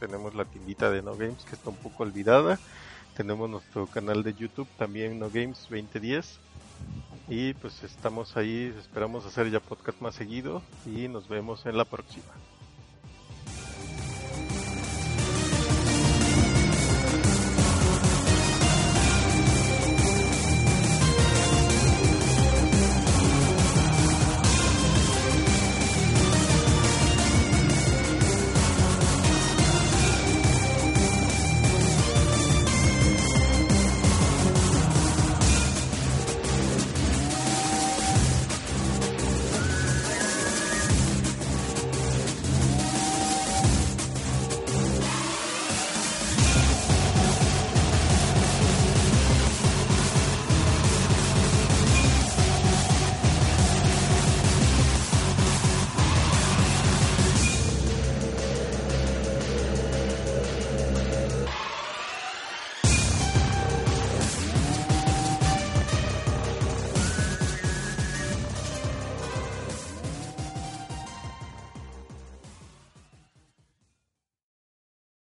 tenemos 0.00 0.34
la 0.34 0.44
tiendita 0.44 0.90
de 0.90 1.02
No 1.02 1.16
Games 1.16 1.44
que 1.44 1.54
está 1.54 1.70
un 1.70 1.76
poco 1.76 2.02
olvidada. 2.02 2.58
Tenemos 3.16 3.48
nuestro 3.50 3.86
canal 3.86 4.22
de 4.22 4.34
YouTube 4.34 4.68
también 4.76 5.18
No 5.18 5.28
Games 5.28 5.66
2010. 5.70 6.38
Y 7.28 7.52
pues 7.54 7.82
estamos 7.84 8.36
ahí, 8.36 8.74
esperamos 8.78 9.26
hacer 9.26 9.50
ya 9.50 9.60
podcast 9.60 10.00
más 10.00 10.14
seguido 10.14 10.62
y 10.86 11.08
nos 11.08 11.28
vemos 11.28 11.66
en 11.66 11.76
la 11.76 11.84
próxima. 11.84 12.32